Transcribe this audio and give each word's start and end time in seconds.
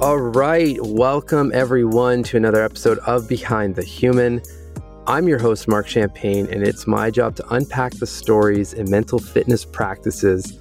All 0.00 0.18
right, 0.18 0.78
welcome 0.80 1.50
everyone 1.52 2.22
to 2.22 2.36
another 2.36 2.62
episode 2.62 2.98
of 3.00 3.28
Behind 3.28 3.74
the 3.74 3.82
Human. 3.82 4.40
I'm 5.08 5.26
your 5.26 5.40
host, 5.40 5.66
Marc 5.66 5.88
Champagne, 5.88 6.46
and 6.52 6.62
it's 6.62 6.86
my 6.86 7.10
job 7.10 7.34
to 7.34 7.52
unpack 7.52 7.94
the 7.94 8.06
stories 8.06 8.72
and 8.72 8.88
mental 8.88 9.18
fitness 9.18 9.64
practices 9.64 10.56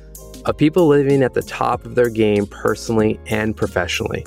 of 0.45 0.57
people 0.57 0.87
living 0.87 1.21
at 1.21 1.35
the 1.35 1.43
top 1.43 1.85
of 1.85 1.93
their 1.93 2.09
game 2.09 2.47
personally 2.47 3.19
and 3.27 3.55
professionally. 3.55 4.25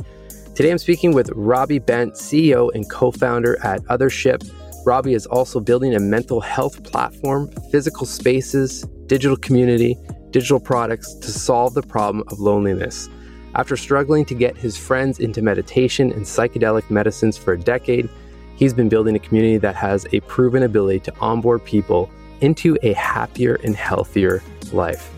Today 0.54 0.70
I'm 0.70 0.78
speaking 0.78 1.12
with 1.12 1.28
Robbie 1.34 1.80
Bent, 1.80 2.14
CEO 2.14 2.72
and 2.72 2.88
co 2.88 3.10
founder 3.10 3.58
at 3.64 3.82
Othership. 3.86 4.48
Robbie 4.86 5.14
is 5.14 5.26
also 5.26 5.58
building 5.58 5.92
a 5.96 5.98
mental 5.98 6.40
health 6.40 6.84
platform, 6.84 7.50
physical 7.72 8.06
spaces, 8.06 8.82
digital 9.08 9.36
community, 9.36 9.96
digital 10.30 10.60
products 10.60 11.14
to 11.14 11.32
solve 11.32 11.74
the 11.74 11.82
problem 11.82 12.22
of 12.28 12.38
loneliness. 12.38 13.08
After 13.54 13.76
struggling 13.76 14.24
to 14.26 14.34
get 14.34 14.56
his 14.56 14.76
friends 14.76 15.18
into 15.18 15.42
meditation 15.42 16.12
and 16.12 16.22
psychedelic 16.22 16.88
medicines 16.88 17.36
for 17.36 17.54
a 17.54 17.58
decade, 17.58 18.08
he's 18.54 18.72
been 18.72 18.88
building 18.88 19.16
a 19.16 19.18
community 19.18 19.58
that 19.58 19.74
has 19.74 20.06
a 20.12 20.20
proven 20.20 20.62
ability 20.62 21.00
to 21.00 21.14
onboard 21.20 21.64
people 21.64 22.10
into 22.40 22.78
a 22.82 22.92
happier 22.92 23.58
and 23.64 23.74
healthier 23.74 24.42
life. 24.72 25.10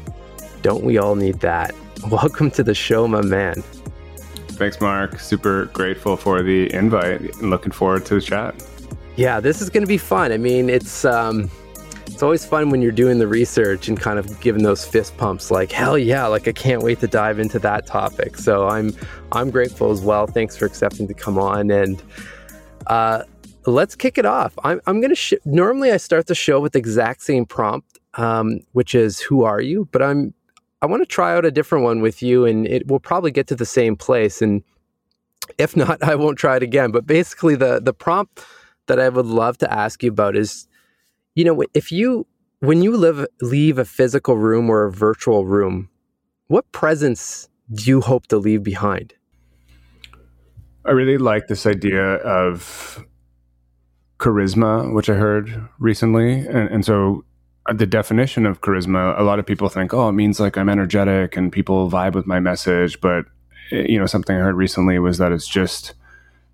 Don't 0.62 0.82
we 0.82 0.96
all 0.96 1.14
need 1.14 1.40
that? 1.40 1.74
Welcome 2.10 2.50
to 2.52 2.62
the 2.62 2.74
show, 2.74 3.06
my 3.06 3.20
man. 3.20 3.62
Thanks, 4.52 4.80
Marc. 4.80 5.20
Super 5.20 5.66
grateful 5.66 6.16
for 6.16 6.42
the 6.42 6.72
invite 6.72 7.20
and 7.20 7.50
looking 7.50 7.72
forward 7.72 8.06
to 8.06 8.14
the 8.14 8.20
chat. 8.20 8.54
Yeah, 9.16 9.40
this 9.40 9.60
is 9.60 9.68
going 9.68 9.82
to 9.82 9.88
be 9.88 9.98
fun. 9.98 10.32
I 10.32 10.38
mean, 10.38 10.70
it's 10.70 11.04
um, 11.04 11.50
it's 12.22 12.24
always 12.24 12.44
fun 12.44 12.70
when 12.70 12.80
you're 12.80 12.92
doing 12.92 13.18
the 13.18 13.26
research 13.26 13.88
and 13.88 13.98
kind 13.98 14.16
of 14.16 14.40
giving 14.40 14.62
those 14.62 14.84
fist 14.84 15.16
pumps 15.16 15.50
like 15.50 15.72
hell 15.72 15.98
yeah 15.98 16.24
like 16.24 16.46
i 16.46 16.52
can't 16.52 16.80
wait 16.80 17.00
to 17.00 17.08
dive 17.08 17.40
into 17.40 17.58
that 17.58 17.84
topic. 17.84 18.36
So 18.36 18.68
i'm 18.68 18.94
i'm 19.32 19.50
grateful 19.50 19.90
as 19.90 20.00
well. 20.02 20.28
Thanks 20.28 20.56
for 20.56 20.64
accepting 20.64 21.08
to 21.08 21.14
come 21.14 21.36
on 21.36 21.68
and 21.72 22.00
uh, 22.86 23.24
let's 23.66 23.96
kick 23.96 24.18
it 24.18 24.24
off. 24.24 24.56
I'm, 24.62 24.80
I'm 24.86 25.00
gonna 25.00 25.16
sh- 25.16 25.34
normally 25.44 25.90
i 25.90 25.96
start 25.96 26.28
the 26.28 26.36
show 26.36 26.60
with 26.60 26.74
the 26.74 26.78
exact 26.78 27.22
same 27.22 27.44
prompt 27.44 27.98
um, 28.14 28.60
which 28.70 28.94
is 28.94 29.18
who 29.18 29.42
are 29.42 29.60
you? 29.60 29.88
But 29.90 30.02
i'm 30.02 30.32
i 30.80 30.86
want 30.86 31.02
to 31.02 31.06
try 31.06 31.34
out 31.34 31.44
a 31.44 31.50
different 31.50 31.82
one 31.82 32.02
with 32.02 32.22
you 32.22 32.46
and 32.46 32.68
it 32.68 32.86
will 32.86 33.00
probably 33.00 33.32
get 33.32 33.48
to 33.48 33.56
the 33.56 33.66
same 33.66 33.96
place. 33.96 34.40
And 34.40 34.62
if 35.58 35.76
not 35.76 36.00
i 36.04 36.14
won't 36.14 36.38
try 36.38 36.54
it 36.54 36.62
again. 36.62 36.92
But 36.92 37.04
basically 37.04 37.56
the 37.56 37.80
the 37.80 37.92
prompt 37.92 38.44
that 38.86 39.00
i 39.00 39.08
would 39.08 39.26
love 39.26 39.58
to 39.58 39.72
ask 39.72 40.04
you 40.04 40.10
about 40.10 40.36
is 40.36 40.68
you 41.34 41.44
know, 41.44 41.62
if 41.74 41.92
you 41.92 42.26
when 42.60 42.82
you 42.82 42.96
live 42.96 43.26
leave 43.40 43.78
a 43.78 43.84
physical 43.84 44.36
room 44.36 44.70
or 44.70 44.84
a 44.84 44.92
virtual 44.92 45.46
room, 45.46 45.88
what 46.46 46.70
presence 46.72 47.48
do 47.72 47.84
you 47.84 48.00
hope 48.00 48.26
to 48.28 48.38
leave 48.38 48.62
behind? 48.62 49.14
I 50.84 50.90
really 50.90 51.18
like 51.18 51.46
this 51.46 51.66
idea 51.66 52.16
of 52.16 53.04
charisma, 54.18 54.92
which 54.92 55.08
I 55.08 55.14
heard 55.14 55.68
recently, 55.78 56.46
and, 56.46 56.68
and 56.68 56.84
so 56.84 57.24
uh, 57.66 57.72
the 57.72 57.86
definition 57.86 58.46
of 58.46 58.60
charisma, 58.60 59.18
a 59.18 59.22
lot 59.22 59.38
of 59.38 59.46
people 59.46 59.68
think, 59.68 59.94
oh, 59.94 60.08
it 60.08 60.12
means 60.12 60.40
like 60.40 60.56
I'm 60.56 60.68
energetic 60.68 61.36
and 61.36 61.52
people 61.52 61.88
vibe 61.90 62.14
with 62.14 62.26
my 62.26 62.40
message. 62.40 63.00
But, 63.00 63.26
eh, 63.70 63.86
you 63.88 63.98
know, 63.98 64.06
something 64.06 64.36
I 64.36 64.40
heard 64.40 64.56
recently 64.56 64.98
was 64.98 65.18
that 65.18 65.32
it's 65.32 65.46
just 65.46 65.94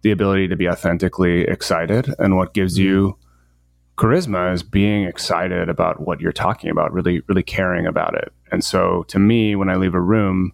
the 0.02 0.10
ability 0.10 0.48
to 0.48 0.56
be 0.56 0.68
authentically 0.68 1.42
excited. 1.42 2.14
And 2.18 2.36
what 2.36 2.52
gives 2.52 2.74
mm-hmm. 2.74 2.88
you 2.88 3.17
charisma 3.98 4.54
is 4.54 4.62
being 4.62 5.04
excited 5.04 5.68
about 5.68 6.00
what 6.00 6.20
you're 6.20 6.32
talking 6.32 6.70
about, 6.70 6.92
really, 6.92 7.20
really 7.28 7.42
caring 7.42 7.86
about 7.86 8.14
it. 8.14 8.32
And 8.52 8.64
so 8.64 9.02
to 9.08 9.18
me, 9.18 9.56
when 9.56 9.68
I 9.68 9.74
leave 9.74 9.94
a 9.94 10.00
room, 10.00 10.52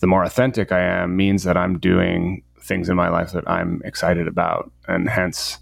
the 0.00 0.06
more 0.06 0.24
authentic 0.24 0.72
I 0.72 0.80
am 0.80 1.16
means 1.16 1.44
that 1.44 1.56
I'm 1.56 1.78
doing 1.78 2.42
things 2.60 2.88
in 2.88 2.96
my 2.96 3.08
life 3.08 3.32
that 3.32 3.48
I'm 3.48 3.82
excited 3.84 4.26
about 4.26 4.72
and 4.88 5.08
hence 5.08 5.58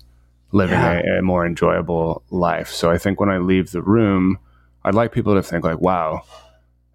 living 0.53 0.78
yeah. 0.78 1.03
a, 1.16 1.19
a, 1.19 1.22
more 1.22 1.44
enjoyable 1.44 2.22
life. 2.31 2.70
So 2.70 2.91
I 2.91 2.98
think 2.98 3.19
when 3.19 3.28
I 3.28 3.38
leave 3.38 3.72
the 3.72 3.82
room, 3.82 4.38
I'd 4.84 4.94
like 4.94 5.12
people 5.12 5.34
to 5.34 5.42
think 5.42 5.65
like, 5.65 5.81
wow, 5.81 6.22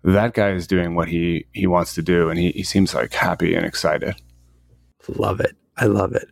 that 0.03 0.33
guy 0.33 0.51
is 0.51 0.65
doing 0.65 0.95
what 0.95 1.09
he, 1.09 1.45
he 1.51 1.67
wants 1.67 1.93
to 1.95 2.01
do. 2.01 2.29
And 2.29 2.39
he, 2.39 2.51
he 2.51 2.63
seems 2.63 2.93
like 2.93 3.13
happy 3.13 3.53
and 3.53 3.65
excited. 3.65 4.15
Love 5.07 5.41
it. 5.41 5.55
I 5.77 5.85
love 5.85 6.13
it. 6.13 6.29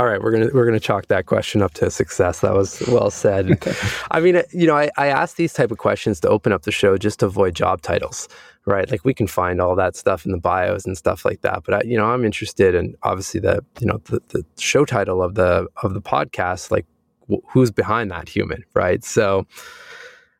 All 0.00 0.06
right, 0.06 0.22
we're 0.22 0.30
gonna 0.30 0.48
we're 0.54 0.64
gonna 0.64 0.80
chalk 0.80 1.08
that 1.08 1.26
question 1.26 1.60
up 1.60 1.74
to 1.74 1.90
success. 1.90 2.40
That 2.40 2.54
was 2.54 2.80
well 2.88 3.10
said. 3.10 3.62
I 4.10 4.20
mean, 4.20 4.40
you 4.50 4.66
know, 4.66 4.74
I, 4.74 4.88
I 4.96 5.08
ask 5.08 5.36
these 5.36 5.52
type 5.52 5.70
of 5.70 5.76
questions 5.76 6.20
to 6.20 6.28
open 6.30 6.54
up 6.54 6.62
the 6.62 6.72
show 6.72 6.96
just 6.96 7.20
to 7.20 7.26
avoid 7.26 7.54
job 7.54 7.82
titles, 7.82 8.26
right? 8.64 8.90
Like 8.90 9.04
we 9.04 9.12
can 9.12 9.26
find 9.26 9.60
all 9.60 9.76
that 9.76 9.96
stuff 9.96 10.24
in 10.24 10.32
the 10.32 10.38
bios 10.38 10.86
and 10.86 10.96
stuff 10.96 11.26
like 11.26 11.42
that. 11.42 11.64
But 11.66 11.74
I, 11.74 11.80
you 11.84 11.98
know, 11.98 12.06
I'm 12.06 12.24
interested 12.24 12.74
in 12.74 12.94
obviously 13.02 13.40
the 13.40 13.62
you 13.78 13.86
know 13.86 14.00
the, 14.06 14.22
the 14.28 14.42
show 14.58 14.86
title 14.86 15.22
of 15.22 15.34
the 15.34 15.66
of 15.82 15.92
the 15.92 16.00
podcast, 16.00 16.70
like 16.70 16.86
wh- 17.30 17.44
who's 17.50 17.70
behind 17.70 18.10
that 18.10 18.26
human, 18.26 18.64
right? 18.72 19.04
So, 19.04 19.46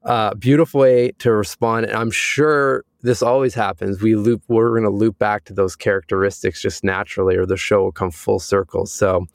uh, 0.06 0.32
beautiful 0.36 0.80
way 0.80 1.10
to 1.18 1.32
respond. 1.32 1.84
And 1.84 1.96
I'm 1.96 2.10
sure 2.10 2.86
this 3.02 3.20
always 3.20 3.52
happens. 3.52 4.00
We 4.00 4.16
loop, 4.16 4.42
we're 4.48 4.70
going 4.70 4.84
to 4.84 4.90
loop 4.90 5.18
back 5.18 5.44
to 5.44 5.52
those 5.52 5.76
characteristics 5.76 6.62
just 6.62 6.82
naturally, 6.82 7.36
or 7.36 7.44
the 7.44 7.58
show 7.58 7.82
will 7.82 7.92
come 7.92 8.10
full 8.10 8.38
circle. 8.38 8.86
So 8.86 9.26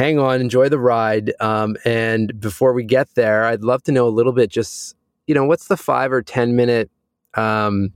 hang 0.00 0.18
on, 0.18 0.40
enjoy 0.40 0.66
the 0.70 0.78
ride. 0.78 1.30
Um, 1.40 1.76
and 1.84 2.40
before 2.40 2.72
we 2.72 2.84
get 2.84 3.14
there, 3.16 3.44
I'd 3.44 3.62
love 3.62 3.82
to 3.82 3.92
know 3.92 4.08
a 4.08 4.08
little 4.08 4.32
bit 4.32 4.48
just, 4.48 4.96
you 5.26 5.34
know, 5.34 5.44
what's 5.44 5.68
the 5.68 5.76
five 5.76 6.10
or 6.10 6.22
10 6.22 6.56
minute 6.56 6.90
um, 7.34 7.92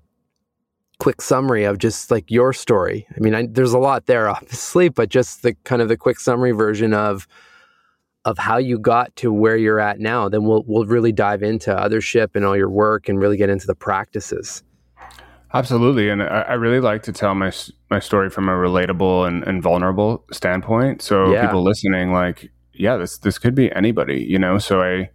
quick 0.98 1.22
summary 1.22 1.64
of 1.64 1.78
just 1.78 2.10
like 2.10 2.31
your 2.31 2.53
story? 2.53 3.06
I 3.16 3.20
mean, 3.20 3.34
I, 3.34 3.47
there's 3.47 3.72
a 3.72 3.78
lot 3.78 4.04
there, 4.04 4.28
obviously, 4.37 4.91
but 4.91 5.09
just 5.09 5.43
the 5.43 5.54
kind 5.64 5.81
of 5.81 5.88
the 5.88 5.97
quick 5.97 6.20
summary 6.20 6.53
version 6.53 6.93
of, 6.93 7.26
of 8.26 8.37
how 8.37 8.59
you 8.59 8.78
got 8.78 9.16
to 9.16 9.32
where 9.32 9.56
you're 9.56 9.81
at 9.81 9.98
now. 9.98 10.28
Then 10.28 10.44
we'll, 10.44 10.62
we'll 10.66 10.84
really 10.84 11.12
dive 11.12 11.43
into 11.43 11.75
Othership 11.75 12.37
and 12.37 12.44
all 12.44 12.54
your 12.54 12.69
work 12.69 13.09
and 13.09 13.19
really 13.19 13.38
get 13.38 13.48
into 13.48 13.66
the 13.66 13.75
practices. 13.75 14.62
Absolutely, 15.54 16.09
and 16.09 16.20
I, 16.20 16.41
I, 16.48 16.53
really 16.54 16.81
like 16.81 17.04
to 17.04 17.12
tell 17.12 17.37
my 17.37 17.53
my 17.88 18.00
story 18.00 18.28
from 18.28 18.48
a 18.48 18.53
relatable 18.53 19.28
and, 19.28 19.44
and 19.44 19.62
vulnerable 19.62 20.25
standpoint. 20.32 21.00
So 21.00 21.32
yeah. 21.32 21.47
people 21.47 21.62
listening, 21.62 22.12
like, 22.12 22.50
yeah, 22.72 22.97
this 22.97 23.19
this 23.19 23.38
could 23.38 23.54
be 23.54 23.70
anybody, 23.70 24.20
you 24.20 24.37
know. 24.37 24.59
So 24.59 24.82
I 24.82 25.10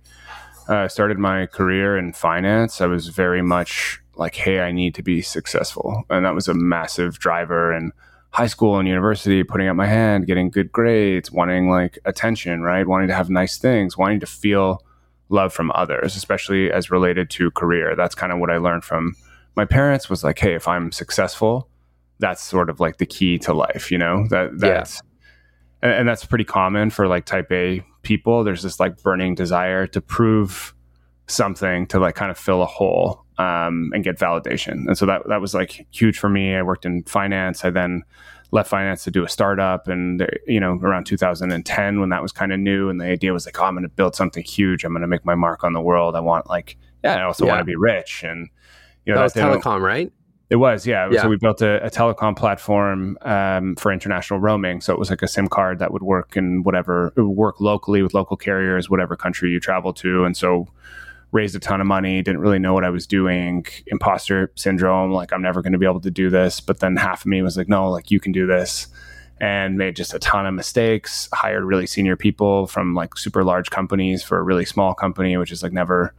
uh, 0.70 0.88
started 0.88 1.18
my 1.18 1.46
career 1.48 1.98
in 1.98 2.14
finance. 2.14 2.80
I 2.80 2.86
was 2.86 3.10
very 3.10 3.42
much 3.42 4.00
like, 4.16 4.36
hey, 4.36 4.62
I 4.62 4.72
need 4.72 4.96
to 4.96 5.04
be 5.04 5.22
successful, 5.22 6.04
and 6.10 6.26
that 6.26 6.34
was 6.34 6.48
a 6.48 6.54
massive 6.54 7.20
driver. 7.20 7.74
And 7.74 7.92
high 8.30 8.48
school 8.48 8.80
and 8.80 8.88
university, 8.88 9.44
putting 9.44 9.68
up 9.68 9.76
my 9.76 9.88
hand, 9.88 10.26
getting 10.26 10.50
good 10.50 10.72
grades, 10.72 11.34
wanting 11.34 11.70
like 11.70 12.00
attention, 12.06 12.62
right? 12.62 12.88
Wanting 12.88 13.10
to 13.10 13.16
have 13.16 13.30
nice 13.30 13.58
things, 13.58 13.98
wanting 13.98 14.22
to 14.22 14.26
feel 14.26 14.86
love 15.28 15.52
from 15.52 15.70
others, 15.76 16.16
especially 16.16 16.72
as 16.72 16.90
related 16.90 17.30
to 17.32 17.52
career. 17.52 17.94
That's 17.98 18.16
kind 18.16 18.32
of 18.32 18.40
what 18.40 18.50
I 18.50 18.58
learned 18.58 18.86
from 18.86 19.16
my 19.60 19.66
parents 19.66 20.10
was 20.10 20.24
like, 20.24 20.40
hey, 20.40 20.56
if 20.56 20.70
I'm 20.70 20.90
successful, 20.90 21.68
that's 22.20 22.42
sort 22.42 22.70
of 22.70 22.80
like 22.80 22.96
the 22.96 23.06
key 23.06 23.38
to 23.40 23.54
life, 23.54 23.92
you 23.92 23.98
know? 23.98 24.26
That 24.30 24.58
that's 24.58 25.02
yeah. 25.84 25.90
and, 25.90 26.00
and 26.00 26.08
that's 26.08 26.24
pretty 26.24 26.46
common 26.46 26.92
for 26.92 27.10
like 27.10 27.26
type 27.26 27.52
A 27.52 27.84
people. 28.02 28.46
There's 28.46 28.64
this 28.64 28.80
like 28.80 29.04
burning 29.04 29.36
desire 29.36 29.86
to 29.88 30.00
prove 30.00 30.74
something 31.28 31.88
to 31.88 32.00
like 32.00 32.16
kind 32.16 32.32
of 32.32 32.38
fill 32.38 32.62
a 32.62 32.66
hole 32.66 33.26
um, 33.38 33.92
and 33.94 34.02
get 34.02 34.18
validation. 34.18 34.88
And 34.88 34.98
so 34.98 35.06
that 35.08 35.24
that 35.28 35.42
was 35.42 35.54
like 35.54 35.86
huge 35.92 36.18
for 36.18 36.30
me. 36.30 36.56
I 36.56 36.62
worked 36.62 36.86
in 36.86 37.04
finance. 37.04 37.66
I 37.66 37.70
then 37.70 38.04
left 38.52 38.70
finance 38.70 39.04
to 39.04 39.12
do 39.12 39.26
a 39.26 39.30
startup, 39.30 39.90
and 39.90 40.26
you 40.48 40.62
know 40.62 40.80
around 40.82 41.04
2010 41.04 42.00
when 42.00 42.08
that 42.10 42.22
was 42.22 42.32
kind 42.32 42.54
of 42.54 42.62
new, 42.62 42.88
and 42.88 43.02
the 43.02 43.08
idea 43.08 43.34
was 43.34 43.46
like, 43.46 43.60
oh, 43.60 43.66
I'm 43.66 43.74
going 43.74 43.84
to 43.84 43.90
build 43.90 44.16
something 44.16 44.42
huge. 44.42 44.86
I'm 44.86 44.94
going 44.94 45.02
to 45.02 45.08
make 45.08 45.26
my 45.26 45.36
mark 45.36 45.66
on 45.66 45.74
the 45.74 45.82
world. 45.82 46.16
I 46.16 46.22
want 46.22 46.48
like 46.48 46.78
yeah, 47.04 47.16
I 47.16 47.24
also 47.24 47.46
yeah. 47.46 47.52
want 47.52 47.60
to 47.60 47.66
be 47.66 47.76
rich 47.76 48.24
and 48.24 48.48
you 49.10 49.16
know, 49.16 49.28
that 49.28 49.36
was 49.36 49.64
telecom, 49.64 49.82
right? 49.82 50.12
It 50.50 50.56
was, 50.56 50.88
yeah. 50.88 51.10
yeah. 51.12 51.22
So 51.22 51.30
we 51.30 51.38
built 51.38 51.62
a, 51.62 51.84
a 51.86 51.90
telecom 51.90 52.36
platform 52.36 53.18
um, 53.22 53.76
for 53.76 53.92
international 53.92 54.40
roaming. 54.40 54.82
So 54.82 54.94
it 54.94 55.00
was 55.00 55.10
like 55.10 55.22
a 55.22 55.28
SIM 55.28 55.48
card 55.48 55.78
that 55.80 55.94
would 55.94 56.02
work 56.02 56.36
in 56.36 56.64
whatever, 56.64 57.14
it 57.16 57.22
would 57.22 57.38
work 57.38 57.62
locally 57.62 58.02
with 58.02 58.16
local 58.16 58.36
carriers, 58.36 58.90
whatever 58.90 59.16
country 59.16 59.52
you 59.52 59.60
travel 59.60 59.94
to. 59.94 60.26
And 60.26 60.36
so 60.36 60.68
raised 61.32 61.56
a 61.56 61.60
ton 61.60 61.82
of 61.82 61.88
money, 61.88 62.24
didn't 62.24 62.42
really 62.42 62.58
know 62.58 62.74
what 62.74 62.84
I 62.84 62.90
was 62.90 63.06
doing, 63.06 63.66
imposter 63.86 64.52
syndrome, 64.56 65.12
like 65.12 65.32
I'm 65.32 65.44
never 65.44 65.62
going 65.62 65.74
to 65.74 65.78
be 65.78 65.86
able 65.86 66.02
to 66.02 66.12
do 66.12 66.32
this. 66.32 66.60
But 66.60 66.80
then 66.80 66.96
half 66.96 67.22
of 67.22 67.28
me 67.28 67.44
was 67.44 67.56
like, 67.56 67.70
no, 67.70 67.90
like 67.92 68.10
you 68.10 68.20
can 68.20 68.32
do 68.32 68.48
this. 68.48 68.88
And 69.42 69.78
made 69.78 69.96
just 69.96 70.14
a 70.14 70.20
ton 70.20 70.46
of 70.46 70.54
mistakes, 70.54 71.30
hired 71.32 71.64
really 71.64 71.86
senior 71.86 72.18
people 72.18 72.68
from 72.68 72.94
like 72.94 73.18
super 73.18 73.44
large 73.44 73.70
companies 73.70 74.24
for 74.24 74.38
a 74.38 74.44
really 74.44 74.66
small 74.66 74.94
company, 74.94 75.38
which 75.38 75.52
is 75.52 75.64
like 75.64 75.72
never 75.72 76.14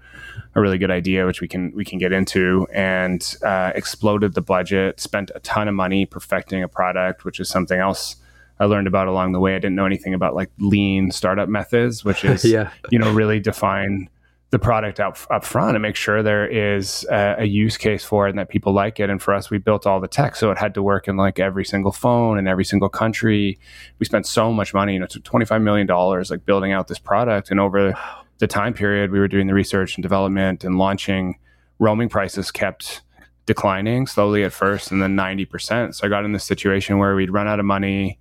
a 0.54 0.60
really 0.60 0.78
good 0.78 0.90
idea, 0.90 1.26
which 1.26 1.40
we 1.40 1.48
can 1.48 1.72
we 1.74 1.84
can 1.84 1.98
get 1.98 2.12
into, 2.12 2.66
and 2.72 3.36
uh, 3.44 3.72
exploded 3.74 4.34
the 4.34 4.42
budget. 4.42 5.00
Spent 5.00 5.30
a 5.34 5.40
ton 5.40 5.68
of 5.68 5.74
money 5.74 6.06
perfecting 6.06 6.62
a 6.62 6.68
product, 6.68 7.24
which 7.24 7.40
is 7.40 7.48
something 7.48 7.78
else 7.78 8.16
I 8.58 8.66
learned 8.66 8.86
about 8.86 9.08
along 9.08 9.32
the 9.32 9.40
way. 9.40 9.54
I 9.54 9.58
didn't 9.58 9.76
know 9.76 9.86
anything 9.86 10.14
about 10.14 10.34
like 10.34 10.50
lean 10.58 11.10
startup 11.10 11.48
methods, 11.48 12.04
which 12.04 12.24
is 12.26 12.44
yeah. 12.44 12.70
you 12.90 12.98
know 12.98 13.12
really 13.12 13.40
define 13.40 14.08
the 14.50 14.58
product 14.58 14.98
up, 14.98 15.16
up 15.30 15.44
front 15.44 15.76
and 15.76 15.82
make 15.82 15.94
sure 15.94 16.22
there 16.22 16.46
is 16.46 17.06
a, 17.08 17.36
a, 17.38 17.44
use 17.44 17.76
case 17.76 18.04
for 18.04 18.26
it 18.26 18.30
and 18.30 18.38
that 18.38 18.48
people 18.48 18.72
like 18.72 18.98
it. 18.98 19.08
And 19.08 19.22
for 19.22 19.32
us, 19.32 19.48
we 19.48 19.58
built 19.58 19.86
all 19.86 20.00
the 20.00 20.08
tech. 20.08 20.34
So 20.34 20.50
it 20.50 20.58
had 20.58 20.74
to 20.74 20.82
work 20.82 21.06
in 21.06 21.16
like 21.16 21.38
every 21.38 21.64
single 21.64 21.92
phone 21.92 22.36
in 22.36 22.48
every 22.48 22.64
single 22.64 22.88
country. 22.88 23.60
We 24.00 24.06
spent 24.06 24.26
so 24.26 24.52
much 24.52 24.74
money, 24.74 24.94
you 24.94 24.98
know, 24.98 25.06
$25 25.06 25.62
million 25.62 25.86
like 25.86 26.44
building 26.44 26.72
out 26.72 26.88
this 26.88 26.98
product. 26.98 27.52
And 27.52 27.60
over 27.60 27.96
the 28.40 28.46
time 28.46 28.74
period, 28.74 29.12
we 29.12 29.20
were 29.20 29.28
doing 29.28 29.46
the 29.46 29.54
research 29.54 29.96
and 29.96 30.02
development 30.02 30.64
and 30.64 30.78
launching, 30.78 31.38
roaming 31.78 32.08
prices 32.08 32.50
kept 32.50 33.02
declining 33.46 34.06
slowly 34.06 34.44
at 34.44 34.52
first 34.52 34.90
and 34.90 35.02
then 35.02 35.16
90%. 35.16 35.94
So 35.94 36.06
I 36.06 36.10
got 36.10 36.24
in 36.24 36.32
this 36.32 36.44
situation 36.44 36.98
where 36.98 37.14
we'd 37.14 37.30
run 37.30 37.48
out 37.48 37.60
of 37.60 37.66
money. 37.66 38.18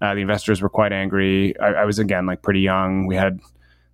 Uh, 0.00 0.14
the 0.14 0.20
investors 0.20 0.62
were 0.62 0.68
quite 0.68 0.92
angry. 0.92 1.58
I, 1.58 1.68
I 1.68 1.84
was, 1.84 1.98
again, 1.98 2.26
like 2.26 2.42
pretty 2.42 2.60
young. 2.60 3.06
We 3.06 3.16
had 3.16 3.40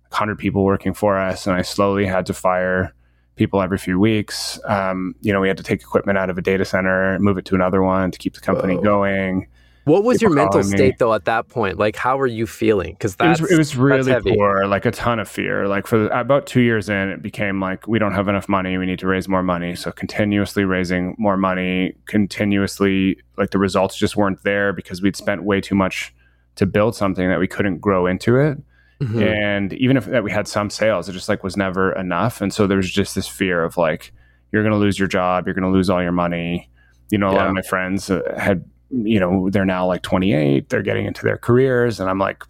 100 0.09 0.37
people 0.37 0.63
working 0.63 0.93
for 0.93 1.17
us, 1.17 1.45
and 1.45 1.55
I 1.55 1.61
slowly 1.61 2.05
had 2.05 2.25
to 2.27 2.33
fire 2.33 2.93
people 3.35 3.61
every 3.61 3.77
few 3.77 3.99
weeks. 3.99 4.59
Um, 4.65 5.15
you 5.21 5.33
know, 5.33 5.41
we 5.41 5.47
had 5.47 5.57
to 5.57 5.63
take 5.63 5.81
equipment 5.81 6.17
out 6.17 6.29
of 6.29 6.37
a 6.37 6.41
data 6.41 6.63
center, 6.63 7.19
move 7.19 7.37
it 7.37 7.45
to 7.45 7.55
another 7.55 7.81
one 7.81 8.11
to 8.11 8.17
keep 8.17 8.33
the 8.33 8.41
company 8.41 8.75
Whoa. 8.75 8.83
going. 8.83 9.47
What 9.85 10.03
was 10.03 10.21
your 10.21 10.31
mental 10.31 10.63
state 10.63 10.79
me. 10.79 10.95
though 10.97 11.13
at 11.13 11.25
that 11.25 11.47
point? 11.47 11.77
Like, 11.77 11.95
how 11.95 12.17
were 12.17 12.27
you 12.27 12.47
feeling? 12.47 12.93
Because 12.93 13.15
it 13.19 13.27
was, 13.27 13.51
it 13.51 13.57
was 13.57 13.75
really 13.77 14.13
poor, 14.21 14.65
like 14.65 14.85
a 14.85 14.91
ton 14.91 15.19
of 15.19 15.29
fear. 15.29 15.67
Like 15.67 15.87
for 15.87 15.99
the, 15.99 16.19
about 16.19 16.47
two 16.47 16.61
years 16.61 16.89
in, 16.89 17.09
it 17.09 17.21
became 17.21 17.61
like 17.61 17.87
we 17.87 17.99
don't 17.99 18.13
have 18.13 18.27
enough 18.27 18.49
money. 18.49 18.77
We 18.77 18.87
need 18.87 18.99
to 18.99 19.07
raise 19.07 19.27
more 19.27 19.43
money. 19.43 19.75
So 19.75 19.91
continuously 19.91 20.65
raising 20.65 21.15
more 21.19 21.37
money, 21.37 21.93
continuously 22.07 23.17
like 23.37 23.51
the 23.51 23.59
results 23.59 23.95
just 23.95 24.15
weren't 24.15 24.41
there 24.43 24.73
because 24.73 25.01
we'd 25.01 25.15
spent 25.15 25.43
way 25.43 25.61
too 25.61 25.75
much 25.75 26.13
to 26.55 26.65
build 26.65 26.95
something 26.95 27.29
that 27.29 27.39
we 27.39 27.47
couldn't 27.47 27.79
grow 27.79 28.07
into 28.07 28.37
it. 28.37 28.57
Mm-hmm. 29.01 29.21
And 29.21 29.73
even 29.73 29.97
if 29.97 30.05
that 30.05 30.23
we 30.23 30.31
had 30.31 30.47
some 30.47 30.69
sales, 30.69 31.07
it 31.09 31.13
just 31.13 31.29
like 31.29 31.43
was 31.43 31.57
never 31.57 31.91
enough. 31.91 32.41
And 32.41 32.53
so 32.53 32.65
there 32.65 32.77
was 32.77 32.89
just 32.89 33.13
this 33.13 33.27
fear 33.27 33.63
of 33.63 33.77
like, 33.77 34.13
you're 34.51 34.63
going 34.63 34.73
to 34.73 34.79
lose 34.79 34.97
your 34.97 35.09
job, 35.09 35.45
you're 35.45 35.53
going 35.53 35.69
to 35.69 35.69
lose 35.69 35.89
all 35.89 36.01
your 36.01 36.11
money. 36.11 36.69
You 37.11 37.19
know, 37.19 37.29
a 37.29 37.33
yeah. 37.33 37.37
lot 37.37 37.47
of 37.47 37.53
my 37.53 37.61
friends 37.61 38.09
uh, 38.09 38.21
had, 38.35 38.63
you 38.89 39.19
know, 39.19 39.49
they're 39.49 39.65
now 39.65 39.85
like 39.85 40.01
28, 40.01 40.69
they're 40.69 40.81
getting 40.81 41.05
into 41.05 41.23
their 41.23 41.37
careers, 41.37 41.99
and 41.99 42.09
I'm 42.09 42.19
like 42.19 42.43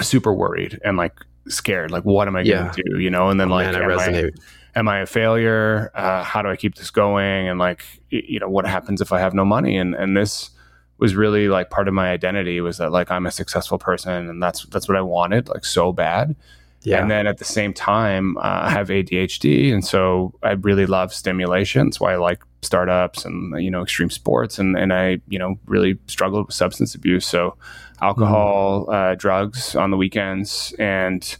super 0.00 0.32
worried 0.32 0.80
and 0.84 0.96
like 0.96 1.14
scared. 1.48 1.90
Like, 1.90 2.04
what 2.04 2.28
am 2.28 2.36
I 2.36 2.42
yeah. 2.42 2.62
going 2.62 2.72
to 2.74 2.82
do? 2.90 2.98
You 2.98 3.10
know, 3.10 3.28
and 3.28 3.38
then 3.40 3.50
oh, 3.50 3.56
like, 3.56 3.72
man, 3.72 3.90
am, 3.90 3.98
I, 3.98 4.30
am 4.76 4.88
I 4.88 5.00
a 5.00 5.06
failure? 5.06 5.90
Uh, 5.94 6.22
how 6.22 6.42
do 6.42 6.48
I 6.48 6.56
keep 6.56 6.76
this 6.76 6.90
going? 6.90 7.48
And 7.48 7.58
like, 7.58 7.84
you 8.10 8.40
know, 8.40 8.48
what 8.48 8.66
happens 8.66 9.00
if 9.00 9.12
I 9.12 9.20
have 9.20 9.34
no 9.34 9.44
money? 9.44 9.76
And 9.76 9.94
and 9.94 10.16
this 10.16 10.50
was 10.98 11.16
really 11.16 11.48
like 11.48 11.68
part 11.68 11.88
of 11.88 11.94
my 11.94 12.10
identity 12.10 12.60
was 12.60 12.78
that 12.78 12.92
like 12.92 13.10
I'm 13.10 13.26
a 13.26 13.30
successful 13.32 13.76
person 13.76 14.28
and 14.28 14.40
that's 14.40 14.66
that's 14.66 14.86
what 14.86 14.96
I 14.96 15.00
wanted 15.00 15.48
like 15.48 15.64
so 15.64 15.92
bad. 15.92 16.36
Yeah. 16.84 17.00
And 17.00 17.10
then 17.10 17.26
at 17.26 17.38
the 17.38 17.44
same 17.44 17.72
time, 17.72 18.36
uh, 18.38 18.60
I 18.62 18.70
have 18.70 18.88
ADHD, 18.88 19.72
and 19.72 19.84
so 19.84 20.34
I 20.42 20.52
really 20.52 20.86
love 20.86 21.14
stimulation. 21.14 21.86
That's 21.86 22.00
why 22.00 22.14
I 22.14 22.16
like 22.16 22.42
startups 22.62 23.24
and 23.24 23.62
you 23.62 23.70
know 23.70 23.82
extreme 23.82 24.10
sports, 24.10 24.58
and 24.58 24.76
and 24.76 24.92
I 24.92 25.20
you 25.28 25.38
know 25.38 25.58
really 25.66 25.98
struggled 26.06 26.46
with 26.46 26.54
substance 26.54 26.94
abuse. 26.94 27.26
So 27.26 27.56
alcohol, 28.00 28.86
mm. 28.86 29.12
uh, 29.12 29.14
drugs 29.16 29.76
on 29.76 29.90
the 29.90 29.96
weekends, 29.96 30.74
and 30.78 31.36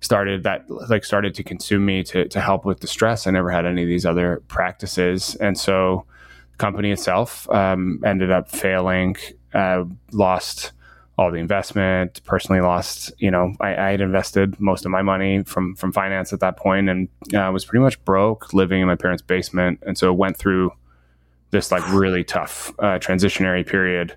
started 0.00 0.42
that 0.42 0.68
like 0.68 1.04
started 1.04 1.34
to 1.34 1.42
consume 1.42 1.86
me 1.86 2.02
to 2.04 2.28
to 2.28 2.40
help 2.40 2.64
with 2.64 2.80
the 2.80 2.86
stress. 2.86 3.26
I 3.26 3.30
never 3.30 3.50
had 3.50 3.66
any 3.66 3.82
of 3.82 3.88
these 3.88 4.04
other 4.04 4.42
practices, 4.48 5.34
and 5.36 5.58
so 5.58 6.04
company 6.58 6.90
itself 6.90 7.48
um, 7.50 8.02
ended 8.04 8.30
up 8.30 8.50
failing, 8.50 9.16
uh, 9.54 9.84
lost 10.12 10.72
all 11.18 11.30
the 11.30 11.38
investment. 11.38 12.22
Personally, 12.24 12.60
lost. 12.60 13.12
You 13.18 13.30
know, 13.30 13.54
I, 13.60 13.76
I, 13.76 13.90
had 13.90 14.00
invested 14.00 14.60
most 14.60 14.84
of 14.84 14.90
my 14.90 15.02
money 15.02 15.42
from 15.44 15.74
from 15.74 15.92
finance 15.92 16.32
at 16.32 16.40
that 16.40 16.56
point, 16.56 16.88
and 16.88 17.08
uh, 17.34 17.50
was 17.52 17.64
pretty 17.64 17.82
much 17.82 18.02
broke, 18.04 18.52
living 18.52 18.80
in 18.80 18.86
my 18.86 18.96
parents' 18.96 19.22
basement, 19.22 19.82
and 19.86 19.96
so 19.96 20.12
went 20.12 20.36
through 20.36 20.72
this 21.50 21.70
like 21.70 21.88
really 21.92 22.24
tough 22.24 22.72
uh, 22.78 22.98
transitionary 22.98 23.66
period. 23.66 24.16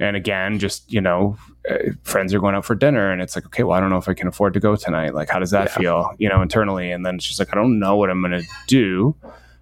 And 0.00 0.16
again, 0.16 0.58
just 0.58 0.90
you 0.92 1.00
know, 1.00 1.36
uh, 1.68 1.90
friends 2.02 2.32
are 2.32 2.40
going 2.40 2.54
out 2.54 2.64
for 2.64 2.74
dinner, 2.74 3.10
and 3.10 3.20
it's 3.20 3.36
like, 3.36 3.46
okay, 3.46 3.64
well, 3.64 3.76
I 3.76 3.80
don't 3.80 3.90
know 3.90 3.98
if 3.98 4.08
I 4.08 4.14
can 4.14 4.28
afford 4.28 4.54
to 4.54 4.60
go 4.60 4.76
tonight. 4.76 5.14
Like, 5.14 5.28
how 5.28 5.38
does 5.38 5.50
that 5.50 5.70
yeah. 5.70 5.76
feel, 5.76 6.10
you 6.18 6.28
know, 6.28 6.40
internally? 6.40 6.92
And 6.92 7.04
then 7.04 7.16
it's 7.16 7.26
just 7.26 7.38
like, 7.38 7.52
I 7.52 7.56
don't 7.56 7.78
know 7.78 7.96
what 7.96 8.10
I'm 8.10 8.22
going 8.22 8.40
to 8.40 8.48
do 8.66 9.16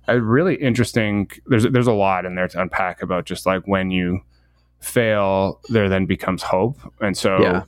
a 0.09 0.21
really 0.21 0.55
interesting 0.57 1.31
there's 1.47 1.65
there's 1.65 1.87
a 1.87 1.93
lot 1.93 2.25
in 2.25 2.35
there 2.35 2.49
to 2.49 2.61
unpack 2.61 3.03
about 3.03 3.25
just 3.25 3.47
like 3.47 3.67
when 3.67 3.91
you 3.91 4.21
fail 4.81 5.61
there 5.69 5.89
then 5.89 6.07
becomes 6.07 6.43
hope 6.43 6.79
and 7.01 7.17
so 7.17 7.41
yeah. 7.41 7.63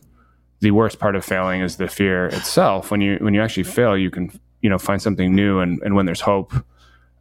the 0.60 0.70
worst 0.70 0.99
part 0.99 1.16
of 1.16 1.25
failing 1.25 1.60
is 1.60 1.76
the 1.76 1.88
fear 1.88 2.26
itself 2.26 2.90
when 2.90 3.00
you 3.00 3.16
when 3.20 3.34
you 3.34 3.43
actually 3.43 3.62
fail 3.62 3.96
you 3.96 4.10
can 4.10 4.31
you 4.60 4.70
know 4.70 4.78
find 4.78 5.00
something 5.00 5.34
new 5.34 5.60
and 5.60 5.82
and 5.82 5.94
when 5.94 6.06
there's 6.06 6.20
hope 6.20 6.52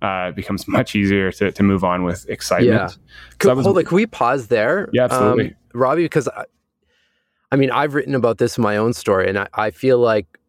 uh, 0.01 0.27
it 0.29 0.35
becomes 0.35 0.67
much 0.67 0.95
easier 0.95 1.31
to, 1.31 1.51
to 1.51 1.63
move 1.63 1.83
on 1.83 2.03
with 2.03 2.29
excitement. 2.29 2.69
Yeah. 2.69 2.89
Could, 3.39 3.55
was, 3.55 3.65
hold 3.65 3.77
on, 3.77 3.85
can 3.85 3.95
we 3.95 4.05
pause 4.05 4.47
there? 4.47 4.89
Yeah, 4.93 5.05
absolutely. 5.05 5.49
Um, 5.49 5.55
Robbie, 5.73 6.03
because 6.03 6.27
I, 6.27 6.45
I, 7.51 7.55
mean, 7.55 7.71
I've 7.71 7.93
written 7.93 8.15
about 8.15 8.37
this 8.37 8.57
in 8.57 8.63
my 8.63 8.77
own 8.77 8.93
story, 8.93 9.29
and 9.29 9.39
I, 9.39 9.47
I 9.53 9.71
feel 9.71 9.99
like 9.99 10.39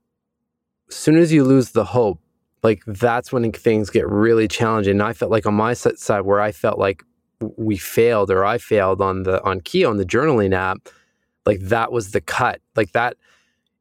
as 0.88 0.96
soon 0.96 1.16
as 1.16 1.32
you 1.32 1.44
lose 1.44 1.70
the 1.70 1.84
hope, 1.84 2.20
like 2.62 2.82
that's 2.86 3.32
when 3.32 3.50
things 3.52 3.90
get 3.90 4.08
really 4.08 4.48
challenging. 4.48 4.92
And 4.92 5.02
I 5.02 5.12
felt 5.12 5.30
like 5.30 5.46
on 5.46 5.54
my 5.54 5.74
side 5.74 6.22
where 6.22 6.40
I 6.40 6.50
felt 6.50 6.78
like 6.78 7.04
we 7.40 7.76
failed 7.76 8.30
or 8.30 8.44
I 8.44 8.58
failed 8.58 9.00
on 9.00 9.22
the 9.22 9.42
on 9.44 9.60
key 9.60 9.84
on 9.84 9.96
the 9.96 10.04
journaling 10.04 10.54
app, 10.54 10.88
like 11.46 11.60
that 11.60 11.92
was 11.92 12.10
the 12.10 12.20
cut. 12.20 12.60
Like 12.76 12.92
that, 12.92 13.16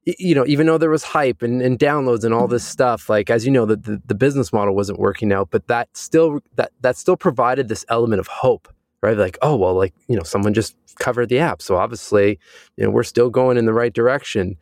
you 0.06 0.36
know, 0.36 0.46
even 0.48 0.68
though 0.68 0.78
there 0.78 0.90
was 0.90 1.04
hype 1.04 1.42
and, 1.42 1.62
and 1.62 1.78
downloads 1.80 2.24
and 2.24 2.34
all 2.34 2.48
this 2.48 2.64
mm-hmm. 2.64 2.72
stuff, 2.72 3.10
like 3.10 3.30
as 3.30 3.46
you 3.46 3.52
know, 3.52 3.66
the, 3.66 3.76
the, 3.76 4.02
the 4.06 4.16
business 4.16 4.54
model 4.54 4.76
wasn't 4.76 5.00
working 5.00 5.32
out, 5.34 5.50
but 5.52 5.68
that 5.68 5.96
still 5.96 6.40
that 6.56 6.72
that 6.82 6.98
still 6.98 7.18
provided 7.18 7.68
this 7.68 7.86
element 7.90 8.20
of 8.20 8.28
hope, 8.28 8.68
right? 9.02 9.18
Like, 9.18 9.38
oh 9.42 9.56
well, 9.56 9.74
like, 9.74 9.94
you 10.08 10.16
know, 10.16 10.24
someone 10.24 10.54
just 10.54 10.76
covered 11.00 11.30
the 11.30 11.40
app. 11.40 11.62
So 11.62 11.78
obviously, 11.78 12.40
you 12.76 12.84
know, 12.84 12.90
we're 12.90 13.04
still 13.04 13.30
going 13.30 13.58
in 13.58 13.66
the 13.66 13.74
right 13.74 13.94
direction. 13.94 14.58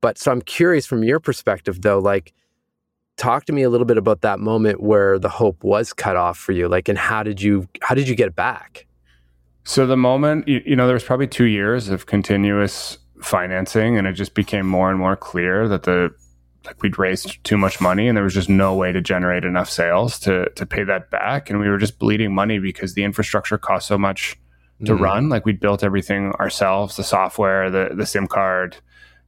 But 0.00 0.16
so 0.16 0.30
I'm 0.30 0.42
curious 0.42 0.86
from 0.86 1.02
your 1.02 1.20
perspective 1.20 1.82
though, 1.82 1.98
like 1.98 2.32
talk 3.18 3.44
to 3.46 3.52
me 3.52 3.62
a 3.62 3.68
little 3.68 3.84
bit 3.84 3.98
about 3.98 4.22
that 4.22 4.38
moment 4.38 4.80
where 4.80 5.18
the 5.18 5.28
hope 5.28 5.62
was 5.62 5.92
cut 5.92 6.16
off 6.16 6.38
for 6.38 6.52
you 6.52 6.68
like 6.68 6.88
and 6.88 6.96
how 6.96 7.22
did 7.22 7.42
you 7.42 7.68
how 7.82 7.94
did 7.94 8.08
you 8.08 8.14
get 8.14 8.28
it 8.28 8.36
back? 8.36 8.86
So 9.64 9.86
the 9.86 9.96
moment 9.96 10.48
you, 10.48 10.62
you 10.64 10.76
know 10.76 10.86
there 10.86 10.94
was 10.94 11.04
probably 11.04 11.26
two 11.26 11.44
years 11.44 11.90
of 11.90 12.06
continuous 12.06 12.98
financing 13.20 13.98
and 13.98 14.06
it 14.06 14.12
just 14.12 14.34
became 14.34 14.66
more 14.66 14.88
and 14.90 14.98
more 14.98 15.16
clear 15.16 15.68
that 15.68 15.82
the 15.82 16.14
like 16.64 16.82
we'd 16.82 16.98
raised 16.98 17.42
too 17.44 17.56
much 17.56 17.80
money 17.80 18.08
and 18.08 18.16
there 18.16 18.24
was 18.24 18.34
just 18.34 18.48
no 18.48 18.74
way 18.74 18.92
to 18.92 19.00
generate 19.00 19.44
enough 19.44 19.68
sales 19.68 20.18
to 20.20 20.48
to 20.50 20.64
pay 20.64 20.84
that 20.84 21.10
back. 21.10 21.50
And 21.50 21.60
we 21.60 21.68
were 21.68 21.78
just 21.78 21.98
bleeding 21.98 22.34
money 22.34 22.58
because 22.58 22.94
the 22.94 23.04
infrastructure 23.04 23.58
cost 23.58 23.86
so 23.86 23.98
much 23.98 24.36
to 24.84 24.92
mm. 24.92 25.00
run. 25.00 25.28
Like 25.28 25.44
we'd 25.44 25.60
built 25.60 25.82
everything 25.82 26.32
ourselves 26.32 26.96
the 26.96 27.04
software 27.04 27.70
the 27.70 27.90
the 27.94 28.06
sim 28.06 28.26
card 28.26 28.76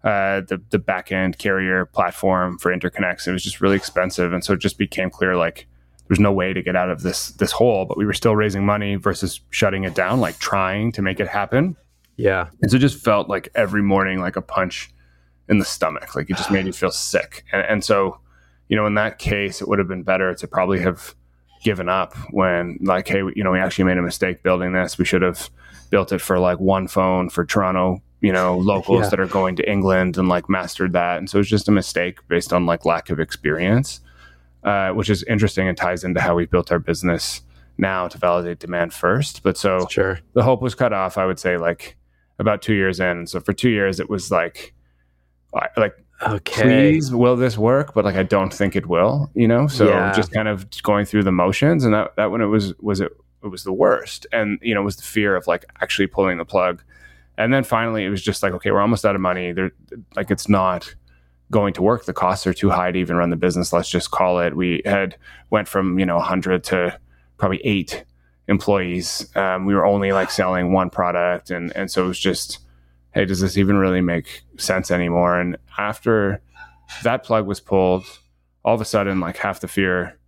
uh, 0.05 0.41
the 0.43 0.61
the 0.71 0.79
backend 0.79 1.39
carrier 1.39 1.87
platform 1.87 2.59
for 2.59 2.75
interconnects. 2.75 3.27
It 3.27 3.33
was 3.33 3.45
just 3.45 3.61
really 3.61 3.77
expensive, 3.77 4.33
and 4.33 4.45
so 4.45 4.55
it 4.55 4.59
just 4.59 4.79
became 4.79 5.11
clear 5.11 5.37
like 5.37 5.67
there's 6.09 6.21
no 6.21 6.33
way 6.33 6.53
to 6.53 6.63
get 6.63 6.75
out 6.75 6.91
of 6.91 7.03
this 7.03 7.29
this 7.33 7.53
hole. 7.53 7.85
But 7.85 7.99
we 7.99 8.07
were 8.07 8.15
still 8.15 8.35
raising 8.35 8.65
money 8.65 8.97
versus 8.97 9.41
shutting 9.51 9.85
it 9.85 9.95
down, 9.95 10.21
like 10.21 10.39
trying 10.39 10.93
to 10.93 11.03
make 11.03 11.21
it 11.21 11.29
happen. 11.29 11.77
Yeah, 12.17 12.49
and 12.63 12.71
so 12.71 12.77
it 12.77 12.81
just 12.81 13.03
felt 13.03 13.29
like 13.29 13.51
every 13.55 13.83
morning 13.83 14.21
like 14.21 14.37
a 14.37 14.43
punch 14.43 14.91
in 15.49 15.59
the 15.59 15.65
stomach. 15.65 16.15
Like 16.17 16.31
it 16.31 16.37
just 16.37 16.51
made 16.51 16.67
you 16.67 16.73
feel 16.73 16.91
sick, 16.91 17.45
and 17.53 17.63
and 17.63 17.85
so 17.85 18.21
you 18.69 18.77
know 18.77 18.87
in 18.87 18.95
that 18.95 19.19
case 19.19 19.61
it 19.61 19.69
would 19.69 19.79
have 19.79 19.89
been 19.89 20.03
better 20.03 20.35
to 20.35 20.49
probably 20.49 20.81
have 20.81 21.15
given 21.63 21.91
up 21.91 22.17
when 22.31 22.79
like 22.81 23.07
hey 23.07 23.19
you 23.19 23.45
know 23.45 23.51
we 23.51 23.59
actually 23.59 23.85
made 23.85 23.99
a 23.99 24.03
mistake 24.03 24.43
building 24.43 24.73
this 24.73 24.97
we 24.97 25.05
should 25.05 25.21
have 25.21 25.51
built 25.91 26.13
it 26.13 26.21
for 26.21 26.39
like 26.39 26.59
one 26.59 26.89
phone 26.89 27.29
for 27.29 27.45
toronto 27.45 28.01
you 28.21 28.33
know 28.33 28.59
locals 28.59 29.03
yeah. 29.05 29.09
that 29.09 29.21
are 29.21 29.27
going 29.27 29.57
to 29.57 29.71
England 29.71 30.19
and 30.19 30.29
like 30.29 30.49
mastered 30.49 30.93
that, 30.93 31.19
and 31.19 31.29
so 31.29 31.39
it's 31.39 31.49
just 31.49 31.69
a 31.69 31.73
mistake 31.73 32.19
based 32.29 32.53
on 32.53 32.67
like 32.67 32.85
lack 32.85 33.11
of 33.11 33.19
experience, 33.19 34.01
uh, 34.65 34.91
which 34.91 35.09
is 35.09 35.23
interesting 35.25 35.69
and 35.69 35.77
ties 35.77 36.05
into 36.05 36.21
how 36.21 36.35
we 36.35 36.47
built 36.47 36.71
our 36.71 36.79
business 36.79 37.43
now 37.79 38.09
to 38.09 38.19
validate 38.19 38.59
demand 38.59 38.93
first. 38.93 39.43
But 39.43 39.57
so 39.57 39.87
sure. 39.89 40.21
the 40.35 40.43
hope 40.43 40.61
was 40.61 40.75
cut 40.75 40.93
off. 40.93 41.17
I 41.17 41.25
would 41.25 41.39
say 41.39 41.57
like 41.57 41.97
about 42.39 42.63
two 42.63 42.75
years 42.75 43.01
in, 43.01 43.27
so 43.27 43.41
for 43.41 43.53
two 43.53 43.71
years 43.71 44.01
it 44.01 44.11
was 44.11 44.31
like 44.31 44.75
like 45.77 45.95
okay 46.23 46.63
please 46.63 47.13
will 47.13 47.35
this 47.35 47.57
work 47.57 47.95
but 47.95 48.05
like 48.05 48.15
i 48.15 48.23
don't 48.23 48.53
think 48.53 48.77
it 48.77 48.87
will 48.87 49.31
you 49.35 49.49
know 49.49 49.67
so 49.67 49.89
yeah. 49.89 50.13
just 50.13 50.31
kind 50.31 50.49
of 50.49 50.67
going 50.83 51.07
through 51.07 51.23
the 51.23 51.33
motions 51.33 51.83
and 51.83 51.95
that 51.95 52.15
that 52.17 52.31
when 52.31 52.43
it 52.43 52.47
was 52.47 52.75
was 52.79 53.01
it 53.01 53.11
it 53.43 53.49
was 53.49 53.65
the 53.65 53.73
worst 53.73 54.27
and 54.33 54.59
you 54.63 54.75
know 54.75 54.83
it 54.83 54.85
was 54.85 54.97
the 54.97 55.03
fear 55.03 55.35
of 55.37 55.47
like 55.47 55.65
actually 55.81 56.07
pulling 56.07 56.39
the 56.39 56.45
plug 56.45 56.83
and 57.41 57.55
then 57.55 57.65
finally, 57.65 58.05
it 58.05 58.11
was 58.11 58.23
just 58.23 58.43
like, 58.43 58.53
okay, 58.53 58.71
we're 58.71 58.83
almost 58.83 59.07
out 59.07 59.15
of 59.15 59.21
money. 59.23 59.53
There, 59.53 59.73
like, 60.15 60.31
it's 60.31 60.47
not 60.47 60.95
going 61.51 61.73
to 61.73 61.83
work. 61.83 62.05
The 62.05 62.13
costs 62.13 62.47
are 62.47 62.53
too 62.53 62.69
high 62.69 62.93
to 62.93 62.99
even 62.99 63.17
run 63.17 63.31
the 63.31 63.37
business. 63.37 63.73
Let's 63.73 63.89
just 63.89 64.11
call 64.11 64.41
it. 64.41 64.55
We 64.55 64.83
had 64.85 65.17
went 65.49 65.67
from 65.67 65.99
you 65.99 66.05
know 66.05 66.17
100 66.17 66.63
to 66.65 67.01
probably 67.39 67.63
eight 67.65 68.05
employees. 68.49 69.35
Um, 69.35 69.65
we 69.65 69.75
were 69.75 69.87
only 69.87 70.13
like 70.13 70.31
selling 70.31 70.75
one 70.75 70.91
product, 70.91 71.51
and 71.51 71.75
and 71.75 71.91
so 71.91 72.05
it 72.05 72.09
was 72.09 72.21
just, 72.21 72.59
hey, 73.15 73.25
does 73.25 73.41
this 73.41 73.57
even 73.57 73.77
really 73.77 74.03
make 74.03 74.43
sense 74.59 74.91
anymore? 74.91 75.41
And 75.41 75.57
after 75.79 76.43
that 77.05 77.25
plug 77.25 77.47
was 77.47 77.59
pulled, 77.59 78.05
all 78.67 78.75
of 78.75 78.83
a 78.83 78.85
sudden 78.85 79.19
like 79.19 79.39
half 79.39 79.61
the 79.61 79.69
fear 79.69 80.19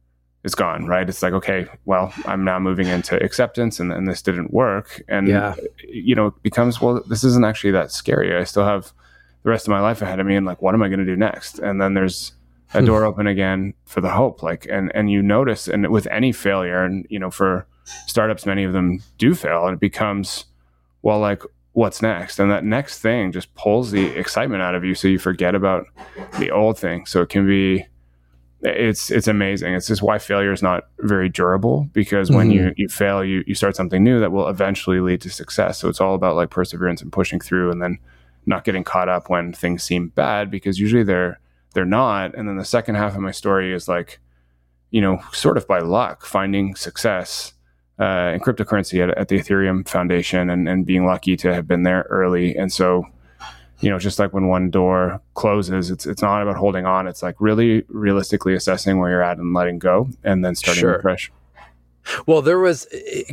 is 0.45 0.55
gone, 0.55 0.87
right? 0.87 1.09
It's 1.09 1.23
like, 1.23 1.33
okay, 1.33 1.67
well, 1.85 2.13
I'm 2.27 2.45
now 2.45 2.59
moving 2.59 2.89
into 2.89 3.23
acceptance 3.23 3.79
and, 3.79 3.93
and 3.93 4.09
this 4.09 4.23
didn't 4.23 4.53
work. 4.53 5.03
And, 5.09 5.29
yeah. 5.29 5.55
you 5.87 6.15
know, 6.15 6.29
it 6.29 6.43
becomes, 6.43 6.81
well, 6.81 7.03
this 7.09 7.23
isn't 7.23 7.45
actually 7.45 7.71
that 7.73 7.93
scary. 7.93 8.37
I 8.37 8.45
still 8.45 8.65
have 8.65 8.93
the 9.45 9.51
rest 9.51 9.67
of 9.67 9.71
my 9.71 9.81
life 9.81 10.03
ahead 10.03 10.21
of 10.21 10.27
me. 10.27 10.35
And 10.35 10.45
like, 10.45 10.61
what 10.61 10.75
am 10.75 10.83
I 10.83 10.89
going 10.89 11.01
to 11.01 11.07
do 11.07 11.17
next? 11.17 11.59
And 11.59 11.81
then 11.81 11.95
there's 11.95 12.33
a 12.75 12.81
hmm. 12.81 12.87
door 12.87 13.05
open 13.05 13.27
again 13.27 13.75
for 13.85 14.01
the 14.01 14.11
hope. 14.11 14.43
Like, 14.43 14.67
and, 14.69 14.91
and 14.95 15.11
you 15.11 15.23
notice, 15.23 15.69
and 15.69 15.89
with 15.89 16.09
any 16.09 16.33
failure, 16.33 16.83
and, 16.83 17.07
you 17.09 17.21
know, 17.21 17.31
for 17.31 17.67
startups, 18.07 18.45
many 18.45 18.65
of 18.65 18.73
them 18.73 19.01
do 19.19 19.35
fail 19.35 19.67
and 19.67 19.75
it 19.75 19.81
becomes, 19.81 20.47
well, 21.03 21.21
like, 21.21 21.43
what's 21.73 22.03
next? 22.03 22.39
And 22.39 22.51
that 22.51 22.65
next 22.65 22.99
thing 22.99 23.33
just 23.33 23.55
pulls 23.55 23.93
the 23.93 24.07
excitement 24.19 24.63
out 24.63 24.75
of 24.75 24.85
you. 24.85 24.95
So 24.95 25.09
you 25.09 25.19
forget 25.19 25.55
about 25.55 25.87
the 26.39 26.51
old 26.51 26.79
thing. 26.79 27.07
So 27.07 27.23
it 27.23 27.29
can 27.29 27.47
be, 27.47 27.87
it's 28.63 29.11
it's 29.11 29.27
amazing. 29.27 29.75
It's 29.75 29.89
just 29.89 30.03
why 30.03 30.19
failure 30.19 30.53
is 30.53 30.63
not 30.63 30.85
very 31.01 31.29
durable 31.29 31.89
because 31.93 32.31
when 32.31 32.49
mm-hmm. 32.49 32.67
you 32.69 32.75
you 32.77 32.89
fail, 32.89 33.25
you 33.25 33.43
you 33.47 33.55
start 33.55 33.75
something 33.75 34.03
new 34.03 34.21
that 34.21 34.31
will 34.31 34.49
eventually 34.49 35.01
lead 35.01 35.21
to 35.23 35.31
success. 35.31 35.79
So 35.79 35.89
it's 35.89 36.01
all 36.01 36.15
about 36.15 36.37
like 36.37 36.51
perseverance 36.51 37.03
and 37.03 37.13
pushing 37.13 37.41
through, 37.41 37.73
and 37.73 37.83
then 37.83 37.99
not 38.47 38.65
getting 38.65 38.85
caught 38.85 39.09
up 39.09 39.29
when 39.29 39.53
things 39.53 39.83
seem 39.83 40.09
bad 40.09 40.51
because 40.51 40.79
usually 40.79 41.03
they're 41.03 41.41
they're 41.75 41.85
not. 41.85 42.35
And 42.37 42.49
then 42.49 42.57
the 42.57 42.65
second 42.65 42.95
half 42.95 43.15
of 43.15 43.21
my 43.21 43.33
story 43.33 43.75
is 43.75 43.89
like, 43.89 44.21
you 44.91 45.01
know, 45.01 45.21
sort 45.33 45.57
of 45.57 45.67
by 45.67 45.81
luck 45.81 46.25
finding 46.25 46.77
success 46.77 47.55
uh, 47.99 48.31
in 48.35 48.41
cryptocurrency 48.41 49.03
at, 49.03 49.17
at 49.19 49.29
the 49.29 49.39
Ethereum 49.39 49.89
Foundation 49.89 50.49
and 50.49 50.69
and 50.69 50.87
being 50.87 51.05
lucky 51.05 51.37
to 51.39 51.53
have 51.53 51.67
been 51.67 51.83
there 51.83 52.07
early. 52.11 52.55
And 52.55 52.73
so 52.73 53.07
you 53.83 53.91
know, 53.91 53.99
just 53.99 54.19
like 54.21 54.33
when 54.33 54.47
one 54.47 54.71
door 54.71 55.21
closes, 55.35 55.91
it's 55.91 56.07
it's 56.07 56.23
not 56.23 56.41
about 56.41 56.57
holding 56.57 56.87
on. 56.87 57.09
It's 57.09 57.23
like 57.23 57.35
really 57.41 57.85
realistically 57.89 58.55
assessing 58.55 58.99
where 58.99 59.11
you're 59.11 59.23
at 59.23 59.39
and 59.39 59.53
letting 59.53 59.81
go, 59.81 60.09
and 60.23 60.45
then 60.45 60.55
starting 60.55 60.81
sure. 60.81 61.01
fresh. 61.03 61.33
Well, 62.27 62.43
there 62.43 62.61
was. 62.61 62.87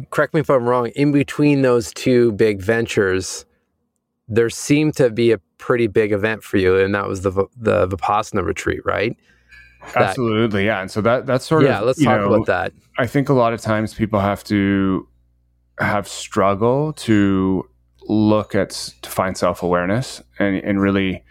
Correct 0.09 0.33
me 0.33 0.39
if 0.39 0.49
I'm 0.49 0.67
wrong. 0.67 0.87
In 0.95 1.11
between 1.11 1.61
those 1.61 1.93
two 1.93 2.31
big 2.31 2.61
ventures, 2.61 3.45
there 4.27 4.49
seemed 4.49 4.95
to 4.97 5.11
be 5.11 5.31
a 5.31 5.37
pretty 5.59 5.85
big 5.85 6.11
event 6.11 6.43
for 6.43 6.57
you, 6.57 6.77
and 6.77 6.95
that 6.95 7.07
was 7.07 7.21
the 7.21 7.31
the 7.55 7.87
Vipassana 7.87 8.43
retreat, 8.43 8.83
right? 8.85 9.15
That, 9.93 10.09
Absolutely, 10.09 10.65
yeah. 10.65 10.81
And 10.81 10.89
so 10.89 10.99
that 11.01 11.27
that's 11.27 11.45
sort 11.45 11.63
yeah, 11.63 11.75
of 11.77 11.81
yeah. 11.81 11.85
Let's 11.85 12.03
talk 12.03 12.21
know, 12.21 12.33
about 12.33 12.47
that. 12.47 12.73
I 12.97 13.05
think 13.05 13.29
a 13.29 13.33
lot 13.33 13.53
of 13.53 13.61
times 13.61 13.93
people 13.93 14.19
have 14.19 14.43
to 14.45 15.07
have 15.79 16.07
struggle 16.07 16.93
to 16.93 17.69
look 18.09 18.55
at 18.55 18.71
to 19.01 19.09
find 19.09 19.37
self 19.37 19.63
awareness 19.63 20.21
and 20.39 20.57
and 20.57 20.81
really, 20.81 21.23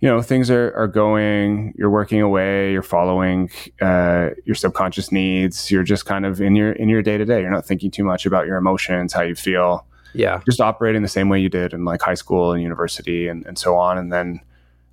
you 0.00 0.08
know, 0.08 0.20
things 0.22 0.50
are 0.50 0.74
are 0.74 0.88
going. 0.88 1.74
You're 1.76 1.90
working 1.90 2.20
away. 2.20 2.72
You're 2.72 2.82
following 2.82 3.50
uh, 3.80 4.30
your 4.44 4.54
subconscious 4.54 5.12
needs. 5.12 5.70
You're 5.70 5.84
just 5.84 6.06
kind 6.06 6.26
of 6.26 6.40
in 6.40 6.56
your 6.56 6.72
in 6.72 6.88
your 6.88 7.02
day 7.02 7.18
to 7.18 7.24
day. 7.24 7.40
You're 7.40 7.50
not 7.50 7.66
thinking 7.66 7.90
too 7.90 8.04
much 8.04 8.26
about 8.26 8.46
your 8.46 8.56
emotions, 8.56 9.12
how 9.12 9.22
you 9.22 9.34
feel. 9.34 9.86
Yeah, 10.14 10.40
just 10.44 10.60
operating 10.60 11.02
the 11.02 11.08
same 11.08 11.28
way 11.28 11.38
you 11.40 11.48
did 11.48 11.72
in 11.72 11.84
like 11.84 12.02
high 12.02 12.14
school 12.14 12.52
and 12.52 12.62
university 12.62 13.28
and 13.28 13.46
and 13.46 13.58
so 13.58 13.76
on. 13.76 13.96
And 13.96 14.12
then 14.12 14.40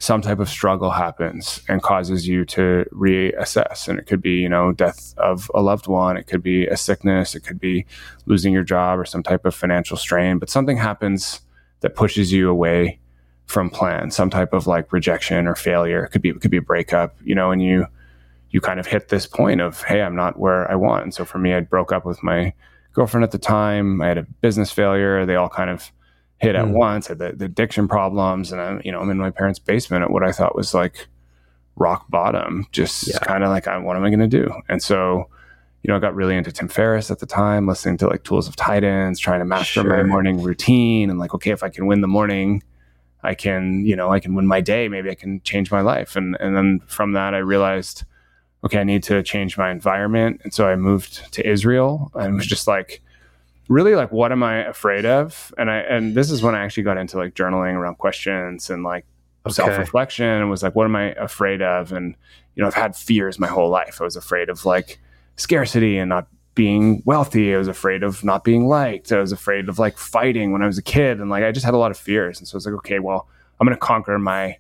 some 0.02 0.22
type 0.22 0.40
of 0.40 0.48
struggle 0.48 0.92
happens 0.92 1.62
and 1.68 1.82
causes 1.82 2.26
you 2.26 2.46
to 2.46 2.86
reassess. 2.94 3.88
And 3.90 4.00
it 4.00 4.08
could 4.08 4.22
be, 4.22 4.38
you 4.38 4.48
know, 4.48 4.72
death 4.72 5.14
of 5.18 5.52
a 5.54 5.62
loved 5.62 5.88
one. 5.88 6.16
It 6.16 6.26
could 6.26 6.42
be 6.42 6.66
a 6.68 6.78
sickness. 6.78 7.36
It 7.36 7.42
could 7.42 7.60
be 7.60 7.86
losing 8.26 8.54
your 8.54 8.64
job 8.64 8.98
or 8.98 9.04
some 9.04 9.24
type 9.24 9.46
of 9.46 9.54
financial 9.54 9.98
strain. 9.98 10.40
But 10.40 10.50
something 10.50 10.78
happens 10.78 11.42
that 11.82 11.96
pushes 11.96 12.32
you 12.32 12.50
away 12.50 13.00
from 13.46 13.70
plan, 13.70 14.10
some 14.12 14.30
type 14.30 14.54
of 14.54 14.68
like 14.68 14.94
rejection 14.94 15.48
or 15.48 15.56
failure. 15.56 16.06
It 16.06 16.10
could 16.12 16.22
be, 16.22 16.30
it 16.30 16.40
could 16.40 16.52
be 16.52 16.58
a 16.58 16.62
breakup, 16.62 17.18
you 17.24 17.36
know, 17.36 17.52
and 17.52 17.62
you, 17.62 17.86
you 18.52 18.62
kind 18.62 18.80
of 18.80 18.88
hit 18.88 19.10
this 19.10 19.26
point 19.26 19.60
of, 19.60 19.84
hey, 19.84 20.02
I'm 20.02 20.16
not 20.16 20.40
where 20.40 20.70
I 20.72 20.76
want. 20.76 21.04
And 21.04 21.14
so 21.14 21.26
for 21.26 21.40
me, 21.40 21.54
I 21.54 21.60
broke 21.60 21.92
up 21.92 22.06
with 22.06 22.24
my 22.24 22.54
girlfriend 22.94 23.26
at 23.26 23.32
the 23.32 23.38
time. 23.38 24.02
I 24.02 24.08
had 24.08 24.18
a 24.18 24.24
business 24.24 24.72
failure. 24.72 25.26
They 25.26 25.36
all 25.36 25.50
kind 25.50 25.70
of 25.70 25.92
hit 26.40 26.56
at 26.56 26.66
mm. 26.66 26.72
once. 26.72 27.08
Had 27.08 27.20
the, 27.20 27.34
the, 27.34 27.46
addiction 27.46 27.88
problems, 27.88 28.52
and 28.52 28.62
I'm 28.62 28.82
you 28.84 28.92
know, 28.92 29.00
I'm 29.00 29.10
in 29.10 29.18
my 29.18 29.30
parents' 29.30 29.60
basement 29.60 30.04
at 30.04 30.12
what 30.12 30.24
I 30.24 30.32
thought 30.32 30.56
was 30.56 30.74
like 30.74 31.08
rock 31.76 32.10
bottom. 32.10 32.68
Just 32.72 33.08
yeah. 33.08 33.20
kind 33.20 33.44
of 33.44 33.50
like, 33.50 33.66
what 33.66 33.96
am 33.96 34.04
I 34.04 34.10
going 34.10 34.20
to 34.20 34.28
do? 34.28 34.54
And 34.68 34.84
so, 34.84 35.30
you 35.84 35.88
know, 35.90 35.96
I 35.96 36.00
got 36.00 36.16
really 36.16 36.36
into 36.36 36.52
Tim 36.52 36.68
Ferriss 36.68 37.10
at 37.10 37.20
the 37.20 37.26
time, 37.26 37.68
listening 37.68 37.98
to 37.98 38.08
like 38.08 38.24
Tools 38.24 38.48
of 38.48 38.56
Titans, 38.56 39.20
trying 39.20 39.40
to 39.40 39.46
master 39.46 39.82
sure. 39.82 39.98
my 39.98 40.04
morning 40.04 40.42
routine, 40.42 41.10
and 41.10 41.20
like, 41.20 41.34
okay, 41.34 41.52
if 41.52 41.64
I 41.64 41.70
can 41.70 41.88
win 41.88 42.02
the 42.02 42.08
morning. 42.08 42.64
I 43.22 43.36
can, 43.36 43.86
you 43.86 43.98
know, 43.98 44.14
I 44.14 44.22
can 44.22 44.34
win 44.34 44.48
my 44.48 44.62
day. 44.62 44.88
Maybe 44.88 45.10
I 45.10 45.14
can 45.14 45.42
change 45.42 45.72
my 45.74 45.82
life. 45.82 46.16
And 46.16 46.38
and 46.40 46.56
then 46.56 46.80
from 46.88 47.12
that, 47.14 47.34
I 47.34 47.40
realized, 47.40 48.06
okay, 48.64 48.80
I 48.80 48.86
need 48.86 49.04
to 49.04 49.22
change 49.24 49.58
my 49.58 49.72
environment. 49.72 50.40
And 50.46 50.54
so 50.54 50.68
I 50.68 50.78
moved 50.78 51.34
to 51.34 51.46
Israel 51.46 52.12
and 52.16 52.36
was 52.36 52.48
just 52.48 52.66
like, 52.66 53.02
really 53.70 53.96
like 53.96 54.12
what 54.12 54.34
am 54.34 54.44
I 54.44 54.66
afraid 54.66 55.06
of? 55.06 55.54
And 55.58 55.72
I 55.72 55.78
and 55.78 56.16
this 56.16 56.30
is 56.30 56.44
when 56.44 56.56
I 56.56 56.66
actually 56.66 56.84
got 56.84 56.98
into 56.98 57.18
like 57.18 57.36
journaling 57.36 57.76
around 57.76 57.98
questions 57.98 58.70
and 58.70 58.84
like 58.84 59.06
okay. 59.46 59.54
self-reflection 59.54 60.26
and 60.26 60.50
was 60.50 60.62
like 60.62 60.76
what 60.76 60.86
am 60.86 60.96
I 60.96 61.12
afraid 61.14 61.62
of? 61.62 61.94
And 61.94 62.16
you 62.56 62.62
know, 62.62 62.68
I've 62.68 62.74
had 62.74 62.96
fears 62.96 63.40
my 63.40 63.48
whole 63.48 63.70
life. 63.70 64.02
I 64.02 64.04
was 64.04 64.18
afraid 64.18 64.50
of 64.50 64.66
like 64.66 65.00
scarcity 65.38 65.98
and 65.98 66.10
not 66.10 66.28
being 66.56 67.02
wealthy. 67.06 67.56
I 67.56 67.58
was 67.58 67.70
afraid 67.70 68.04
of 68.04 68.24
not 68.24 68.44
being 68.44 68.68
liked. 68.68 69.14
I 69.14 69.20
was 69.20 69.32
afraid 69.32 69.70
of 69.70 69.80
like 69.80 69.98
fighting 69.98 70.52
when 70.52 70.62
I 70.62 70.68
was 70.68 70.78
a 70.78 70.84
kid 70.84 71.22
and 71.22 71.30
like 71.30 71.44
I 71.44 71.54
just 71.54 71.66
had 71.66 71.74
a 71.74 71.78
lot 71.78 71.92
of 71.92 71.98
fears. 71.98 72.40
And 72.40 72.48
so 72.48 72.56
I 72.56 72.58
was 72.58 72.66
like, 72.66 72.76
okay, 72.76 73.00
well, 73.00 73.30
I'm 73.60 73.66
going 73.66 73.78
to 73.78 73.80
conquer 73.80 74.20
my 74.20 74.58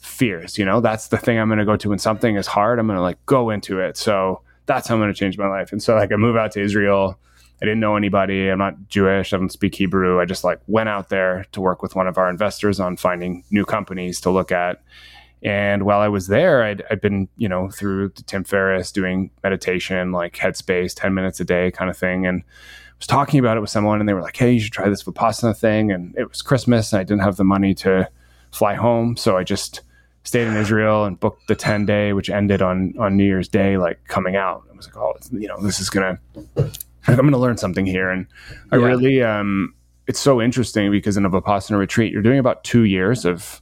fears, 0.00 0.58
you 0.58 0.64
know? 0.64 0.80
That's 0.80 1.08
the 1.08 1.18
thing 1.18 1.38
I'm 1.38 1.48
going 1.48 1.58
to 1.58 1.64
go 1.64 1.76
to 1.76 1.90
when 1.90 1.98
something 1.98 2.36
is 2.36 2.46
hard, 2.46 2.78
I'm 2.78 2.86
going 2.86 2.96
to 2.96 3.02
like 3.02 3.24
go 3.26 3.50
into 3.50 3.78
it. 3.78 3.96
So 3.96 4.40
that's 4.66 4.88
how 4.88 4.94
I'm 4.94 5.00
going 5.00 5.12
to 5.12 5.18
change 5.18 5.38
my 5.38 5.46
life. 5.46 5.70
And 5.70 5.80
so 5.80 5.94
like 5.94 6.10
I 6.10 6.16
move 6.16 6.36
out 6.36 6.50
to 6.52 6.60
Israel 6.60 7.16
I 7.60 7.64
didn't 7.64 7.80
know 7.80 7.96
anybody. 7.96 8.48
I'm 8.48 8.58
not 8.58 8.88
Jewish. 8.88 9.32
I 9.32 9.38
don't 9.38 9.50
speak 9.50 9.74
Hebrew. 9.74 10.20
I 10.20 10.26
just 10.26 10.44
like 10.44 10.60
went 10.66 10.88
out 10.88 11.08
there 11.08 11.46
to 11.52 11.60
work 11.60 11.82
with 11.82 11.96
one 11.96 12.06
of 12.06 12.18
our 12.18 12.28
investors 12.28 12.80
on 12.80 12.96
finding 12.96 13.44
new 13.50 13.64
companies 13.64 14.20
to 14.22 14.30
look 14.30 14.52
at. 14.52 14.82
And 15.42 15.84
while 15.84 16.00
I 16.00 16.08
was 16.08 16.26
there, 16.26 16.62
I'd, 16.62 16.82
I'd 16.90 17.00
been, 17.00 17.28
you 17.36 17.48
know, 17.48 17.70
through 17.70 18.10
Tim 18.10 18.44
Ferriss 18.44 18.92
doing 18.92 19.30
meditation, 19.42 20.12
like 20.12 20.36
Headspace, 20.36 20.94
10 20.94 21.14
minutes 21.14 21.40
a 21.40 21.44
day 21.44 21.70
kind 21.70 21.90
of 21.90 21.96
thing. 21.96 22.26
And 22.26 22.42
I 22.42 22.94
was 22.98 23.06
talking 23.06 23.40
about 23.40 23.56
it 23.56 23.60
with 23.60 23.70
someone 23.70 24.00
and 24.00 24.08
they 24.08 24.14
were 24.14 24.22
like, 24.22 24.36
hey, 24.36 24.52
you 24.52 24.60
should 24.60 24.72
try 24.72 24.88
this 24.88 25.04
Vipassana 25.04 25.56
thing. 25.56 25.92
And 25.92 26.14
it 26.16 26.28
was 26.28 26.42
Christmas 26.42 26.92
and 26.92 27.00
I 27.00 27.04
didn't 27.04 27.22
have 27.22 27.36
the 27.36 27.44
money 27.44 27.74
to 27.76 28.08
fly 28.50 28.74
home. 28.74 29.16
So 29.16 29.36
I 29.36 29.44
just 29.44 29.82
stayed 30.24 30.46
in 30.46 30.56
Israel 30.56 31.04
and 31.04 31.18
booked 31.20 31.46
the 31.46 31.54
10 31.54 31.86
day, 31.86 32.12
which 32.12 32.28
ended 32.28 32.60
on, 32.60 32.94
on 32.98 33.16
New 33.16 33.24
Year's 33.24 33.48
Day, 33.48 33.78
like 33.78 34.00
coming 34.08 34.36
out. 34.36 34.64
I 34.70 34.76
was 34.76 34.86
like, 34.86 34.96
oh, 34.96 35.14
you 35.32 35.48
know, 35.48 35.60
this 35.62 35.80
is 35.80 35.88
going 35.88 36.18
to 36.54 36.70
I'm 37.08 37.16
going 37.16 37.32
to 37.32 37.38
learn 37.38 37.56
something 37.56 37.86
here. 37.86 38.10
And 38.10 38.26
I 38.72 38.76
yeah. 38.76 38.84
really, 38.86 39.22
um, 39.22 39.74
it's 40.06 40.20
so 40.20 40.40
interesting 40.40 40.90
because 40.90 41.16
in 41.16 41.24
a 41.24 41.30
Vipassana 41.30 41.78
retreat, 41.78 42.12
you're 42.12 42.22
doing 42.22 42.38
about 42.38 42.64
two 42.64 42.84
years 42.84 43.24
of 43.24 43.60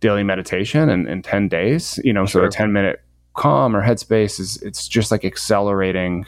daily 0.00 0.22
meditation 0.22 0.88
and 0.88 1.08
in 1.08 1.22
10 1.22 1.48
days, 1.48 1.98
you 2.04 2.12
know, 2.12 2.26
sure. 2.26 2.42
so 2.42 2.46
a 2.46 2.50
10 2.50 2.72
minute 2.72 3.02
calm 3.34 3.74
or 3.74 3.82
headspace 3.82 4.38
is, 4.38 4.60
it's 4.62 4.88
just 4.88 5.10
like 5.10 5.24
accelerating 5.24 6.24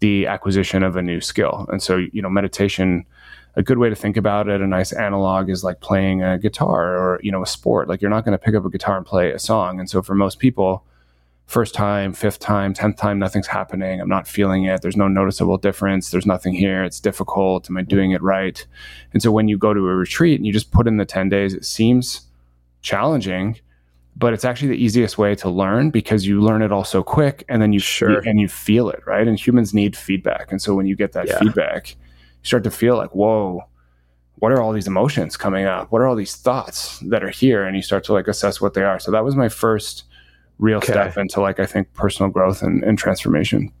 the 0.00 0.26
acquisition 0.26 0.82
of 0.82 0.96
a 0.96 1.02
new 1.02 1.20
skill. 1.20 1.66
And 1.70 1.82
so, 1.82 1.96
you 2.12 2.22
know, 2.22 2.30
meditation, 2.30 3.04
a 3.56 3.62
good 3.62 3.78
way 3.78 3.88
to 3.88 3.94
think 3.94 4.16
about 4.16 4.48
it, 4.48 4.60
a 4.60 4.66
nice 4.66 4.92
analog 4.92 5.48
is 5.48 5.62
like 5.62 5.80
playing 5.80 6.22
a 6.22 6.38
guitar 6.38 6.96
or, 6.96 7.20
you 7.22 7.30
know, 7.30 7.42
a 7.42 7.46
sport. 7.46 7.88
Like 7.88 8.02
you're 8.02 8.10
not 8.10 8.24
going 8.24 8.36
to 8.36 8.42
pick 8.42 8.54
up 8.54 8.64
a 8.64 8.70
guitar 8.70 8.96
and 8.96 9.06
play 9.06 9.30
a 9.32 9.38
song. 9.38 9.78
And 9.78 9.88
so 9.88 10.02
for 10.02 10.14
most 10.14 10.38
people, 10.38 10.84
first 11.46 11.74
time, 11.74 12.12
fifth 12.12 12.38
time, 12.38 12.72
tenth 12.72 12.96
time, 12.96 13.18
nothing's 13.18 13.46
happening. 13.46 14.00
I'm 14.00 14.08
not 14.08 14.26
feeling 14.26 14.64
it. 14.64 14.82
There's 14.82 14.96
no 14.96 15.08
noticeable 15.08 15.58
difference. 15.58 16.10
There's 16.10 16.26
nothing 16.26 16.54
here. 16.54 16.82
It's 16.84 17.00
difficult. 17.00 17.68
Am 17.68 17.76
I 17.76 17.82
doing 17.82 18.12
it 18.12 18.22
right? 18.22 18.66
And 19.12 19.22
so 19.22 19.30
when 19.30 19.48
you 19.48 19.58
go 19.58 19.74
to 19.74 19.80
a 19.80 19.94
retreat 19.94 20.38
and 20.38 20.46
you 20.46 20.52
just 20.52 20.72
put 20.72 20.86
in 20.86 20.96
the 20.96 21.04
10 21.04 21.28
days, 21.28 21.54
it 21.54 21.64
seems 21.64 22.22
challenging, 22.82 23.58
but 24.16 24.32
it's 24.32 24.44
actually 24.44 24.68
the 24.68 24.82
easiest 24.82 25.18
way 25.18 25.34
to 25.34 25.50
learn 25.50 25.90
because 25.90 26.26
you 26.26 26.40
learn 26.40 26.62
it 26.62 26.72
all 26.72 26.84
so 26.84 27.02
quick 27.02 27.44
and 27.48 27.60
then 27.60 27.72
you 27.72 27.78
sure. 27.78 28.20
and 28.20 28.40
you 28.40 28.48
feel 28.48 28.88
it, 28.88 29.02
right? 29.06 29.26
And 29.26 29.38
humans 29.38 29.74
need 29.74 29.96
feedback. 29.96 30.50
And 30.50 30.62
so 30.62 30.74
when 30.74 30.86
you 30.86 30.96
get 30.96 31.12
that 31.12 31.28
yeah. 31.28 31.38
feedback, 31.38 31.90
you 31.90 31.96
start 32.44 32.64
to 32.64 32.70
feel 32.70 32.96
like, 32.96 33.14
whoa, 33.14 33.64
what 34.36 34.50
are 34.52 34.60
all 34.60 34.72
these 34.72 34.86
emotions 34.86 35.36
coming 35.36 35.66
up? 35.66 35.92
What 35.92 36.00
are 36.00 36.06
all 36.06 36.16
these 36.16 36.36
thoughts 36.36 36.98
that 37.00 37.22
are 37.22 37.30
here? 37.30 37.64
And 37.64 37.76
you 37.76 37.82
start 37.82 38.04
to 38.04 38.12
like 38.12 38.28
assess 38.28 38.60
what 38.60 38.74
they 38.74 38.82
are. 38.82 38.98
So 38.98 39.10
that 39.10 39.24
was 39.24 39.36
my 39.36 39.48
first 39.48 40.04
real 40.58 40.78
okay. 40.78 40.92
step 40.92 41.16
into 41.16 41.40
like 41.40 41.60
I 41.60 41.66
think 41.66 41.92
personal 41.94 42.30
growth 42.30 42.62
and, 42.62 42.82
and 42.84 42.98
transformation. 42.98 43.72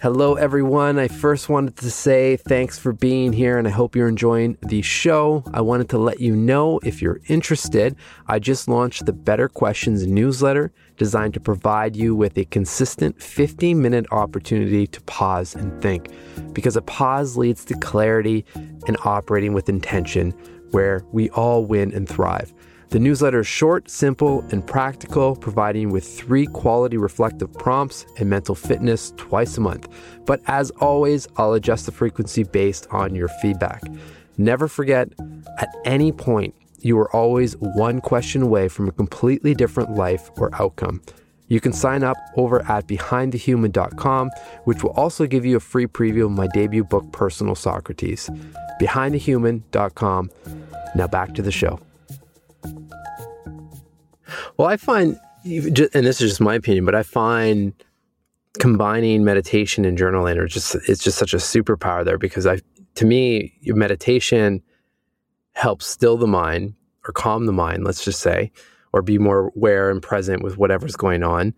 Hello, 0.00 0.36
everyone. 0.36 0.96
I 0.96 1.08
first 1.08 1.48
wanted 1.48 1.76
to 1.78 1.90
say 1.90 2.36
thanks 2.36 2.78
for 2.78 2.92
being 2.92 3.32
here 3.32 3.58
and 3.58 3.66
I 3.66 3.72
hope 3.72 3.96
you're 3.96 4.06
enjoying 4.06 4.56
the 4.62 4.80
show. 4.80 5.42
I 5.52 5.60
wanted 5.60 5.88
to 5.88 5.98
let 5.98 6.20
you 6.20 6.36
know 6.36 6.78
if 6.84 7.02
you're 7.02 7.20
interested, 7.26 7.96
I 8.28 8.38
just 8.38 8.68
launched 8.68 9.06
the 9.06 9.12
Better 9.12 9.48
Questions 9.48 10.06
newsletter 10.06 10.72
designed 10.98 11.34
to 11.34 11.40
provide 11.40 11.96
you 11.96 12.14
with 12.14 12.38
a 12.38 12.44
consistent 12.44 13.20
15 13.20 13.82
minute 13.82 14.06
opportunity 14.12 14.86
to 14.86 15.00
pause 15.02 15.56
and 15.56 15.82
think. 15.82 16.10
Because 16.52 16.76
a 16.76 16.82
pause 16.82 17.36
leads 17.36 17.64
to 17.64 17.74
clarity 17.74 18.44
and 18.86 18.96
operating 19.04 19.52
with 19.52 19.68
intention 19.68 20.30
where 20.70 21.04
we 21.10 21.28
all 21.30 21.64
win 21.64 21.92
and 21.92 22.08
thrive. 22.08 22.54
The 22.90 22.98
newsletter 22.98 23.40
is 23.40 23.46
short, 23.46 23.90
simple, 23.90 24.42
and 24.50 24.66
practical, 24.66 25.36
providing 25.36 25.90
with 25.90 26.06
three 26.06 26.46
quality 26.46 26.96
reflective 26.96 27.52
prompts 27.52 28.06
and 28.16 28.30
mental 28.30 28.54
fitness 28.54 29.12
twice 29.18 29.58
a 29.58 29.60
month. 29.60 29.88
But 30.24 30.40
as 30.46 30.70
always, 30.80 31.28
I'll 31.36 31.52
adjust 31.52 31.84
the 31.84 31.92
frequency 31.92 32.44
based 32.44 32.86
on 32.90 33.14
your 33.14 33.28
feedback. 33.28 33.82
Never 34.38 34.68
forget, 34.68 35.10
at 35.58 35.68
any 35.84 36.12
point, 36.12 36.54
you 36.80 36.98
are 36.98 37.14
always 37.14 37.56
one 37.58 38.00
question 38.00 38.40
away 38.40 38.68
from 38.68 38.88
a 38.88 38.92
completely 38.92 39.54
different 39.54 39.94
life 39.94 40.30
or 40.38 40.48
outcome. 40.54 41.02
You 41.48 41.60
can 41.60 41.74
sign 41.74 42.02
up 42.02 42.16
over 42.36 42.62
at 42.70 42.86
behindthehuman.com, 42.86 44.30
which 44.64 44.82
will 44.82 44.92
also 44.92 45.26
give 45.26 45.44
you 45.44 45.56
a 45.56 45.60
free 45.60 45.86
preview 45.86 46.26
of 46.26 46.30
my 46.30 46.46
debut 46.46 46.84
book, 46.84 47.10
Personal 47.12 47.54
Socrates. 47.54 48.30
Behindthehuman.com. 48.80 50.30
Now 50.94 51.06
back 51.06 51.34
to 51.34 51.42
the 51.42 51.52
show. 51.52 51.80
Well, 54.56 54.68
I 54.68 54.76
find, 54.76 55.18
and 55.44 56.06
this 56.06 56.20
is 56.20 56.30
just 56.30 56.40
my 56.40 56.54
opinion, 56.54 56.84
but 56.84 56.94
I 56.94 57.02
find 57.02 57.72
combining 58.58 59.24
meditation 59.24 59.84
and 59.84 59.96
journaling 59.96 60.36
are 60.36 60.46
just 60.46 60.74
it's 60.88 61.02
just 61.02 61.16
such 61.16 61.32
a 61.32 61.36
superpower 61.36 62.04
there 62.04 62.18
because 62.18 62.46
I 62.46 62.58
to 62.96 63.04
me 63.04 63.56
meditation 63.64 64.62
helps 65.52 65.86
still 65.86 66.16
the 66.16 66.26
mind 66.26 66.74
or 67.06 67.12
calm 67.12 67.46
the 67.46 67.52
mind, 67.52 67.84
let's 67.84 68.04
just 68.04 68.20
say, 68.20 68.50
or 68.92 69.02
be 69.02 69.18
more 69.18 69.52
aware 69.56 69.90
and 69.90 70.02
present 70.02 70.42
with 70.42 70.58
whatever's 70.58 70.96
going 70.96 71.22
on. 71.22 71.54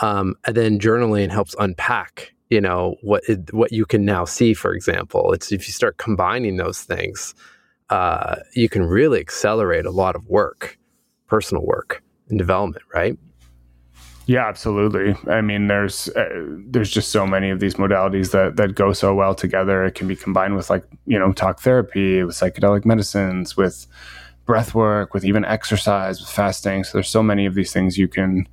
Um, 0.00 0.34
and 0.44 0.56
then 0.56 0.78
journaling 0.78 1.30
helps 1.30 1.54
unpack, 1.58 2.32
you 2.50 2.60
know, 2.60 2.96
what 3.02 3.22
it, 3.28 3.52
what 3.52 3.72
you 3.72 3.86
can 3.86 4.04
now 4.04 4.24
see. 4.24 4.54
For 4.54 4.74
example, 4.74 5.32
it's 5.32 5.52
if 5.52 5.66
you 5.66 5.72
start 5.72 5.98
combining 5.98 6.56
those 6.56 6.82
things, 6.82 7.34
uh, 7.90 8.36
you 8.54 8.68
can 8.68 8.84
really 8.84 9.20
accelerate 9.20 9.86
a 9.86 9.90
lot 9.90 10.16
of 10.16 10.26
work, 10.26 10.78
personal 11.26 11.64
work 11.64 12.02
and 12.28 12.38
development, 12.38 12.84
right? 12.92 13.18
Yeah, 14.26 14.46
absolutely. 14.48 15.14
I 15.30 15.42
mean, 15.42 15.66
there's 15.66 16.08
uh, 16.08 16.46
there's 16.66 16.90
just 16.90 17.10
so 17.10 17.26
many 17.26 17.50
of 17.50 17.60
these 17.60 17.74
modalities 17.74 18.30
that 18.30 18.56
that 18.56 18.74
go 18.74 18.92
so 18.94 19.14
well 19.14 19.34
together. 19.34 19.84
It 19.84 19.94
can 19.94 20.08
be 20.08 20.16
combined 20.16 20.56
with 20.56 20.70
like 20.70 20.84
you 21.06 21.18
know 21.18 21.32
talk 21.32 21.60
therapy, 21.60 22.22
with 22.22 22.34
psychedelic 22.34 22.86
medicines, 22.86 23.56
with 23.56 23.86
breath 24.46 24.74
work, 24.74 25.12
with 25.12 25.24
even 25.24 25.44
exercise, 25.44 26.20
with 26.20 26.30
fasting. 26.30 26.84
So 26.84 26.92
there's 26.94 27.08
so 27.08 27.22
many 27.22 27.44
of 27.44 27.54
these 27.54 27.72
things 27.72 27.98
you 27.98 28.08
can 28.08 28.48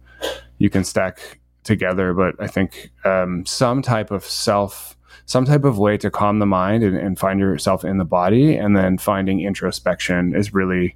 you 0.58 0.70
can 0.70 0.84
stack 0.84 1.40
together. 1.64 2.14
But 2.14 2.36
I 2.40 2.48
think 2.48 2.92
um, 3.06 3.46
some 3.46 3.82
type 3.82 4.12
of 4.12 4.26
self, 4.26 4.98
some 5.26 5.46
type 5.46 5.64
of 5.64 5.78
way 5.78 5.98
to 5.98 6.10
calm 6.10 6.40
the 6.40 6.46
mind 6.46 6.84
and, 6.84 6.98
and 6.98 7.18
find 7.18 7.40
yourself 7.40 7.84
in 7.84 7.98
the 7.98 8.06
body, 8.06 8.56
and 8.56 8.76
then 8.76 8.98
finding 8.98 9.42
introspection 9.42 10.36
is 10.36 10.54
really 10.54 10.96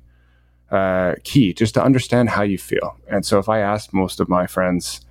uh, 0.71 1.15
key 1.23 1.53
just 1.53 1.73
to 1.75 1.83
understand 1.83 2.29
how 2.29 2.41
you 2.41 2.57
feel. 2.57 2.97
And 3.07 3.25
so 3.25 3.39
if 3.39 3.49
I 3.49 3.59
asked 3.59 3.93
most 3.93 4.19
of 4.19 4.29
my 4.29 4.47
friends 4.47 5.01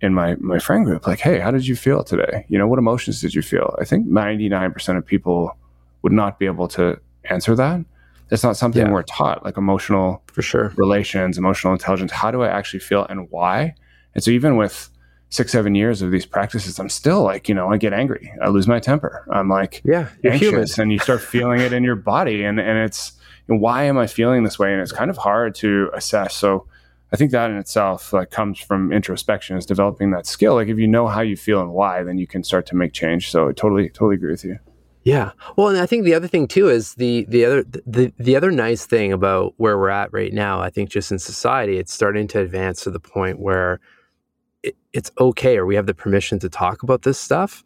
in 0.00 0.14
my 0.14 0.34
my 0.36 0.58
friend 0.58 0.84
group, 0.84 1.06
like, 1.06 1.20
hey, 1.20 1.38
how 1.38 1.50
did 1.50 1.66
you 1.66 1.76
feel 1.76 2.02
today? 2.02 2.44
You 2.48 2.58
know, 2.58 2.66
what 2.66 2.78
emotions 2.78 3.20
did 3.20 3.34
you 3.34 3.42
feel? 3.42 3.76
I 3.78 3.84
think 3.84 4.06
99% 4.06 4.96
of 4.96 5.06
people 5.06 5.56
would 6.02 6.12
not 6.12 6.38
be 6.38 6.46
able 6.46 6.68
to 6.68 6.98
answer 7.24 7.54
that. 7.54 7.84
It's 8.30 8.44
not 8.44 8.56
something 8.56 8.86
yeah. 8.86 8.92
we're 8.92 9.02
taught, 9.02 9.44
like 9.44 9.56
emotional 9.56 10.22
for 10.26 10.42
sure 10.42 10.72
relations, 10.76 11.36
emotional 11.36 11.72
intelligence. 11.72 12.12
How 12.12 12.30
do 12.30 12.42
I 12.42 12.48
actually 12.48 12.80
feel 12.80 13.04
and 13.04 13.28
why? 13.30 13.74
And 14.14 14.22
so 14.22 14.30
even 14.30 14.56
with 14.56 14.88
six, 15.30 15.52
seven 15.52 15.74
years 15.74 16.02
of 16.02 16.10
these 16.10 16.26
practices, 16.26 16.78
I'm 16.78 16.88
still 16.88 17.22
like, 17.22 17.48
you 17.48 17.54
know, 17.54 17.72
I 17.72 17.76
get 17.76 17.92
angry. 17.92 18.32
I 18.42 18.48
lose 18.48 18.66
my 18.68 18.80
temper. 18.80 19.24
I'm 19.32 19.48
like 19.48 19.80
yeah, 19.84 20.08
anxious 20.24 20.78
and 20.78 20.92
you 20.92 20.98
start 20.98 21.22
feeling 21.22 21.60
it 21.60 21.72
in 21.72 21.82
your 21.82 21.96
body. 21.96 22.44
And 22.44 22.60
and 22.60 22.78
it's 22.78 23.12
and 23.48 23.60
why 23.60 23.84
am 23.84 23.96
I 23.96 24.06
feeling 24.06 24.44
this 24.44 24.58
way? 24.58 24.72
And 24.72 24.82
it's 24.82 24.92
kind 24.92 25.10
of 25.10 25.16
hard 25.16 25.54
to 25.56 25.90
assess. 25.94 26.34
So 26.34 26.66
I 27.12 27.16
think 27.16 27.30
that 27.30 27.50
in 27.50 27.56
itself 27.56 28.12
like 28.12 28.30
comes 28.30 28.58
from 28.58 28.92
introspection 28.92 29.56
is 29.56 29.66
developing 29.66 30.10
that 30.10 30.26
skill. 30.26 30.54
Like 30.54 30.68
if 30.68 30.78
you 30.78 30.86
know 30.86 31.06
how 31.06 31.20
you 31.20 31.36
feel 31.36 31.60
and 31.60 31.72
why, 31.72 32.02
then 32.02 32.18
you 32.18 32.26
can 32.26 32.44
start 32.44 32.66
to 32.66 32.76
make 32.76 32.92
change. 32.92 33.30
So 33.30 33.48
I 33.48 33.52
totally, 33.52 33.88
totally 33.88 34.16
agree 34.16 34.32
with 34.32 34.44
you. 34.44 34.58
Yeah. 35.02 35.32
Well, 35.56 35.68
and 35.68 35.78
I 35.78 35.86
think 35.86 36.04
the 36.04 36.14
other 36.14 36.28
thing 36.28 36.46
too 36.46 36.68
is 36.68 36.94
the 36.94 37.24
the 37.28 37.44
other 37.44 37.64
the 37.64 38.12
the 38.18 38.36
other 38.36 38.50
nice 38.50 38.84
thing 38.84 39.12
about 39.12 39.54
where 39.56 39.78
we're 39.78 39.88
at 39.88 40.12
right 40.12 40.32
now. 40.32 40.60
I 40.60 40.70
think 40.70 40.90
just 40.90 41.10
in 41.10 41.18
society, 41.18 41.78
it's 41.78 41.92
starting 41.92 42.28
to 42.28 42.40
advance 42.40 42.82
to 42.82 42.90
the 42.90 43.00
point 43.00 43.40
where 43.40 43.80
it, 44.62 44.76
it's 44.92 45.10
okay, 45.20 45.56
or 45.58 45.66
we 45.66 45.74
have 45.74 45.86
the 45.86 45.94
permission 45.94 46.38
to 46.40 46.48
talk 46.48 46.82
about 46.82 47.02
this 47.02 47.18
stuff, 47.18 47.64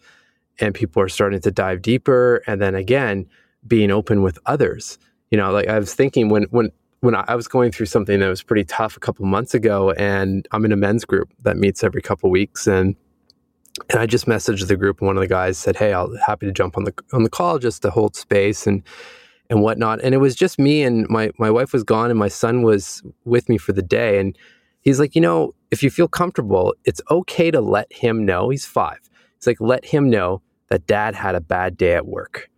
and 0.60 0.74
people 0.74 1.02
are 1.02 1.08
starting 1.08 1.40
to 1.40 1.50
dive 1.50 1.82
deeper. 1.82 2.42
And 2.46 2.60
then 2.60 2.74
again, 2.74 3.26
being 3.66 3.90
open 3.90 4.22
with 4.22 4.38
others 4.46 4.98
you 5.34 5.38
know, 5.38 5.50
like 5.50 5.66
I 5.66 5.80
was 5.80 5.92
thinking 5.92 6.28
when 6.28 6.44
when 6.50 6.70
when 7.00 7.16
I 7.16 7.34
was 7.34 7.48
going 7.48 7.72
through 7.72 7.86
something 7.86 8.20
that 8.20 8.28
was 8.28 8.44
pretty 8.44 8.62
tough 8.62 8.96
a 8.96 9.00
couple 9.00 9.26
months 9.26 9.52
ago, 9.52 9.90
and 9.90 10.46
I'm 10.52 10.64
in 10.64 10.70
a 10.70 10.76
men's 10.76 11.04
group 11.04 11.28
that 11.42 11.56
meets 11.56 11.82
every 11.82 12.00
couple 12.00 12.30
weeks, 12.30 12.68
and 12.68 12.94
and 13.90 13.98
I 13.98 14.06
just 14.06 14.26
messaged 14.26 14.68
the 14.68 14.76
group, 14.76 15.00
and 15.00 15.08
one 15.08 15.16
of 15.16 15.20
the 15.20 15.26
guys 15.26 15.58
said, 15.58 15.74
"Hey, 15.74 15.92
I'll 15.92 16.16
happy 16.24 16.46
to 16.46 16.52
jump 16.52 16.76
on 16.78 16.84
the 16.84 16.94
on 17.12 17.24
the 17.24 17.30
call 17.30 17.58
just 17.58 17.82
to 17.82 17.90
hold 17.90 18.14
space 18.14 18.64
and 18.64 18.84
and 19.50 19.60
whatnot." 19.60 20.00
And 20.04 20.14
it 20.14 20.18
was 20.18 20.36
just 20.36 20.56
me 20.56 20.84
and 20.84 21.08
my 21.08 21.32
my 21.36 21.50
wife 21.50 21.72
was 21.72 21.82
gone, 21.82 22.10
and 22.10 22.18
my 22.18 22.28
son 22.28 22.62
was 22.62 23.02
with 23.24 23.48
me 23.48 23.58
for 23.58 23.72
the 23.72 23.82
day, 23.82 24.20
and 24.20 24.38
he's 24.84 25.00
like, 25.00 25.14
you 25.14 25.20
know, 25.20 25.54
if 25.70 25.82
you 25.82 25.90
feel 25.90 26.08
comfortable, 26.08 26.74
it's 26.84 27.00
okay 27.10 27.50
to 27.50 27.60
let 27.60 27.92
him 27.92 28.24
know. 28.24 28.50
He's 28.50 28.66
five. 28.66 29.00
He's 29.36 29.46
like, 29.46 29.60
let 29.60 29.84
him 29.84 30.08
know 30.08 30.40
that 30.68 30.86
dad 30.86 31.14
had 31.14 31.34
a 31.34 31.40
bad 31.40 31.76
day 31.76 31.94
at 31.94 32.06
work 32.06 32.48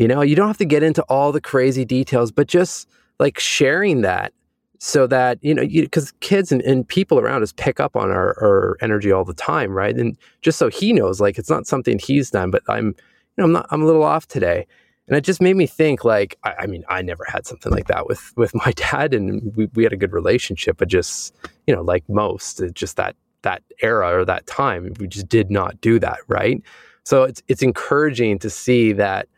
you 0.00 0.08
know, 0.08 0.22
you 0.22 0.34
don't 0.34 0.46
have 0.46 0.56
to 0.56 0.64
get 0.64 0.82
into 0.82 1.02
all 1.10 1.30
the 1.30 1.42
crazy 1.42 1.84
details, 1.84 2.32
but 2.32 2.46
just 2.46 2.88
like 3.18 3.38
sharing 3.38 4.00
that 4.00 4.32
so 4.78 5.06
that, 5.06 5.38
you 5.42 5.52
know, 5.52 5.62
because 5.62 6.12
kids 6.20 6.50
and, 6.50 6.62
and, 6.62 6.88
people 6.88 7.18
around 7.18 7.42
us 7.42 7.52
pick 7.52 7.80
up 7.80 7.96
on 7.96 8.10
our, 8.10 8.28
our 8.42 8.78
energy 8.80 9.12
all 9.12 9.26
the 9.26 9.34
time, 9.34 9.72
right? 9.72 9.94
And 9.94 10.16
just 10.40 10.58
so 10.58 10.70
he 10.70 10.94
knows, 10.94 11.20
like, 11.20 11.38
it's 11.38 11.50
not 11.50 11.66
something 11.66 11.98
he's 11.98 12.30
done, 12.30 12.50
but 12.50 12.62
I'm, 12.66 12.86
you 12.86 12.94
know, 13.36 13.44
I'm 13.44 13.52
not, 13.52 13.66
I'm 13.70 13.82
a 13.82 13.84
little 13.84 14.02
off 14.02 14.26
today. 14.26 14.66
And 15.10 15.18
it 15.18 15.22
just 15.22 15.42
made 15.42 15.56
me 15.56 15.66
think 15.66 16.04
like, 16.04 16.38
I, 16.44 16.54
I 16.60 16.66
mean, 16.66 16.84
I 16.88 17.02
never 17.02 17.24
had 17.28 17.46
something 17.46 17.70
like 17.70 17.88
that 17.88 18.06
with, 18.06 18.32
with 18.36 18.54
my 18.54 18.72
dad 18.76 19.12
and 19.12 19.54
we, 19.54 19.66
we 19.74 19.82
had 19.82 19.92
a 19.92 19.96
good 19.96 20.12
relationship, 20.12 20.78
but 20.78 20.88
just, 20.88 21.34
you 21.66 21.74
know, 21.74 21.82
like 21.82 22.08
most, 22.08 22.62
just 22.72 22.96
that, 22.96 23.16
that 23.42 23.62
era 23.82 24.18
or 24.18 24.24
that 24.24 24.46
time, 24.46 24.92
we 24.98 25.06
just 25.06 25.28
did 25.28 25.50
not 25.50 25.78
do 25.82 25.98
that. 25.98 26.20
Right. 26.28 26.62
So 27.04 27.24
it's, 27.24 27.42
it's 27.48 27.62
encouraging 27.62 28.38
to 28.38 28.48
see 28.48 28.92
that, 28.92 29.28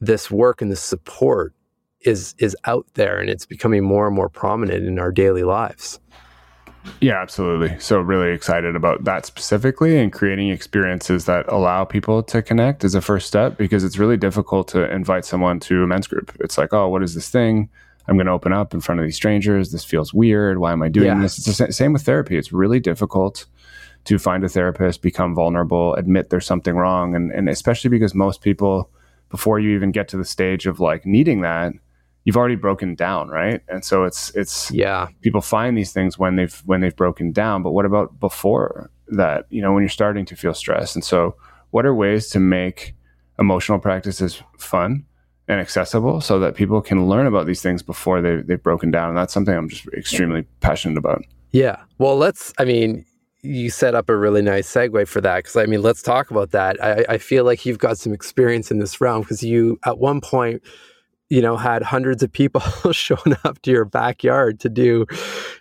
this 0.00 0.30
work 0.30 0.62
and 0.62 0.70
this 0.70 0.80
support 0.80 1.54
is 2.02 2.34
is 2.38 2.56
out 2.64 2.86
there 2.94 3.18
and 3.18 3.28
it's 3.28 3.46
becoming 3.46 3.82
more 3.82 4.06
and 4.06 4.14
more 4.14 4.28
prominent 4.28 4.86
in 4.86 4.98
our 4.98 5.10
daily 5.10 5.42
lives. 5.42 5.98
Yeah, 7.00 7.20
absolutely. 7.20 7.78
So 7.78 8.00
really 8.00 8.32
excited 8.32 8.76
about 8.76 9.04
that 9.04 9.26
specifically 9.26 9.98
and 9.98 10.12
creating 10.12 10.50
experiences 10.50 11.24
that 11.26 11.46
allow 11.48 11.84
people 11.84 12.22
to 12.24 12.42
connect 12.42 12.84
is 12.84 12.94
a 12.94 13.00
first 13.00 13.26
step 13.26 13.56
because 13.56 13.84
it's 13.84 13.98
really 13.98 14.16
difficult 14.16 14.68
to 14.68 14.90
invite 14.92 15.24
someone 15.24 15.60
to 15.60 15.84
a 15.84 15.86
men's 15.86 16.06
group. 16.06 16.36
It's 16.40 16.58
like, 16.58 16.72
oh, 16.72 16.88
what 16.88 17.02
is 17.02 17.14
this 17.14 17.28
thing? 17.28 17.68
I'm 18.06 18.16
going 18.16 18.26
to 18.26 18.32
open 18.32 18.52
up 18.52 18.72
in 18.72 18.80
front 18.80 19.00
of 19.00 19.06
these 19.06 19.16
strangers. 19.16 19.70
This 19.70 19.84
feels 19.84 20.14
weird. 20.14 20.58
Why 20.58 20.72
am 20.72 20.82
I 20.82 20.88
doing 20.88 21.06
yeah. 21.06 21.20
this? 21.20 21.38
It's 21.46 21.58
the 21.58 21.72
same 21.72 21.92
with 21.92 22.02
therapy. 22.02 22.38
It's 22.38 22.52
really 22.52 22.80
difficult 22.80 23.46
to 24.04 24.18
find 24.18 24.42
a 24.42 24.48
therapist, 24.48 25.02
become 25.02 25.34
vulnerable, 25.34 25.94
admit 25.94 26.30
there's 26.30 26.46
something 26.46 26.74
wrong, 26.74 27.14
and 27.14 27.30
and 27.30 27.48
especially 27.48 27.90
because 27.90 28.14
most 28.14 28.40
people 28.40 28.90
before 29.28 29.60
you 29.60 29.74
even 29.74 29.92
get 29.92 30.08
to 30.08 30.16
the 30.16 30.24
stage 30.24 30.66
of 30.66 30.80
like 30.80 31.04
needing 31.04 31.42
that 31.42 31.74
you've 32.28 32.36
already 32.36 32.56
broken 32.56 32.94
down 32.94 33.28
right? 33.28 33.62
And 33.68 33.82
so 33.82 34.04
it's 34.04 34.28
it's 34.34 34.70
yeah. 34.70 35.08
people 35.22 35.40
find 35.40 35.78
these 35.78 35.92
things 35.94 36.18
when 36.18 36.36
they've 36.36 36.54
when 36.66 36.82
they've 36.82 36.94
broken 36.94 37.32
down. 37.32 37.62
But 37.62 37.70
what 37.70 37.86
about 37.86 38.20
before 38.20 38.90
that? 39.06 39.46
You 39.48 39.62
know 39.62 39.72
when 39.72 39.82
you're 39.82 39.88
starting 39.88 40.26
to 40.26 40.36
feel 40.36 40.52
stress 40.52 40.94
and 40.94 41.02
so 41.02 41.36
what 41.70 41.86
are 41.86 41.94
ways 41.94 42.28
to 42.28 42.38
make 42.38 42.94
emotional 43.38 43.78
practices 43.78 44.42
fun 44.58 45.06
and 45.48 45.58
accessible 45.58 46.20
so 46.20 46.38
that 46.38 46.54
people 46.54 46.82
can 46.82 47.08
learn 47.08 47.26
about 47.26 47.46
these 47.46 47.62
things 47.62 47.82
before 47.82 48.20
they, 48.20 48.42
they've 48.42 48.62
broken 48.62 48.90
down? 48.90 49.08
And 49.08 49.16
that's 49.16 49.32
something 49.32 49.54
i'm 49.54 49.70
just 49.70 49.86
extremely 49.96 50.42
passionate 50.60 50.98
about. 50.98 51.22
Yeah. 51.52 51.80
Well 51.96 52.18
let's 52.18 52.52
i 52.58 52.66
mean 52.66 53.06
you 53.40 53.70
set 53.70 53.94
up 53.94 54.10
a 54.10 54.16
really 54.16 54.42
nice 54.42 54.70
segue 54.70 55.08
for 55.08 55.22
that. 55.22 55.36
Because 55.36 55.56
I 55.56 55.64
mean, 55.64 55.80
let's 55.80 56.02
talk 56.02 56.30
about 56.30 56.50
that. 56.50 56.82
I, 56.84 57.04
I 57.08 57.18
feel 57.18 57.44
like 57.44 57.64
you've 57.64 57.78
got 57.78 57.96
some 57.96 58.12
experience 58.12 58.72
in 58.72 58.80
this 58.80 59.00
realm 59.00 59.22
because 59.22 59.44
you, 59.44 59.78
at 59.84 59.98
one 59.98 60.20
point, 60.20 60.60
you 61.28 61.42
know, 61.42 61.56
had 61.56 61.82
hundreds 61.82 62.22
of 62.22 62.32
people 62.32 62.60
showing 62.92 63.36
up 63.44 63.60
to 63.62 63.70
your 63.70 63.84
backyard 63.84 64.60
to 64.60 64.68
do, 64.68 65.06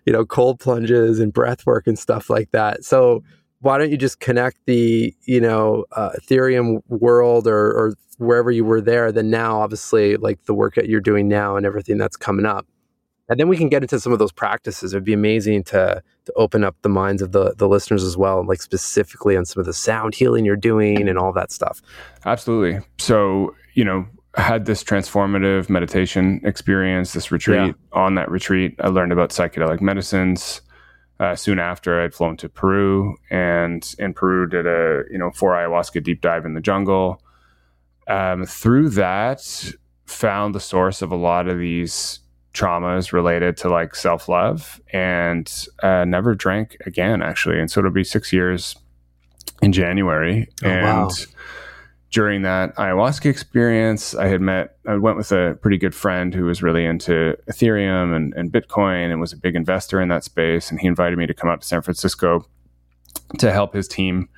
you 0.06 0.14
know, 0.14 0.26
cold 0.26 0.60
plunges 0.60 1.20
and 1.20 1.34
breath 1.34 1.66
work 1.66 1.88
and 1.88 1.98
stuff 1.98 2.30
like 2.30 2.52
that. 2.52 2.84
So 2.84 3.24
why 3.62 3.78
don't 3.78 3.92
you 3.92 3.98
just 3.98 4.20
connect 4.20 4.58
the, 4.66 5.14
you 5.26 5.42
know, 5.42 5.86
uh, 5.92 6.12
Ethereum 6.20 6.82
world 6.88 7.48
or, 7.48 7.72
or 7.72 7.94
wherever 8.18 8.52
you 8.52 8.64
were 8.64 8.82
there, 8.82 9.12
then 9.12 9.30
now 9.30 9.60
obviously 9.60 10.16
like 10.18 10.44
the 10.46 10.54
work 10.54 10.76
that 10.76 10.88
you're 10.88 11.02
doing 11.02 11.28
now 11.28 11.56
and 11.56 11.66
everything 11.66 11.98
that's 11.98 12.16
coming 12.16 12.46
up 12.46 12.68
and 13.30 13.40
then 13.40 13.48
we 13.48 13.58
can 13.58 13.70
get 13.70 13.84
into 13.84 14.00
some 14.00 14.14
of 14.14 14.20
those 14.20 14.32
practices. 14.32 14.94
It'd 14.94 15.04
be 15.04 15.14
amazing 15.14 15.64
to 15.66 16.02
to 16.26 16.34
open 16.36 16.64
up 16.64 16.76
the 16.82 16.90
minds 16.90 17.22
of 17.22 17.32
the 17.32 17.54
the 17.56 17.68
listeners 17.68 18.04
as 18.04 18.18
well, 18.18 18.46
like 18.46 18.62
specifically 18.62 19.36
on 19.36 19.46
some 19.46 19.60
of 19.60 19.66
the 19.66 19.74
sound 19.74 20.16
healing 20.16 20.46
you're 20.46 20.56
doing 20.56 21.08
and 21.08 21.18
all 21.18 21.34
that 21.34 21.52
stuff. 21.52 21.82
Absolutely. 22.26 22.86
So 22.98 23.56
you 23.74 23.84
know, 23.84 24.08
had 24.38 24.66
this 24.66 24.84
transformative 24.84 25.70
meditation 25.70 26.40
experience, 26.44 27.14
this 27.14 27.32
retreat. 27.32 27.76
Yeah. 27.76 28.00
On 28.00 28.16
that 28.16 28.30
retreat, 28.30 28.76
I 28.80 28.88
learned 28.88 29.12
about 29.12 29.32
psychedelic 29.32 29.82
medicines. 29.82 30.62
Uh, 31.20 31.36
soon 31.36 31.58
after, 31.58 32.00
I'd 32.00 32.14
flown 32.14 32.38
to 32.38 32.50
Peru, 32.50 33.18
and 33.32 33.96
in 33.98 34.14
Peru, 34.14 34.48
did 34.48 34.68
a 34.68 35.04
you 35.10 35.18
know 35.18 35.32
four 35.32 35.54
ayahuasca 35.54 36.04
deep 36.04 36.22
dive 36.22 36.46
in 36.46 36.54
the 36.54 36.62
jungle. 36.62 37.24
Um, 38.08 38.46
through 38.46 38.90
that, 38.92 39.74
found 40.06 40.54
the 40.54 40.60
source 40.60 41.02
of 41.02 41.12
a 41.12 41.16
lot 41.16 41.48
of 41.48 41.58
these 41.58 42.20
traumas 42.54 43.12
related 43.12 43.58
to 43.58 43.70
like 43.70 43.96
self 43.96 44.30
love, 44.30 44.80
and 44.94 45.52
uh, 45.82 46.06
never 46.06 46.36
drank 46.36 46.78
again. 46.86 47.24
Actually, 47.24 47.60
and 47.60 47.72
so 47.72 47.80
it'll 47.80 47.90
be 47.90 48.04
six 48.04 48.32
years 48.32 48.76
in 49.64 49.72
January, 49.72 50.48
oh, 50.64 50.68
and. 50.68 50.86
Wow 50.86 51.10
during 52.12 52.42
that 52.44 52.76
ayahuasca 52.76 53.26
experience, 53.26 54.16
I 54.16 54.28
had 54.28 54.42
met, 54.42 54.78
I 54.88 54.96
went 54.96 55.18
with 55.18 55.32
a 55.32 55.58
pretty 55.62 55.78
good 55.78 55.94
friend 55.94 56.34
who 56.34 56.46
was 56.46 56.64
really 56.64 56.86
into 56.86 57.38
Ethereum 57.50 58.16
and, 58.16 58.34
and 58.36 58.52
Bitcoin 58.52 59.12
and 59.12 59.20
was 59.20 59.34
a 59.34 59.38
big 59.38 59.56
investor 59.56 60.00
in 60.00 60.08
that 60.10 60.24
space. 60.24 60.72
And 60.72 60.80
he 60.80 60.88
invited 60.88 61.18
me 61.18 61.28
to 61.28 61.34
come 61.34 61.50
out 61.50 61.62
to 61.62 61.68
San 61.68 61.82
Francisco 61.82 62.46
to 63.40 63.52
help 63.52 63.74
his 63.74 63.88
team 63.88 64.30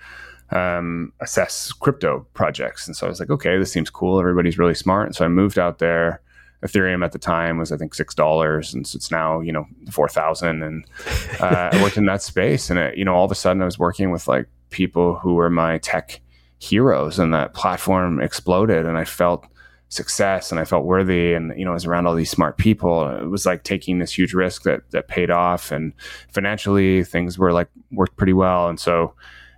um, 0.52 1.14
assess 1.20 1.72
crypto 1.72 2.26
projects. 2.34 2.88
And 2.88 2.96
so 2.96 3.06
I 3.06 3.10
was 3.10 3.20
like, 3.20 3.30
okay, 3.30 3.58
this 3.60 3.72
seems 3.72 3.92
cool. 3.92 4.20
Everybody's 4.20 4.58
really 4.58 4.74
smart. 4.74 5.06
And 5.06 5.16
so 5.16 5.26
I 5.26 5.28
moved 5.28 5.60
out 5.60 5.78
there. 5.78 6.22
Ethereum 6.62 7.06
at 7.06 7.14
the 7.14 7.20
time 7.20 7.58
was, 7.58 7.72
I 7.72 7.78
think, 7.78 7.94
six 7.94 8.14
dollars, 8.14 8.74
and 8.74 8.86
so 8.86 8.98
it's 8.98 9.12
now, 9.12 9.40
you 9.40 9.54
know, 9.54 9.66
four 9.92 10.10
thousand. 10.10 10.62
And 10.62 10.86
uh, 11.40 11.70
I 11.72 11.82
worked 11.82 11.96
in 11.96 12.06
that 12.08 12.22
space, 12.22 12.70
and 12.70 12.78
it, 12.78 12.98
you 12.98 13.06
know, 13.06 13.16
all 13.16 13.24
of 13.24 13.32
a 13.32 13.36
sudden, 13.36 13.62
I 13.62 13.66
was 13.66 13.80
working 13.80 14.12
with 14.12 14.28
like 14.28 14.46
people 14.70 15.16
who 15.16 15.36
were 15.36 15.50
my 15.50 15.78
tech 15.78 16.20
heroes 16.60 17.18
and 17.18 17.34
that 17.34 17.54
platform 17.54 18.22
exploded 18.22 18.86
and 18.86 18.98
I 18.98 19.06
felt 19.06 19.48
success 19.88 20.52
and 20.52 20.60
I 20.60 20.66
felt 20.66 20.86
worthy 20.86 21.34
and 21.34 21.58
you 21.58 21.66
know 21.66 21.72
I 21.72 21.74
was 21.74 21.86
around 21.86 22.06
all 22.06 22.16
these 22.16 22.30
smart 22.30 22.58
people. 22.58 23.10
It 23.10 23.28
was 23.28 23.46
like 23.46 23.64
taking 23.64 24.00
this 24.00 24.16
huge 24.16 24.34
risk 24.34 24.64
that 24.64 24.82
that 24.92 25.08
paid 25.08 25.32
off 25.32 25.72
and 25.72 25.94
financially 26.32 27.04
things 27.04 27.40
were 27.40 27.54
like 27.54 27.70
worked 27.92 28.18
pretty 28.18 28.34
well. 28.34 28.70
And 28.70 28.80
so 28.80 29.16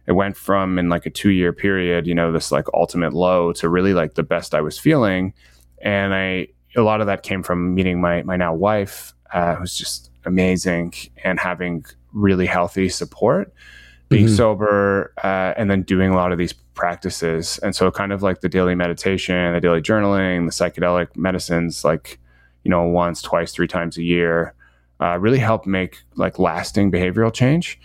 it 0.07 0.13
went 0.13 0.37
from 0.37 0.79
in 0.79 0.89
like 0.89 1.05
a 1.05 1.09
2 1.09 1.31
year 1.31 1.53
period 1.53 2.07
you 2.07 2.15
know 2.15 2.31
this 2.31 2.51
like 2.51 2.65
ultimate 2.73 3.13
low 3.13 3.51
to 3.53 3.67
really 3.67 3.93
like 3.93 4.13
the 4.13 4.23
best 4.23 4.53
I 4.53 4.61
was 4.61 4.79
feeling. 4.79 5.33
And 5.81 6.13
I 6.13 6.47
a 6.75 6.81
lot 6.81 7.01
of 7.01 7.07
that 7.07 7.23
came 7.23 7.43
from 7.43 7.73
meeting 7.75 7.99
my 7.99 8.21
my 8.23 8.37
now 8.37 8.53
wife 8.53 9.13
uh, 9.33 9.55
who's 9.55 9.75
just 9.75 10.11
amazing 10.25 10.93
and 11.23 11.39
having 11.39 11.83
really 12.13 12.45
healthy 12.45 12.89
support 12.89 13.53
being 14.11 14.25
mm-hmm. 14.25 14.35
sober 14.35 15.13
uh, 15.23 15.53
and 15.55 15.71
then 15.71 15.83
doing 15.83 16.11
a 16.11 16.15
lot 16.15 16.33
of 16.33 16.37
these 16.37 16.51
practices. 16.73 17.57
And 17.63 17.73
so 17.73 17.89
kind 17.89 18.11
of 18.11 18.21
like 18.21 18.41
the 18.41 18.49
daily 18.49 18.75
meditation 18.75 19.53
the 19.53 19.61
daily 19.61 19.81
journaling 19.81 20.45
the 20.45 20.51
psychedelic 20.51 21.15
medicines 21.15 21.83
like 21.83 22.19
you 22.63 22.69
know 22.69 22.83
once 22.83 23.21
twice 23.21 23.53
three 23.53 23.67
times 23.67 23.97
a 23.97 24.03
year 24.03 24.53
uh, 24.99 25.17
really 25.17 25.39
helped 25.39 25.65
make 25.65 25.97
like 26.15 26.37
lasting 26.37 26.91
behavioral 26.91 27.33
change. 27.33 27.79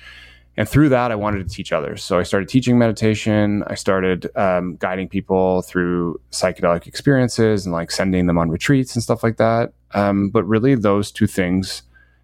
And 0.59 0.69
through 0.69 0.89
that 0.89 1.13
i 1.13 1.15
wanted 1.15 1.49
to 1.49 1.55
teach 1.55 1.73
others. 1.73 2.03
So 2.03 2.19
i 2.19 2.25
started 2.25 2.49
teaching 2.49 2.77
meditation. 2.77 3.63
I 3.69 3.77
started 3.77 4.29
um, 4.37 4.77
guiding 4.77 5.09
people 5.09 5.63
through 5.63 6.21
psychedelic 6.33 6.89
experiences 6.89 7.67
and 7.67 7.73
like 7.73 7.93
sending 7.93 8.27
them 8.27 8.37
on 8.37 8.51
retreats 8.51 8.97
and 8.97 9.03
stuff 9.03 9.23
like 9.23 9.37
that. 9.37 9.73
Um, 9.93 10.31
but 10.31 10.45
really 10.45 10.75
those 10.75 11.13
two 11.13 11.29
things 11.29 11.83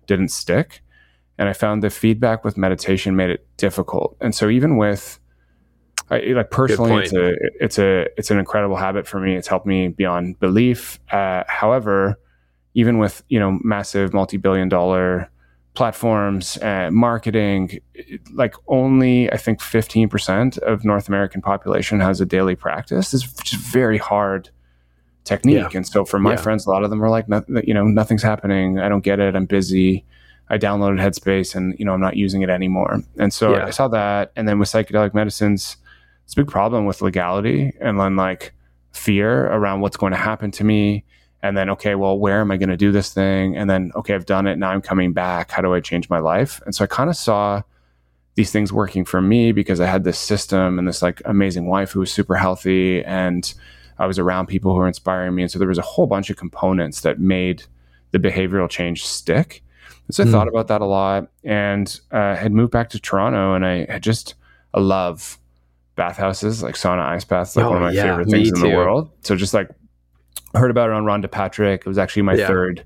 didn't 0.08 0.30
stick 0.30 0.81
and 1.42 1.48
I 1.48 1.54
found 1.54 1.82
the 1.82 1.90
feedback 1.90 2.44
with 2.44 2.56
meditation 2.56 3.16
made 3.16 3.30
it 3.30 3.44
difficult. 3.56 4.16
And 4.20 4.32
so 4.32 4.48
even 4.48 4.76
with 4.76 5.18
I, 6.08 6.18
like 6.18 6.52
personally, 6.52 7.02
it's 7.02 7.12
a 7.12 7.34
it's 7.60 7.78
a 7.80 8.06
it's 8.16 8.30
an 8.30 8.38
incredible 8.38 8.76
habit 8.76 9.08
for 9.08 9.18
me. 9.18 9.34
It's 9.34 9.48
helped 9.48 9.66
me 9.66 9.88
beyond 9.88 10.38
belief. 10.38 11.00
Uh, 11.10 11.42
however, 11.48 12.16
even 12.74 12.98
with 12.98 13.24
you 13.28 13.40
know 13.40 13.58
massive 13.64 14.14
multi 14.14 14.36
billion 14.36 14.68
dollar 14.68 15.28
platforms, 15.74 16.58
uh, 16.58 16.90
marketing, 16.92 17.80
like 18.34 18.54
only 18.68 19.28
I 19.32 19.36
think 19.36 19.60
fifteen 19.60 20.08
percent 20.08 20.58
of 20.58 20.84
North 20.84 21.08
American 21.08 21.42
population 21.42 21.98
has 21.98 22.20
a 22.20 22.24
daily 22.24 22.54
practice. 22.54 23.12
It's 23.12 23.24
just 23.42 23.60
very 23.60 23.98
hard 23.98 24.48
technique. 25.24 25.72
Yeah. 25.72 25.78
And 25.78 25.88
so 25.88 26.04
for 26.04 26.20
my 26.20 26.34
yeah. 26.34 26.36
friends, 26.36 26.66
a 26.66 26.70
lot 26.70 26.84
of 26.84 26.90
them 26.90 27.02
are 27.02 27.10
like, 27.10 27.26
you 27.64 27.74
know, 27.74 27.82
nothing's 27.82 28.22
happening. 28.22 28.78
I 28.78 28.88
don't 28.88 29.02
get 29.02 29.18
it. 29.18 29.34
I'm 29.34 29.46
busy. 29.46 30.04
I 30.48 30.58
downloaded 30.58 31.00
Headspace 31.00 31.54
and 31.54 31.74
you 31.78 31.84
know 31.84 31.92
I'm 31.92 32.00
not 32.00 32.16
using 32.16 32.42
it 32.42 32.50
anymore. 32.50 33.02
And 33.18 33.32
so 33.32 33.56
yeah. 33.56 33.66
I 33.66 33.70
saw 33.70 33.88
that, 33.88 34.32
and 34.36 34.46
then 34.48 34.58
with 34.58 34.68
psychedelic 34.68 35.14
medicines, 35.14 35.76
it's 36.24 36.34
a 36.34 36.36
big 36.36 36.48
problem 36.48 36.86
with 36.86 37.02
legality 37.02 37.72
and 37.80 37.98
then 37.98 38.16
like 38.16 38.52
fear 38.92 39.46
around 39.46 39.80
what's 39.80 39.96
going 39.96 40.12
to 40.12 40.18
happen 40.18 40.50
to 40.52 40.64
me. 40.64 41.04
And 41.42 41.56
then 41.56 41.70
okay, 41.70 41.94
well, 41.94 42.18
where 42.18 42.40
am 42.40 42.50
I 42.50 42.56
going 42.56 42.68
to 42.68 42.76
do 42.76 42.92
this 42.92 43.12
thing? 43.12 43.56
And 43.56 43.68
then 43.68 43.92
okay, 43.96 44.14
I've 44.14 44.26
done 44.26 44.46
it. 44.46 44.58
Now 44.58 44.70
I'm 44.70 44.82
coming 44.82 45.12
back. 45.12 45.50
How 45.50 45.62
do 45.62 45.74
I 45.74 45.80
change 45.80 46.08
my 46.08 46.18
life? 46.18 46.60
And 46.66 46.74
so 46.74 46.84
I 46.84 46.86
kind 46.86 47.10
of 47.10 47.16
saw 47.16 47.62
these 48.34 48.50
things 48.50 48.72
working 48.72 49.04
for 49.04 49.20
me 49.20 49.52
because 49.52 49.80
I 49.80 49.86
had 49.86 50.04
this 50.04 50.18
system 50.18 50.78
and 50.78 50.88
this 50.88 51.02
like 51.02 51.20
amazing 51.24 51.66
wife 51.66 51.90
who 51.90 52.00
was 52.00 52.12
super 52.12 52.34
healthy 52.34 53.04
and 53.04 53.52
I 53.98 54.06
was 54.06 54.18
around 54.18 54.46
people 54.46 54.72
who 54.72 54.78
were 54.78 54.88
inspiring 54.88 55.34
me. 55.34 55.42
And 55.42 55.50
so 55.50 55.58
there 55.58 55.68
was 55.68 55.78
a 55.78 55.82
whole 55.82 56.06
bunch 56.06 56.30
of 56.30 56.36
components 56.36 57.02
that 57.02 57.20
made 57.20 57.64
the 58.10 58.18
behavioral 58.18 58.68
change 58.68 59.06
stick. 59.06 59.62
So 60.12 60.22
I 60.22 60.26
mm. 60.26 60.30
thought 60.30 60.48
about 60.48 60.68
that 60.68 60.80
a 60.80 60.86
lot 60.86 61.28
and 61.42 62.00
uh, 62.10 62.36
had 62.36 62.52
moved 62.52 62.70
back 62.70 62.90
to 62.90 63.00
Toronto 63.00 63.54
and 63.54 63.64
I 63.64 63.86
had 63.90 64.02
just, 64.02 64.34
I 64.74 64.80
love 64.80 65.38
bathhouses, 65.96 66.62
like 66.62 66.74
sauna 66.74 67.00
ice 67.00 67.24
baths, 67.24 67.56
like 67.56 67.64
oh, 67.64 67.70
one 67.70 67.78
of 67.78 67.82
my 67.82 67.92
yeah, 67.92 68.02
favorite 68.02 68.28
things 68.28 68.52
in 68.52 68.60
the 68.60 68.76
world. 68.76 69.10
So 69.22 69.36
just 69.36 69.54
like 69.54 69.70
heard 70.54 70.70
about 70.70 70.90
it 70.90 70.94
on 70.94 71.04
Rhonda 71.04 71.30
Patrick. 71.30 71.80
It 71.80 71.86
was 71.86 71.98
actually 71.98 72.22
my 72.22 72.34
yeah. 72.34 72.46
third 72.46 72.84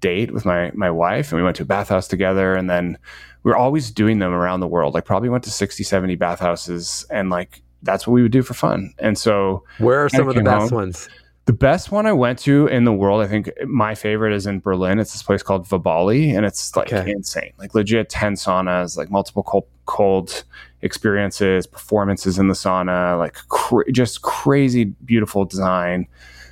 date 0.00 0.32
with 0.32 0.44
my 0.44 0.70
my 0.74 0.90
wife 0.90 1.32
and 1.32 1.40
we 1.40 1.42
went 1.42 1.56
to 1.56 1.64
a 1.64 1.66
bathhouse 1.66 2.06
together 2.06 2.54
and 2.54 2.70
then 2.70 2.96
we 3.42 3.50
were 3.50 3.56
always 3.56 3.90
doing 3.90 4.20
them 4.20 4.32
around 4.32 4.60
the 4.60 4.68
world. 4.68 4.94
Like 4.94 5.04
probably 5.04 5.28
went 5.28 5.44
to 5.44 5.50
60, 5.50 5.82
70 5.82 6.14
bathhouses 6.14 7.04
and 7.10 7.30
like 7.30 7.62
that's 7.82 8.06
what 8.06 8.14
we 8.14 8.22
would 8.22 8.32
do 8.32 8.42
for 8.42 8.54
fun. 8.54 8.94
And 8.98 9.18
so 9.18 9.64
where 9.78 10.04
are 10.04 10.08
some 10.08 10.28
of 10.28 10.34
the 10.34 10.42
best 10.42 10.70
home. 10.70 10.76
ones? 10.76 11.08
The 11.48 11.54
best 11.54 11.90
one 11.90 12.04
I 12.04 12.12
went 12.12 12.38
to 12.40 12.66
in 12.66 12.84
the 12.84 12.92
world, 12.92 13.22
I 13.22 13.26
think 13.26 13.50
my 13.66 13.94
favorite 13.94 14.34
is 14.34 14.44
in 14.44 14.60
Berlin. 14.60 14.98
It's 14.98 15.14
this 15.14 15.22
place 15.22 15.42
called 15.42 15.66
Vabali, 15.66 16.36
and 16.36 16.44
it's 16.44 16.76
like 16.76 16.92
okay. 16.92 17.10
insane, 17.10 17.54
like 17.56 17.74
legit 17.74 18.10
ten 18.10 18.34
saunas, 18.34 18.98
like 18.98 19.10
multiple 19.10 19.42
cold, 19.42 19.66
cold 19.86 20.44
experiences, 20.82 21.66
performances 21.66 22.38
in 22.38 22.48
the 22.48 22.54
sauna, 22.54 23.18
like 23.18 23.32
cr- 23.48 23.90
just 23.90 24.20
crazy 24.20 24.84
beautiful 24.84 25.46
design. 25.46 26.06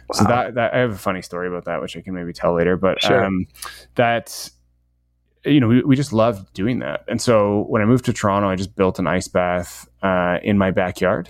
Wow. 0.08 0.18
So 0.18 0.24
that, 0.24 0.54
that 0.54 0.72
I 0.72 0.78
have 0.78 0.92
a 0.92 0.96
funny 0.96 1.20
story 1.20 1.46
about 1.46 1.66
that, 1.66 1.82
which 1.82 1.94
I 1.94 2.00
can 2.00 2.14
maybe 2.14 2.32
tell 2.32 2.54
later. 2.54 2.78
But 2.78 3.02
sure. 3.02 3.22
um, 3.22 3.46
that 3.96 4.50
you 5.44 5.60
know, 5.60 5.68
we, 5.68 5.82
we 5.82 5.94
just 5.94 6.14
loved 6.14 6.50
doing 6.54 6.78
that. 6.78 7.04
And 7.06 7.20
so 7.20 7.66
when 7.68 7.82
I 7.82 7.84
moved 7.84 8.06
to 8.06 8.14
Toronto, 8.14 8.48
I 8.48 8.56
just 8.56 8.74
built 8.74 8.98
an 8.98 9.06
ice 9.06 9.28
bath 9.28 9.86
uh, 10.02 10.38
in 10.42 10.56
my 10.56 10.70
backyard 10.70 11.28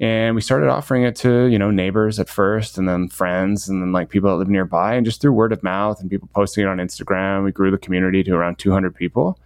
and 0.00 0.34
we 0.34 0.40
started 0.40 0.70
offering 0.70 1.02
it 1.02 1.14
to 1.14 1.44
you 1.44 1.58
know 1.58 1.70
neighbors 1.70 2.18
at 2.18 2.28
first 2.28 2.78
and 2.78 2.88
then 2.88 3.08
friends 3.08 3.68
and 3.68 3.82
then 3.82 3.92
like 3.92 4.08
people 4.08 4.30
that 4.30 4.36
live 4.36 4.48
nearby 4.48 4.94
and 4.94 5.04
just 5.04 5.20
through 5.20 5.32
word 5.32 5.52
of 5.52 5.62
mouth 5.62 6.00
and 6.00 6.10
people 6.10 6.28
posting 6.34 6.64
it 6.64 6.66
on 6.66 6.78
instagram 6.78 7.44
we 7.44 7.52
grew 7.52 7.70
the 7.70 7.78
community 7.78 8.24
to 8.24 8.34
around 8.34 8.58
200 8.58 8.94
people. 8.94 9.38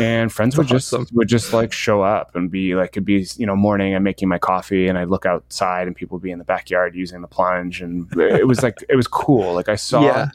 And 0.00 0.32
friends 0.32 0.56
would 0.56 0.66
just 0.66 0.92
would 1.12 1.28
just 1.28 1.52
like 1.52 1.72
show 1.72 2.02
up 2.02 2.34
and 2.34 2.50
be 2.50 2.74
like 2.74 2.90
it'd 2.90 3.04
be 3.04 3.26
you 3.36 3.46
know 3.46 3.54
morning 3.54 3.94
i'm 3.94 4.02
making 4.02 4.28
my 4.28 4.38
coffee 4.38 4.88
and 4.88 4.98
i 4.98 5.04
look 5.04 5.26
outside 5.26 5.86
and 5.86 5.94
people 5.94 6.16
would 6.16 6.22
be 6.22 6.30
in 6.30 6.38
the 6.38 6.44
backyard 6.44 6.94
using 6.94 7.20
the 7.20 7.28
plunge 7.28 7.80
and 7.82 8.10
it 8.18 8.46
was 8.46 8.62
like 8.62 8.82
it 8.88 8.96
was 8.96 9.06
cool. 9.06 9.54
Like 9.54 9.68
i 9.68 9.76
saw 9.76 10.02
yeah. 10.02 10.28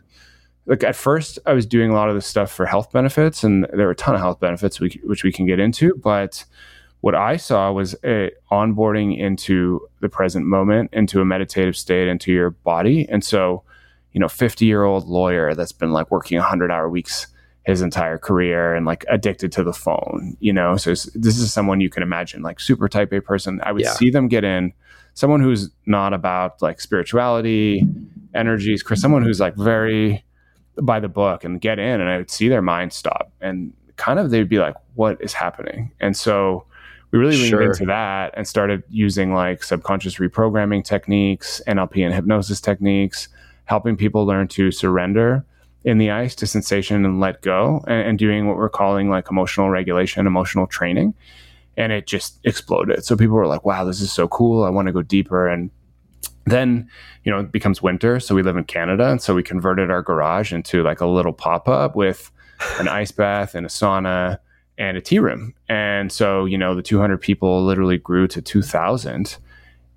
like 0.66 0.84
at 0.84 0.96
first 0.96 1.40
i 1.46 1.54
was 1.54 1.66
doing 1.66 1.90
a 1.90 1.94
lot 1.94 2.10
of 2.10 2.16
this 2.16 2.28
stuff 2.28 2.52
for 2.52 2.66
health 2.66 2.92
benefits 2.92 3.44
and 3.44 3.66
there 3.74 3.86
were 3.86 3.92
a 3.92 3.96
ton 3.96 4.16
of 4.16 4.22
health 4.22 4.40
benefits 4.40 4.80
we, 4.80 5.02
which 5.04 5.24
we 5.24 5.32
can 5.32 5.46
get 5.46 5.60
into 5.60 5.96
but 5.96 6.46
what 7.04 7.16
I 7.16 7.36
saw 7.36 7.70
was 7.70 7.98
a 8.06 8.32
onboarding 8.50 9.20
into 9.20 9.86
the 10.00 10.08
present 10.08 10.46
moment, 10.46 10.89
into 10.94 11.20
a 11.20 11.26
meditative 11.26 11.76
state, 11.76 12.08
into 12.08 12.32
your 12.32 12.52
body. 12.52 13.06
And 13.10 13.22
so, 13.22 13.62
you 14.13 14.22
know, 14.22 14.30
50 14.30 14.66
year 14.66 14.86
old 14.86 15.06
lawyer 15.06 15.54
that's 15.54 15.74
been 15.74 15.92
like 15.92 16.12
working 16.12 16.38
100 16.38 16.72
hour 16.72 16.89
weeks 16.89 17.28
his 17.66 17.82
entire 17.82 18.18
career 18.18 18.74
and 18.74 18.86
like 18.86 19.04
addicted 19.10 19.52
to 19.52 19.66
the 19.66 19.74
phone, 19.74 20.38
you 20.39 20.54
know? 20.54 20.78
So 20.78 20.92
this 20.92 21.38
is 21.38 21.52
someone 21.52 21.82
you 21.82 21.89
can 21.89 22.04
imagine, 22.04 22.42
like 22.42 22.62
super 22.62 22.88
type 22.88 23.12
A 23.12 23.20
person. 23.20 23.60
I 23.66 23.74
would 23.74 23.82
yeah. 23.82 23.96
see 23.96 24.10
them 24.10 24.30
get 24.30 24.46
in, 24.46 24.72
someone 25.13 25.42
who's 25.42 25.70
not 25.86 26.13
about 26.13 26.62
like 26.62 26.80
spirituality, 26.80 27.86
energies, 28.34 28.82
someone 28.96 29.24
who's 29.24 29.42
like 29.42 29.58
very 29.58 30.24
by 30.82 31.02
the 31.02 31.10
book 31.10 31.44
and 31.44 31.60
get 31.60 31.80
in 31.80 32.00
and 32.00 32.10
I 32.10 32.16
would 32.16 32.32
see 32.32 32.48
their 32.48 32.62
mind 32.62 32.94
stop 32.94 33.30
and 33.42 33.74
kind 33.98 34.20
of 34.20 34.30
they'd 34.30 34.48
be 34.48 34.60
like, 34.60 34.76
what 34.96 35.22
is 35.22 35.34
happening? 35.34 35.92
And 36.00 36.16
so, 36.16 36.66
we 37.13 37.19
really 37.19 37.38
leaned 37.38 37.49
sure. 37.49 37.62
into 37.62 37.86
that 37.86 38.34
and 38.36 38.47
started 38.47 38.82
using 38.89 39.36
like 39.36 39.63
subconscious 39.63 40.15
reprogramming 40.15 40.84
techniques, 40.84 41.62
NLP 41.67 42.04
and 42.04 42.12
hypnosis 42.12 42.60
techniques, 42.60 43.30
helping 43.65 43.95
people 43.95 44.26
learn 44.26 44.47
to 44.47 44.71
surrender 44.71 45.45
in 45.84 45.99
the 45.99 46.10
ice 46.10 46.34
to 46.34 46.47
sensation 46.47 47.06
and 47.06 47.19
let 47.19 47.43
go, 47.43 47.84
and, 47.88 48.08
and 48.08 48.19
doing 48.19 48.47
what 48.47 48.58
we're 48.58 48.67
calling 48.67 49.12
like 49.12 49.30
emotional 49.30 49.69
regulation, 49.69 50.26
emotional 50.26 50.65
training. 50.65 51.13
And 51.78 51.91
it 51.91 52.08
just 52.08 52.39
exploded. 52.45 53.06
So 53.06 53.15
people 53.15 53.36
were 53.36 53.47
like, 53.47 53.63
wow, 53.63 53.84
this 53.84 54.02
is 54.02 54.12
so 54.12 54.28
cool. 54.28 54.63
I 54.63 54.71
want 54.71 54.88
to 54.88 54.91
go 54.91 55.04
deeper. 55.04 55.47
And 55.47 55.69
then 56.45 56.89
you 57.23 57.32
know 57.32 57.39
it 57.39 57.54
becomes 57.54 57.82
winter 57.82 58.19
so 58.19 58.36
we 58.36 58.43
live 58.43 58.58
in 58.58 58.65
canada 58.65 59.10
and 59.10 59.21
so 59.21 59.34
we 59.34 59.41
converted 59.41 59.89
our 59.89 60.02
garage 60.02 60.52
into 60.52 60.84
like 60.84 60.99
a 60.99 61.08
little 61.08 61.32
pop-up 61.32 61.95
with 61.95 62.32
an 62.80 62.89
ice 62.89 63.12
bath 63.12 63.56
and 63.56 63.65
a 63.65 63.69
sauna 63.69 64.38
and 64.84 64.98
a 64.98 65.02
tea 65.02 65.19
room. 65.19 65.54
And 65.69 66.12
so 66.12 66.46
you 66.46 66.58
know 66.58 66.76
the 66.76 66.82
200 66.82 67.17
people 67.17 67.63
literally 67.63 67.98
grew 67.98 68.28
to 68.28 68.41
2000 68.41 69.38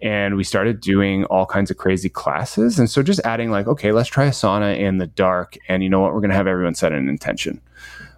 and 0.03 0.37
we 0.37 0.45
started 0.45 0.81
doing 0.81 1.25
all 1.25 1.47
kinds 1.47 1.71
of 1.71 1.79
crazy 1.79 2.11
classes. 2.11 2.79
And 2.79 2.89
so 2.89 3.03
just 3.03 3.21
adding 3.25 3.51
like 3.51 3.67
okay 3.67 3.93
let's 3.93 4.09
try 4.09 4.27
a 4.27 4.31
sauna 4.31 4.79
in 4.79 4.99
the 4.99 5.07
dark. 5.07 5.57
And 5.69 5.83
you 5.83 5.89
know 5.89 6.01
what? 6.01 6.15
We're 6.15 6.21
going 6.21 6.31
to 6.31 6.37
have 6.37 6.47
everyone 6.47 6.75
set 6.75 6.93
an 6.93 7.09
intention. 7.09 7.61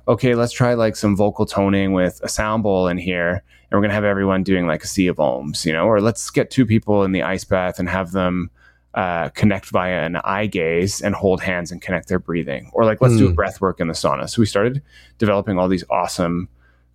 Okay 0.06 0.34
let's 0.34 0.52
try 0.52 0.74
like 0.74 0.96
some 0.96 1.16
vocal 1.16 1.46
toning 1.46 1.92
with 1.92 2.20
a 2.22 2.28
sound 2.28 2.62
bowl 2.62 2.86
in 2.88 2.98
here. 2.98 3.42
And 3.70 3.76
we're 3.76 3.82
going 3.82 3.90
to 3.90 3.94
have 3.94 4.04
everyone 4.04 4.42
doing 4.42 4.66
like 4.66 4.84
a 4.84 4.86
sea 4.86 5.06
of 5.06 5.16
ohms, 5.16 5.64
you 5.64 5.72
know, 5.72 5.84
or 5.86 6.00
let's 6.00 6.30
get 6.30 6.50
two 6.50 6.66
people 6.66 7.02
in 7.04 7.12
the 7.12 7.22
ice 7.22 7.44
bath 7.44 7.78
and 7.78 7.88
have 7.88 8.12
them 8.12 8.50
uh, 8.94 9.28
connect 9.30 9.66
via 9.66 10.04
an 10.04 10.16
eye 10.16 10.46
gaze 10.46 11.00
and 11.00 11.14
hold 11.14 11.40
hands 11.42 11.70
and 11.70 11.82
connect 11.82 12.08
their 12.08 12.18
breathing, 12.18 12.70
or 12.72 12.84
like 12.84 13.00
let's 13.02 13.14
mm. 13.14 13.18
do 13.18 13.28
hmm. 13.28 13.34
breath 13.34 13.60
work 13.60 13.80
in 13.80 13.86
the 13.86 13.94
sauna. 13.94 14.28
So 14.28 14.40
we 14.40 14.46
started 14.46 14.82
developing 15.18 15.58
all 15.58 15.68
these 15.68 15.84
awesome 15.90 16.48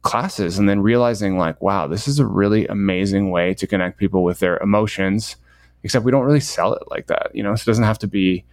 classes 0.04 0.60
and 0.60 0.70
then 0.70 0.82
realizing 0.82 1.38
like, 1.38 1.62
wow, 1.62 1.88
this 1.88 2.08
is 2.08 2.20
a 2.20 2.26
really 2.26 2.68
amazing 2.68 3.32
way 3.32 3.54
to 3.56 3.66
connect 3.66 3.98
people 3.98 4.24
with 4.24 4.40
their 4.40 4.58
emotions, 4.60 5.36
except 5.84 6.06
we 6.06 6.12
don't 6.12 6.26
really 6.26 6.40
sell 6.40 6.74
it 6.74 6.84
like 6.90 7.08
that, 7.08 7.32
you 7.34 7.42
know, 7.42 7.56
so 7.56 7.64
it 7.64 7.66
doesn't 7.66 7.84
have 7.84 8.00
to 8.00 8.08
be 8.08 8.46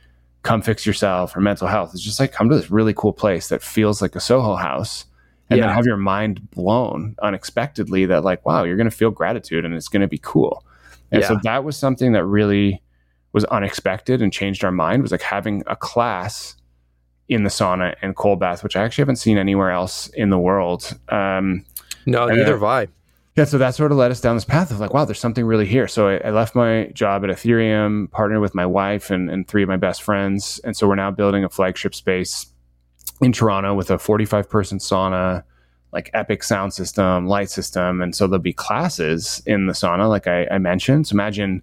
come 0.42 0.62
fix 0.62 0.86
yourself 0.86 1.36
or 1.36 1.40
mental 1.40 1.68
health. 1.68 1.90
It's 1.92 2.02
just 2.02 2.18
like 2.18 2.32
come 2.32 2.48
to 2.48 2.56
this 2.56 2.70
really 2.70 2.94
cool 2.94 3.12
place 3.12 3.48
that 3.48 3.62
feels 3.62 4.00
like 4.00 4.16
a 4.16 4.20
Soho 4.20 4.56
house 4.56 5.04
and 5.50 5.58
yeah. 5.58 5.66
then 5.66 5.74
have 5.74 5.84
your 5.84 5.96
mind 5.96 6.50
blown 6.50 7.16
unexpectedly 7.22 8.06
that 8.06 8.24
like 8.24 8.44
wow 8.46 8.64
you're 8.64 8.76
going 8.76 8.88
to 8.88 8.96
feel 8.96 9.10
gratitude 9.10 9.64
and 9.64 9.74
it's 9.74 9.88
going 9.88 10.00
to 10.00 10.08
be 10.08 10.18
cool 10.18 10.64
and 11.10 11.22
yeah. 11.22 11.28
so 11.28 11.38
that 11.42 11.64
was 11.64 11.76
something 11.76 12.12
that 12.12 12.24
really 12.24 12.80
was 13.32 13.44
unexpected 13.46 14.22
and 14.22 14.32
changed 14.32 14.64
our 14.64 14.72
mind 14.72 15.02
was 15.02 15.12
like 15.12 15.22
having 15.22 15.62
a 15.66 15.76
class 15.76 16.54
in 17.30 17.44
the 17.44 17.50
sauna 17.50 17.94
and 18.02 18.16
cold 18.16 18.38
bath 18.38 18.62
which 18.62 18.76
i 18.76 18.82
actually 18.82 19.02
haven't 19.02 19.16
seen 19.16 19.38
anywhere 19.38 19.70
else 19.70 20.08
in 20.08 20.28
the 20.30 20.38
world 20.38 20.98
um, 21.08 21.64
no 22.04 22.26
neither 22.26 22.52
have 22.52 22.62
i 22.62 22.86
yeah, 23.36 23.44
so 23.44 23.58
that 23.58 23.74
sort 23.74 23.92
of 23.92 23.96
led 23.96 24.10
us 24.10 24.20
down 24.20 24.36
this 24.36 24.44
path 24.44 24.70
of 24.70 24.80
like, 24.80 24.92
wow, 24.92 25.04
there's 25.04 25.20
something 25.20 25.46
really 25.46 25.64
here. 25.64 25.86
So 25.86 26.08
I, 26.08 26.16
I, 26.16 26.30
left 26.30 26.54
my 26.54 26.90
job 26.92 27.24
at 27.24 27.30
Ethereum, 27.30 28.10
partnered 28.10 28.40
with 28.40 28.54
my 28.54 28.66
wife 28.66 29.08
and, 29.10 29.30
and 29.30 29.46
three 29.46 29.62
of 29.62 29.68
my 29.68 29.76
best 29.76 30.02
friends. 30.02 30.60
And 30.64 30.76
so 30.76 30.88
we're 30.88 30.96
now 30.96 31.12
building 31.12 31.44
a 31.44 31.48
flagship 31.48 31.94
space 31.94 32.46
in 33.20 33.32
Toronto 33.32 33.72
with 33.74 33.90
a 33.90 33.98
45 33.98 34.50
person 34.50 34.78
sauna, 34.78 35.44
like 35.92 36.10
epic 36.12 36.42
sound 36.42 36.74
system, 36.74 37.28
light 37.28 37.50
system. 37.50 38.02
And 38.02 38.16
so 38.16 38.26
there'll 38.26 38.42
be 38.42 38.52
classes 38.52 39.42
in 39.46 39.66
the 39.66 39.74
sauna, 39.74 40.08
like 40.08 40.26
I, 40.26 40.46
I 40.48 40.58
mentioned. 40.58 41.06
So 41.06 41.14
imagine, 41.14 41.62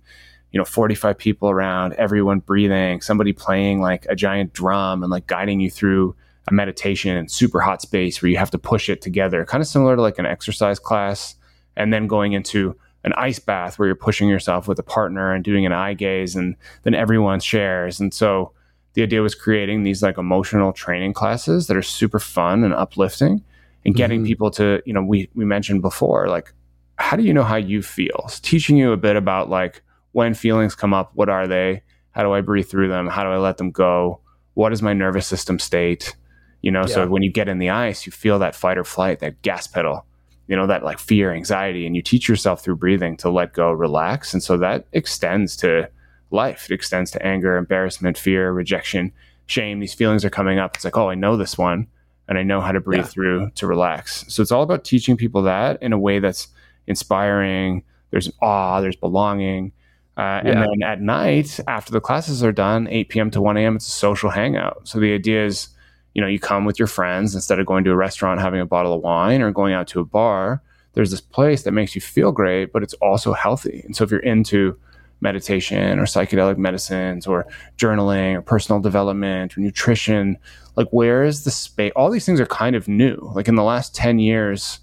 you 0.52 0.58
know, 0.58 0.66
45 0.66 1.18
people 1.18 1.50
around, 1.50 1.94
everyone 1.94 2.40
breathing, 2.40 3.02
somebody 3.02 3.34
playing 3.34 3.82
like 3.82 4.06
a 4.08 4.16
giant 4.16 4.54
drum 4.54 5.04
and 5.04 5.12
like 5.12 5.28
guiding 5.28 5.60
you 5.60 5.70
through 5.70 6.16
a 6.48 6.54
meditation 6.54 7.16
in 7.18 7.28
super 7.28 7.60
hot 7.60 7.82
space 7.82 8.22
where 8.22 8.30
you 8.30 8.38
have 8.38 8.52
to 8.52 8.58
push 8.58 8.90
it 8.90 9.02
together, 9.02 9.46
kind 9.46 9.62
of 9.62 9.68
similar 9.68 9.96
to 9.96 10.02
like 10.02 10.20
an 10.20 10.26
exercise 10.26 10.80
class. 10.80 11.36
And 11.76 11.94
then 11.94 12.08
going 12.08 12.34
into 12.34 12.76
an 13.04 13.14
ice 13.14 13.40
bath 13.40 13.78
where 13.78 13.88
you're 13.88 13.96
pushing 13.96 14.28
yourself 14.28 14.68
with 14.68 14.80
a 14.80 14.84
partner 14.84 15.34
and 15.34 15.44
doing 15.44 15.66
an 15.66 15.74
eye 15.74 15.94
gaze 15.94 16.36
and 16.36 16.56
then 16.84 16.96
everyone 16.96 17.40
shares. 17.40 18.00
And 18.00 18.14
so 18.14 18.52
the 18.94 19.04
idea 19.04 19.22
was 19.22 19.36
creating 19.36 19.84
these 19.84 20.02
like 20.02 20.18
emotional 20.18 20.74
training 20.74 21.14
classes 21.14 21.68
that 21.68 21.78
are 21.78 21.84
super 21.84 22.20
fun 22.20 22.64
and 22.64 22.74
uplifting 22.74 23.44
and 23.86 23.96
getting 23.96 24.22
mm-hmm. 24.22 24.28
people 24.28 24.52
to, 24.52 24.82
you 24.86 24.94
know, 24.94 25.04
we, 25.04 25.30
we 25.36 25.46
mentioned 25.46 25.82
before, 25.82 26.28
like, 26.28 26.52
how 26.98 27.16
do 27.16 27.24
you 27.24 27.34
know 27.34 27.44
how 27.44 27.56
you 27.56 27.82
feel? 27.84 28.30
Teaching 28.42 28.76
you 28.76 28.92
a 28.92 28.98
bit 28.98 29.16
about 29.16 29.50
like 29.50 29.84
when 30.18 30.34
feelings 30.34 30.74
come 30.74 30.96
up, 30.96 31.12
what 31.14 31.30
are 31.30 31.46
they? 31.46 31.84
How 32.10 32.24
do 32.24 32.34
I 32.34 32.42
breathe 32.42 32.68
through 32.68 32.88
them? 32.88 33.06
How 33.06 33.24
do 33.24 33.30
I 33.30 33.38
let 33.38 33.58
them 33.58 33.70
go? 33.70 34.20
What 34.56 34.74
is 34.74 34.82
my 34.82 34.92
nervous 34.92 35.28
system 35.28 35.60
state? 35.60 36.16
You 36.64 36.72
know, 36.72 36.86
yeah. 36.88 36.96
so 36.96 37.08
when 37.08 37.22
you 37.22 37.32
get 37.32 37.48
in 37.48 37.60
the 37.60 37.70
ice, 37.70 38.08
you 38.08 38.12
feel 38.12 38.40
that 38.40 38.56
fight 38.56 38.80
or 38.80 38.84
flight, 38.84 39.20
that 39.20 39.40
gas 39.44 39.68
pedal, 39.68 40.08
you 40.48 40.56
know, 40.56 40.66
that 40.66 40.84
like 40.84 40.98
fear, 40.98 41.32
anxiety, 41.32 41.86
and 41.86 41.96
you 41.96 42.02
teach 42.02 42.28
yourself 42.28 42.64
through 42.64 42.78
breathing 42.78 43.16
to 43.18 43.30
let 43.30 43.54
go, 43.54 43.72
relax. 43.72 44.34
And 44.34 44.42
so 44.42 44.58
that 44.58 44.88
extends 44.92 45.56
to 45.58 45.88
life. 46.32 46.66
It 46.68 46.74
extends 46.74 47.12
to 47.12 47.24
anger, 47.24 47.56
embarrassment, 47.56 48.18
fear, 48.18 48.52
rejection, 48.52 49.12
shame. 49.46 49.82
These 49.82 49.94
feelings 49.94 50.26
are 50.26 50.32
coming 50.32 50.58
up. 50.58 50.74
It's 50.74 50.84
like, 50.84 50.98
oh, 50.98 51.12
I 51.12 51.16
know 51.16 51.38
this 51.38 51.60
one 51.60 51.86
and 52.28 52.40
I 52.40 52.42
know 52.42 52.60
how 52.60 52.72
to 52.72 52.82
breathe 52.82 53.02
yeah. 53.02 53.06
through 53.06 53.52
to 53.52 53.68
relax. 53.68 54.26
So 54.30 54.42
it's 54.42 54.52
all 54.52 54.64
about 54.64 54.84
teaching 54.84 55.16
people 55.16 55.44
that 55.44 55.80
in 55.84 55.94
a 55.94 56.00
way 56.00 56.18
that's 56.18 56.48
inspiring. 56.88 57.84
There's 58.10 58.32
awe, 58.42 58.82
there's 58.82 58.96
belonging. 58.96 59.74
Uh, 60.18 60.42
yeah. 60.44 60.52
And 60.52 60.62
then 60.64 60.84
at 60.84 61.00
night, 61.00 61.60
after 61.68 61.92
the 61.92 62.02
classes 62.02 62.44
are 62.44 62.52
done, 62.52 62.88
8 62.88 63.10
p.m. 63.10 63.32
to 63.32 63.42
1 63.42 63.56
a.m., 63.58 63.76
it's 63.76 63.88
a 63.88 63.92
social 63.92 64.32
hangout. 64.32 64.88
So 64.88 65.00
the 65.00 65.14
idea 65.14 65.46
is, 65.46 65.70
you 66.16 66.22
know, 66.22 66.28
you 66.28 66.40
come 66.40 66.66
with 66.66 66.80
your 66.80 66.88
friends 66.88 67.36
instead 67.36 67.60
of 67.60 67.68
going 67.68 67.84
to 67.84 67.92
a 67.92 67.96
restaurant, 67.96 68.42
having 68.42 68.60
a 68.60 68.66
bottle 68.66 68.94
of 68.94 69.02
wine, 69.02 69.44
or 69.44 69.52
going 69.52 69.74
out 69.74 69.88
to 69.90 70.00
a 70.00 70.06
bar. 70.06 70.64
There's 70.94 71.12
this 71.12 71.22
place 71.22 71.62
that 71.64 71.72
makes 71.72 71.94
you 71.94 72.02
feel 72.02 72.32
great, 72.32 72.74
but 72.74 72.82
it's 72.82 72.96
also 72.96 73.34
healthy. 73.34 73.84
And 73.86 73.96
so 73.96 74.04
if 74.04 74.10
you're 74.10 74.20
into 74.22 74.76
meditation 75.22 76.00
or 76.00 76.04
psychedelic 76.04 76.58
medicines 76.58 77.26
or 77.26 77.48
journaling 77.78 78.36
or 78.36 78.42
personal 78.42 78.80
development 78.80 79.58
or 79.58 79.62
nutrition 79.62 80.38
like 80.76 80.88
where 80.92 81.24
is 81.24 81.44
the 81.44 81.50
space 81.50 81.92
all 81.96 82.12
these 82.12 82.26
things 82.26 82.40
are 82.40 82.46
kind 82.46 82.76
of 82.76 82.88
new 82.88 83.16
like 83.34 83.48
in 83.48 83.56
the 83.56 83.64
last 83.64 83.96
10 83.96 84.20
years 84.20 84.80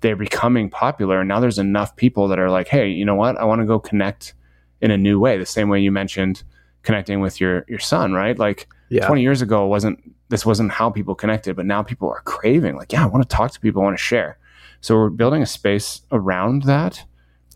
they're 0.00 0.16
becoming 0.16 0.70
popular 0.70 1.20
and 1.20 1.28
now 1.28 1.38
there's 1.38 1.58
enough 1.58 1.94
people 1.96 2.28
that 2.28 2.38
are 2.38 2.48
like 2.48 2.66
hey 2.68 2.88
you 2.88 3.04
know 3.04 3.14
what 3.14 3.36
i 3.36 3.44
want 3.44 3.60
to 3.60 3.66
go 3.66 3.78
connect 3.78 4.32
in 4.84 4.90
a 4.90 4.96
new 4.96 5.18
way 5.18 5.36
the 5.36 5.46
same 5.46 5.68
way 5.68 5.80
you 5.80 5.90
mentioned 5.90 6.44
connecting 6.82 7.20
with 7.20 7.40
your 7.40 7.64
your 7.68 7.80
son 7.80 8.12
right 8.12 8.38
like 8.38 8.68
yeah. 8.90 9.06
20 9.06 9.22
years 9.22 9.42
ago 9.42 9.66
wasn't 9.66 9.98
this 10.28 10.46
wasn't 10.46 10.70
how 10.70 10.88
people 10.88 11.14
connected 11.14 11.56
but 11.56 11.66
now 11.66 11.82
people 11.82 12.08
are 12.08 12.20
craving 12.20 12.76
like 12.76 12.92
yeah 12.92 13.02
i 13.02 13.06
want 13.06 13.28
to 13.28 13.36
talk 13.36 13.50
to 13.50 13.58
people 13.58 13.82
i 13.82 13.84
want 13.84 13.96
to 13.96 14.02
share 14.02 14.38
so 14.80 14.94
we're 14.94 15.10
building 15.10 15.42
a 15.42 15.46
space 15.46 16.02
around 16.12 16.62
that 16.64 17.04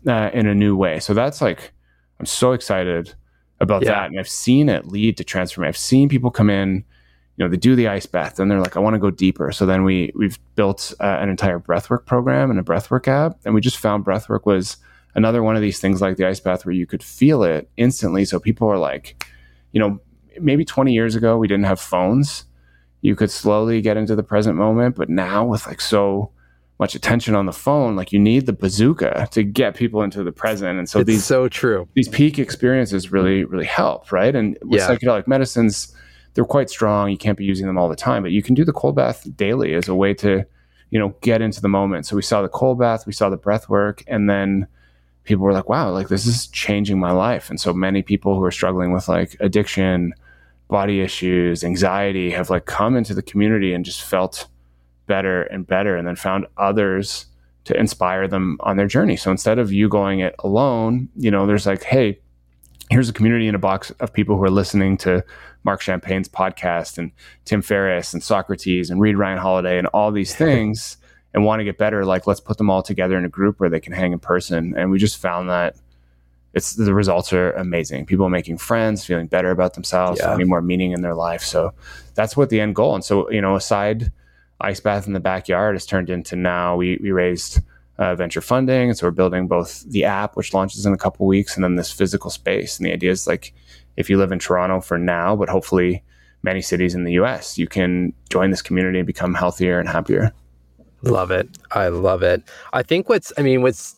uh, 0.07 0.29
in 0.33 0.47
a 0.47 0.55
new 0.55 0.75
way 0.75 0.99
so 0.99 1.13
that's 1.13 1.41
like 1.41 1.71
I'm 2.19 2.25
so 2.25 2.51
excited 2.51 3.13
about 3.59 3.83
yeah. 3.83 3.91
that. 3.91 4.09
And 4.09 4.19
I've 4.19 4.29
seen 4.29 4.69
it 4.69 4.87
lead 4.87 5.17
to 5.17 5.23
transformation. 5.23 5.69
I've 5.69 5.77
seen 5.77 6.09
people 6.09 6.31
come 6.31 6.49
in, 6.49 6.83
you 7.37 7.45
know, 7.45 7.49
they 7.49 7.57
do 7.57 7.75
the 7.75 7.87
ice 7.87 8.05
bath 8.05 8.39
and 8.39 8.51
they're 8.51 8.59
like, 8.59 8.75
I 8.75 8.79
want 8.79 8.95
to 8.95 8.99
go 8.99 9.09
deeper. 9.09 9.51
So 9.51 9.65
then 9.65 9.83
we, 9.83 10.11
we've 10.15 10.37
built 10.55 10.93
uh, 10.99 11.17
an 11.21 11.29
entire 11.29 11.59
breathwork 11.59 12.05
program 12.05 12.51
and 12.51 12.59
a 12.59 12.63
breathwork 12.63 13.07
app. 13.07 13.39
And 13.45 13.53
we 13.53 13.61
just 13.61 13.77
found 13.77 14.05
breathwork 14.05 14.45
was 14.45 14.77
another 15.15 15.43
one 15.43 15.55
of 15.55 15.61
these 15.61 15.79
things 15.79 16.01
like 16.01 16.17
the 16.17 16.27
ice 16.27 16.39
bath 16.39 16.65
where 16.65 16.75
you 16.75 16.85
could 16.85 17.03
feel 17.03 17.43
it 17.43 17.69
instantly. 17.77 18.25
So 18.25 18.39
people 18.39 18.67
are 18.69 18.77
like, 18.77 19.25
you 19.71 19.79
know, 19.79 19.99
maybe 20.39 20.65
20 20.65 20.93
years 20.93 21.15
ago, 21.15 21.37
we 21.37 21.47
didn't 21.47 21.65
have 21.65 21.79
phones. 21.79 22.45
You 23.01 23.15
could 23.15 23.31
slowly 23.31 23.81
get 23.81 23.97
into 23.97 24.15
the 24.15 24.23
present 24.23 24.57
moment. 24.57 24.95
But 24.95 25.09
now 25.09 25.45
with 25.45 25.65
like 25.67 25.81
so, 25.81 26.31
much 26.79 26.95
attention 26.95 27.35
on 27.35 27.45
the 27.45 27.53
phone. 27.53 27.95
Like 27.95 28.11
you 28.11 28.19
need 28.19 28.45
the 28.45 28.53
bazooka 28.53 29.27
to 29.31 29.43
get 29.43 29.75
people 29.75 30.01
into 30.01 30.23
the 30.23 30.31
present. 30.31 30.79
And 30.79 30.89
so 30.89 30.99
it's 30.99 31.07
these 31.07 31.25
so 31.25 31.49
true. 31.49 31.87
These 31.93 32.07
peak 32.07 32.39
experiences 32.39 33.11
really, 33.11 33.43
really 33.43 33.65
help, 33.65 34.11
right? 34.11 34.33
And 34.33 34.57
with 34.61 34.79
yeah. 34.79 34.87
psychedelic 34.87 35.27
medicines, 35.27 35.93
they're 36.33 36.45
quite 36.45 36.69
strong. 36.69 37.11
You 37.11 37.17
can't 37.17 37.37
be 37.37 37.43
using 37.43 37.67
them 37.67 37.77
all 37.77 37.89
the 37.89 37.97
time, 37.97 38.23
but 38.23 38.31
you 38.31 38.41
can 38.41 38.55
do 38.55 38.63
the 38.63 38.71
cold 38.71 38.95
bath 38.95 39.27
daily 39.35 39.73
as 39.73 39.89
a 39.89 39.95
way 39.95 40.13
to, 40.15 40.45
you 40.89 40.99
know, 40.99 41.13
get 41.21 41.41
into 41.41 41.61
the 41.61 41.67
moment. 41.67 42.05
So 42.05 42.15
we 42.15 42.21
saw 42.21 42.41
the 42.41 42.49
cold 42.49 42.79
bath, 42.79 43.05
we 43.05 43.13
saw 43.13 43.29
the 43.29 43.37
breath 43.37 43.67
work, 43.67 44.01
and 44.07 44.29
then 44.29 44.65
people 45.29 45.45
were 45.45 45.53
like, 45.53 45.69
wow, 45.69 45.91
like 45.91 46.07
this 46.07 46.25
is 46.25 46.47
changing 46.47 46.99
my 46.99 47.11
life. 47.11 47.51
And 47.51 47.61
so 47.61 47.71
many 47.71 48.01
people 48.01 48.35
who 48.35 48.43
are 48.43 48.51
struggling 48.51 48.91
with 48.91 49.07
like 49.07 49.37
addiction, 49.39 50.15
body 50.69 51.01
issues, 51.01 51.63
anxiety 51.63 52.31
have 52.31 52.49
like 52.49 52.65
come 52.65 52.97
into 52.97 53.13
the 53.13 53.21
community 53.21 53.71
and 53.71 53.85
just 53.85 54.01
felt 54.01 54.47
better 55.05 55.43
and 55.43 55.67
better 55.67 55.95
and 55.95 56.07
then 56.07 56.15
found 56.15 56.47
others 56.57 57.27
to 57.65 57.79
inspire 57.79 58.27
them 58.27 58.57
on 58.61 58.77
their 58.77 58.87
journey. 58.87 59.15
So 59.15 59.29
instead 59.29 59.59
of 59.59 59.71
you 59.71 59.87
going 59.87 60.19
it 60.19 60.33
alone, 60.39 61.09
you 61.15 61.29
know, 61.29 61.45
there's 61.45 61.67
like, 61.67 61.83
hey, 61.83 62.19
here's 62.89 63.09
a 63.09 63.13
community 63.13 63.47
in 63.47 63.53
a 63.53 63.59
box 63.59 63.91
of 63.99 64.11
people 64.11 64.35
who 64.35 64.43
are 64.43 64.49
listening 64.49 64.97
to 64.97 65.23
Marc 65.63 65.81
Champagne's 65.81 66.27
podcast 66.27 66.97
and 66.97 67.11
Tim 67.45 67.61
Ferriss 67.61 68.15
and 68.15 68.23
Socrates 68.23 68.89
and 68.89 68.99
read 68.99 69.15
Ryan 69.15 69.37
Holiday 69.37 69.77
and 69.77 69.85
all 69.87 70.11
these 70.11 70.35
things 70.43 70.97
and 71.33 71.45
want 71.45 71.59
to 71.59 71.63
get 71.63 71.77
better. 71.77 72.05
Like, 72.05 72.27
let's 72.27 72.39
put 72.39 72.57
them 72.57 72.69
all 72.69 72.81
together 72.81 73.17
in 73.17 73.25
a 73.25 73.29
group 73.29 73.59
where 73.59 73.69
they 73.69 73.79
can 73.79 73.93
hang 73.93 74.13
in 74.13 74.19
person. 74.19 74.73
And 74.77 74.91
we 74.91 74.97
just 74.97 75.17
found 75.17 75.49
that 75.49 75.75
it's 76.53 76.73
the 76.73 76.93
results 76.93 77.31
are 77.31 77.51
amazing. 77.51 78.05
People 78.05 78.29
making 78.29 78.57
friends, 78.57 79.05
feeling 79.05 79.27
better 79.27 79.51
about 79.51 79.75
themselves, 79.75 80.19
yeah. 80.19 80.29
finding 80.29 80.49
more 80.49 80.61
meaning 80.61 80.91
in 80.91 81.01
their 81.01 81.13
life. 81.13 81.43
So 81.43 81.73
that's 82.15 82.35
what 82.35 82.49
the 82.49 82.59
end 82.59 82.75
goal. 82.75 82.95
And 82.95 83.03
so, 83.03 83.29
you 83.29 83.41
know, 83.41 83.55
aside 83.55 84.11
ice 84.61 84.79
bath 84.79 85.07
in 85.07 85.13
the 85.13 85.19
backyard 85.19 85.75
has 85.75 85.85
turned 85.85 86.09
into 86.09 86.35
now 86.35 86.75
we, 86.75 86.97
we 87.01 87.11
raised 87.11 87.61
uh, 87.99 88.15
venture 88.15 88.41
funding. 88.41 88.89
And 88.89 88.97
so 88.97 89.07
we're 89.07 89.11
building 89.11 89.47
both 89.47 89.83
the 89.89 90.05
app, 90.05 90.35
which 90.35 90.53
launches 90.53 90.85
in 90.85 90.93
a 90.93 90.97
couple 90.97 91.27
weeks, 91.27 91.55
and 91.55 91.63
then 91.63 91.75
this 91.75 91.91
physical 91.91 92.31
space. 92.31 92.77
And 92.77 92.85
the 92.85 92.93
idea 92.93 93.11
is 93.11 93.27
like 93.27 93.53
if 93.95 94.09
you 94.09 94.17
live 94.17 94.31
in 94.31 94.39
Toronto 94.39 94.81
for 94.81 94.97
now, 94.97 95.35
but 95.35 95.49
hopefully 95.49 96.03
many 96.41 96.61
cities 96.61 96.95
in 96.95 97.03
the 97.03 97.13
US, 97.13 97.57
you 97.57 97.67
can 97.67 98.13
join 98.29 98.49
this 98.49 98.61
community 98.61 98.99
and 98.99 99.05
become 99.05 99.33
healthier 99.33 99.79
and 99.79 99.87
happier. 99.87 100.31
Love 101.03 101.31
it. 101.31 101.49
I 101.71 101.87
love 101.89 102.23
it. 102.23 102.43
I 102.73 102.83
think 102.83 103.09
what's, 103.09 103.31
I 103.37 103.41
mean, 103.41 103.61
what's 103.61 103.95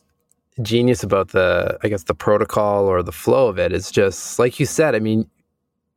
genius 0.61 1.01
about 1.03 1.29
the 1.29 1.77
I 1.81 1.87
guess 1.87 2.03
the 2.03 2.13
protocol 2.13 2.85
or 2.85 3.01
the 3.01 3.11
flow 3.11 3.47
of 3.47 3.57
it 3.57 3.71
is 3.73 3.91
just 3.91 4.37
like 4.39 4.59
you 4.59 4.65
said. 4.65 4.95
I 4.95 4.99
mean, 4.99 5.29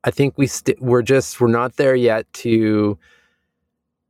I 0.05 0.11
think 0.11 0.39
we 0.39 0.47
st- 0.47 0.81
we're 0.81 1.03
just 1.03 1.41
we're 1.41 1.49
not 1.49 1.77
there 1.77 1.97
yet 1.97 2.33
to 2.35 2.99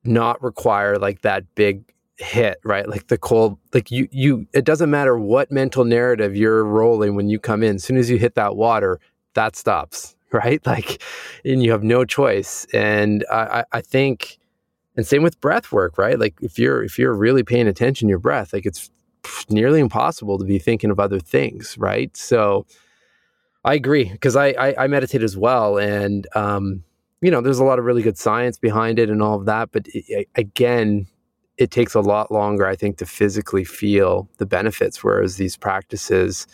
not 0.04 0.42
require 0.42 0.96
like 0.98 1.22
that 1.22 1.44
big 1.54 1.84
hit, 2.18 2.58
right? 2.64 2.88
Like 2.88 3.08
the 3.08 3.18
cold, 3.18 3.58
like 3.72 3.90
you, 3.90 4.08
you, 4.10 4.46
it 4.52 4.64
doesn't 4.64 4.90
matter 4.90 5.18
what 5.18 5.50
mental 5.50 5.84
narrative 5.84 6.36
you're 6.36 6.64
rolling 6.64 7.14
when 7.14 7.28
you 7.28 7.38
come 7.38 7.62
in. 7.62 7.76
As 7.76 7.84
soon 7.84 7.96
as 7.96 8.10
you 8.10 8.18
hit 8.18 8.34
that 8.36 8.56
water, 8.56 9.00
that 9.34 9.56
stops, 9.56 10.16
right? 10.32 10.64
Like, 10.66 11.02
and 11.44 11.62
you 11.62 11.72
have 11.72 11.82
no 11.82 12.04
choice. 12.04 12.66
And 12.72 13.24
I, 13.30 13.64
I 13.72 13.80
think, 13.80 14.38
and 14.96 15.06
same 15.06 15.22
with 15.22 15.40
breath 15.40 15.72
work, 15.72 15.98
right? 15.98 16.18
Like 16.18 16.34
if 16.40 16.58
you're, 16.58 16.82
if 16.82 16.98
you're 16.98 17.14
really 17.14 17.42
paying 17.42 17.68
attention 17.68 18.08
to 18.08 18.10
your 18.10 18.18
breath, 18.18 18.52
like 18.52 18.66
it's 18.66 18.90
nearly 19.48 19.80
impossible 19.80 20.38
to 20.38 20.44
be 20.44 20.58
thinking 20.58 20.90
of 20.90 21.00
other 21.00 21.18
things, 21.18 21.76
right? 21.78 22.16
So 22.16 22.66
I 23.64 23.74
agree 23.74 24.10
because 24.10 24.36
I, 24.36 24.48
I, 24.48 24.84
I 24.84 24.86
meditate 24.86 25.22
as 25.22 25.36
well. 25.36 25.78
And, 25.78 26.26
um, 26.34 26.84
you 27.22 27.30
know, 27.30 27.40
there's 27.40 27.58
a 27.58 27.64
lot 27.64 27.78
of 27.78 27.86
really 27.86 28.02
good 28.02 28.18
science 28.18 28.58
behind 28.58 28.98
it 28.98 29.08
and 29.08 29.22
all 29.22 29.38
of 29.38 29.46
that. 29.46 29.70
But 29.72 29.86
it, 29.88 30.28
again, 30.34 31.06
it 31.56 31.70
takes 31.70 31.94
a 31.94 32.00
lot 32.00 32.30
longer, 32.30 32.66
I 32.66 32.76
think, 32.76 32.98
to 32.98 33.06
physically 33.06 33.64
feel 33.64 34.28
the 34.38 34.46
benefits. 34.46 35.02
Whereas 35.02 35.36
these 35.36 35.56
practices, 35.56 36.46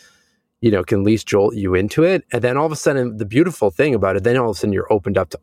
you 0.61 0.71
know, 0.71 0.83
can 0.83 0.99
at 0.99 1.05
least 1.05 1.27
jolt 1.27 1.55
you 1.55 1.75
into 1.75 2.03
it. 2.03 2.23
And 2.31 2.41
then 2.41 2.55
all 2.55 2.67
of 2.67 2.71
a 2.71 2.77
sudden, 2.77 3.17
the 3.17 3.25
beautiful 3.25 3.71
thing 3.71 3.93
about 3.93 4.15
it, 4.15 4.23
then 4.23 4.37
all 4.37 4.51
of 4.51 4.55
a 4.55 4.59
sudden 4.59 4.73
you're 4.73 4.91
opened 4.93 5.17
up 5.17 5.31
to 5.31 5.39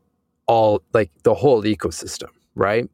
all 0.46 0.82
like 0.94 1.10
the 1.24 1.34
whole 1.34 1.62
ecosystem, 1.64 2.28
right? 2.58 2.88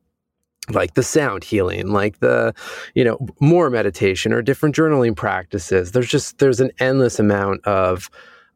Like 0.70 0.94
the 0.94 1.02
sound 1.02 1.44
healing, 1.44 1.88
like 1.88 2.20
the, 2.20 2.54
you 2.94 3.04
know, 3.04 3.18
more 3.40 3.68
meditation 3.68 4.32
or 4.32 4.40
different 4.40 4.74
journaling 4.74 5.16
practices. 5.16 5.92
There's 5.92 6.08
just, 6.08 6.38
there's 6.38 6.60
an 6.60 6.70
endless 6.78 7.18
amount 7.18 7.64
of 7.66 8.08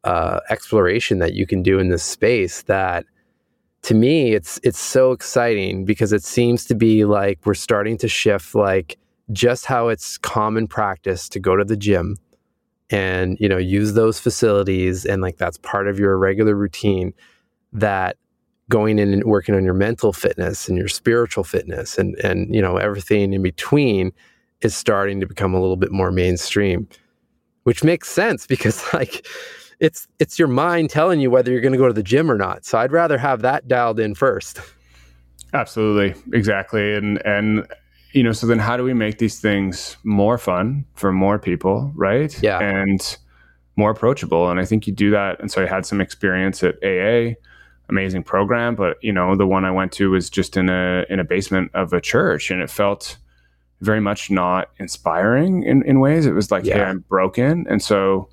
uh, 0.03 0.39
exploration 0.49 1.19
that 1.19 1.33
you 1.33 1.45
can 1.45 1.61
do 1.61 1.77
in 1.77 1.89
this 1.89 2.03
space 2.03 2.63
that 2.63 3.05
to 3.81 3.93
me 3.93 4.33
it's 4.33 4.59
it's 4.63 4.79
so 4.79 5.11
exciting 5.11 5.85
because 5.85 6.11
it 6.13 6.23
seems 6.23 6.65
to 6.65 6.75
be 6.75 7.05
like 7.05 7.39
we're 7.45 7.53
starting 7.53 7.97
to 7.97 8.07
shift 8.07 8.55
like 8.55 8.97
just 9.31 9.65
how 9.65 9.87
it's 9.87 10.17
common 10.17 10.67
practice 10.67 11.29
to 11.29 11.39
go 11.39 11.55
to 11.55 11.63
the 11.63 11.77
gym 11.77 12.17
and 12.89 13.37
you 13.39 13.47
know 13.47 13.57
use 13.57 13.93
those 13.93 14.19
facilities 14.19 15.05
and 15.05 15.21
like 15.21 15.37
that's 15.37 15.57
part 15.57 15.87
of 15.87 15.99
your 15.99 16.17
regular 16.17 16.55
routine 16.55 17.13
that 17.71 18.17
going 18.69 18.99
in 18.99 19.11
and 19.11 19.23
working 19.25 19.55
on 19.55 19.65
your 19.65 19.73
mental 19.73 20.13
fitness 20.13 20.69
and 20.69 20.77
your 20.77 20.87
spiritual 20.87 21.43
fitness 21.43 21.97
and 21.97 22.15
and 22.17 22.53
you 22.53 22.61
know 22.61 22.77
everything 22.77 23.33
in 23.33 23.41
between 23.41 24.11
is 24.61 24.75
starting 24.75 25.19
to 25.19 25.25
become 25.25 25.53
a 25.53 25.59
little 25.59 25.77
bit 25.77 25.91
more 25.91 26.11
mainstream 26.11 26.87
which 27.63 27.83
makes 27.83 28.09
sense 28.09 28.47
because 28.47 28.83
like 28.93 29.25
it's 29.79 30.07
it's 30.19 30.37
your 30.37 30.47
mind 30.47 30.89
telling 30.89 31.19
you 31.19 31.31
whether 31.31 31.51
you're 31.51 31.61
going 31.61 31.73
to 31.73 31.77
go 31.77 31.87
to 31.87 31.93
the 31.93 32.03
gym 32.03 32.29
or 32.29 32.37
not. 32.37 32.65
So 32.65 32.77
I'd 32.77 32.91
rather 32.91 33.17
have 33.17 33.41
that 33.41 33.67
dialed 33.67 33.99
in 33.99 34.15
first. 34.15 34.59
Absolutely, 35.53 36.19
exactly, 36.33 36.93
and 36.93 37.25
and 37.25 37.65
you 38.13 38.23
know, 38.23 38.31
so 38.31 38.47
then 38.47 38.59
how 38.59 38.75
do 38.75 38.83
we 38.83 38.93
make 38.93 39.19
these 39.19 39.39
things 39.39 39.97
more 40.03 40.37
fun 40.37 40.85
for 40.95 41.11
more 41.11 41.39
people, 41.39 41.91
right? 41.95 42.41
Yeah, 42.41 42.59
and 42.59 43.17
more 43.75 43.91
approachable. 43.91 44.49
And 44.49 44.59
I 44.59 44.65
think 44.65 44.87
you 44.87 44.93
do 44.93 45.09
that. 45.11 45.39
And 45.39 45.49
so 45.49 45.63
I 45.63 45.65
had 45.65 45.85
some 45.85 46.01
experience 46.01 46.63
at 46.63 46.75
AA, 46.83 47.35
amazing 47.89 48.23
program, 48.23 48.75
but 48.75 48.97
you 49.01 49.11
know, 49.11 49.35
the 49.35 49.47
one 49.47 49.65
I 49.65 49.71
went 49.71 49.91
to 49.93 50.11
was 50.11 50.29
just 50.29 50.57
in 50.57 50.69
a 50.69 51.05
in 51.09 51.19
a 51.19 51.23
basement 51.23 51.71
of 51.73 51.93
a 51.93 52.01
church, 52.01 52.51
and 52.51 52.61
it 52.61 52.69
felt 52.69 53.17
very 53.81 54.01
much 54.01 54.29
not 54.29 54.69
inspiring 54.77 55.63
in, 55.63 55.83
in 55.83 55.99
ways. 55.99 56.25
It 56.25 56.33
was 56.33 56.51
like, 56.51 56.65
yeah. 56.65 56.75
hey, 56.75 56.83
I'm 56.83 56.99
broken. 56.99 57.65
And 57.69 57.81
so 57.81 58.27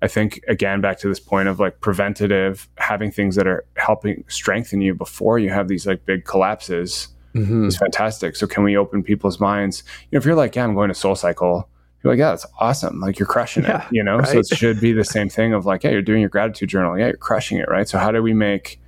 I 0.00 0.08
think 0.08 0.40
again 0.48 0.80
back 0.80 0.98
to 1.00 1.08
this 1.08 1.20
point 1.20 1.48
of 1.48 1.58
like 1.58 1.80
preventative, 1.80 2.68
having 2.78 3.10
things 3.10 3.36
that 3.36 3.46
are 3.46 3.64
helping 3.76 4.24
strengthen 4.28 4.80
you 4.80 4.94
before 4.94 5.38
you 5.38 5.50
have 5.50 5.68
these 5.68 5.86
like 5.86 6.04
big 6.06 6.24
collapses 6.24 7.08
mm-hmm. 7.34 7.66
is 7.66 7.76
fantastic. 7.76 8.36
So 8.36 8.46
can 8.46 8.64
we 8.64 8.76
open 8.76 9.02
people's 9.02 9.40
minds? 9.40 9.82
You 10.10 10.16
know, 10.16 10.18
if 10.18 10.24
you're 10.24 10.34
like, 10.34 10.56
yeah, 10.56 10.64
I'm 10.64 10.74
going 10.74 10.88
to 10.88 10.94
Soul 10.94 11.16
Cycle, 11.16 11.68
you're 12.02 12.12
like, 12.12 12.18
yeah, 12.18 12.30
that's 12.30 12.46
awesome. 12.58 13.00
Like 13.00 13.18
you're 13.18 13.26
crushing 13.26 13.64
yeah, 13.64 13.86
it, 13.86 13.92
you 13.92 14.02
know? 14.02 14.18
Right? 14.18 14.28
So 14.28 14.38
it 14.38 14.46
should 14.48 14.80
be 14.80 14.92
the 14.92 15.04
same 15.04 15.28
thing 15.28 15.52
of 15.52 15.66
like, 15.66 15.84
yeah, 15.84 15.90
you're 15.90 16.02
doing 16.02 16.20
your 16.20 16.30
gratitude 16.30 16.68
journal. 16.68 16.98
Yeah, 16.98 17.08
you're 17.08 17.16
crushing 17.16 17.58
it, 17.58 17.68
right? 17.68 17.88
So 17.88 17.98
how 17.98 18.10
do 18.10 18.22
we 18.22 18.34
make 18.34 18.80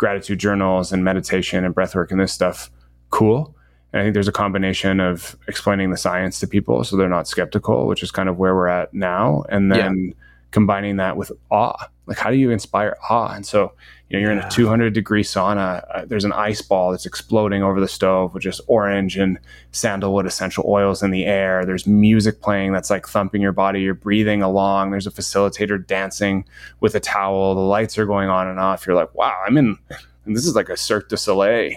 gratitude 0.00 0.40
journals 0.40 0.92
and 0.92 1.04
meditation 1.04 1.64
and 1.64 1.74
breath 1.74 1.94
work 1.94 2.10
and 2.10 2.18
this 2.18 2.32
stuff 2.32 2.70
cool? 3.10 3.54
And 3.92 4.00
I 4.00 4.04
think 4.04 4.14
there's 4.14 4.28
a 4.28 4.32
combination 4.32 4.98
of 4.98 5.36
explaining 5.46 5.90
the 5.90 5.96
science 5.96 6.40
to 6.40 6.46
people 6.46 6.82
so 6.84 6.96
they're 6.96 7.08
not 7.08 7.28
skeptical, 7.28 7.86
which 7.86 8.02
is 8.02 8.10
kind 8.10 8.28
of 8.28 8.38
where 8.38 8.54
we're 8.54 8.68
at 8.68 8.94
now. 8.94 9.44
And 9.48 9.70
then 9.70 10.06
yeah 10.08 10.14
combining 10.50 10.96
that 10.96 11.16
with 11.16 11.32
awe. 11.50 11.88
Like, 12.10 12.18
how 12.18 12.28
do 12.28 12.36
you 12.36 12.50
inspire 12.50 12.96
awe? 13.08 13.32
And 13.32 13.46
so, 13.46 13.72
you 14.08 14.16
know, 14.16 14.22
you're 14.22 14.34
yeah. 14.34 14.40
in 14.40 14.46
a 14.46 14.50
200 14.50 14.92
degree 14.92 15.22
sauna. 15.22 15.84
Uh, 15.94 16.04
there's 16.04 16.24
an 16.24 16.32
ice 16.32 16.60
ball 16.60 16.90
that's 16.90 17.06
exploding 17.06 17.62
over 17.62 17.80
the 17.80 17.86
stove 17.86 18.34
with 18.34 18.42
just 18.42 18.60
orange 18.66 19.16
and 19.16 19.38
sandalwood 19.70 20.26
essential 20.26 20.64
oils 20.66 21.04
in 21.04 21.12
the 21.12 21.24
air. 21.24 21.64
There's 21.64 21.86
music 21.86 22.42
playing 22.42 22.72
that's 22.72 22.90
like 22.90 23.06
thumping 23.06 23.40
your 23.40 23.52
body. 23.52 23.82
You're 23.82 23.94
breathing 23.94 24.42
along. 24.42 24.90
There's 24.90 25.06
a 25.06 25.12
facilitator 25.12 25.86
dancing 25.86 26.44
with 26.80 26.96
a 26.96 27.00
towel. 27.00 27.54
The 27.54 27.60
lights 27.60 27.96
are 27.96 28.06
going 28.06 28.28
on 28.28 28.48
and 28.48 28.58
off. 28.58 28.88
You're 28.88 28.96
like, 28.96 29.14
wow, 29.14 29.40
I'm 29.46 29.56
in. 29.56 29.78
And 30.24 30.34
this 30.34 30.46
is 30.46 30.56
like 30.56 30.68
a 30.68 30.76
Cirque 30.76 31.08
du 31.10 31.16
Soleil 31.16 31.76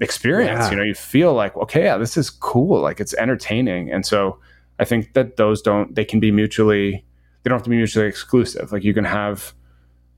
experience. 0.00 0.60
Yeah. 0.64 0.70
You 0.70 0.76
know, 0.78 0.84
you 0.84 0.94
feel 0.94 1.34
like, 1.34 1.54
okay, 1.58 1.84
yeah, 1.84 1.98
this 1.98 2.16
is 2.16 2.30
cool. 2.30 2.80
Like 2.80 2.98
it's 2.98 3.12
entertaining. 3.12 3.92
And 3.92 4.06
so 4.06 4.38
I 4.78 4.86
think 4.86 5.12
that 5.12 5.36
those 5.36 5.60
don't, 5.60 5.94
they 5.94 6.06
can 6.06 6.18
be 6.18 6.30
mutually 6.30 7.04
they 7.46 7.48
don't 7.50 7.58
have 7.58 7.64
to 7.64 7.70
be 7.70 7.76
mutually 7.76 8.08
exclusive. 8.08 8.72
Like 8.72 8.82
you 8.82 8.92
can 8.92 9.04
have 9.04 9.54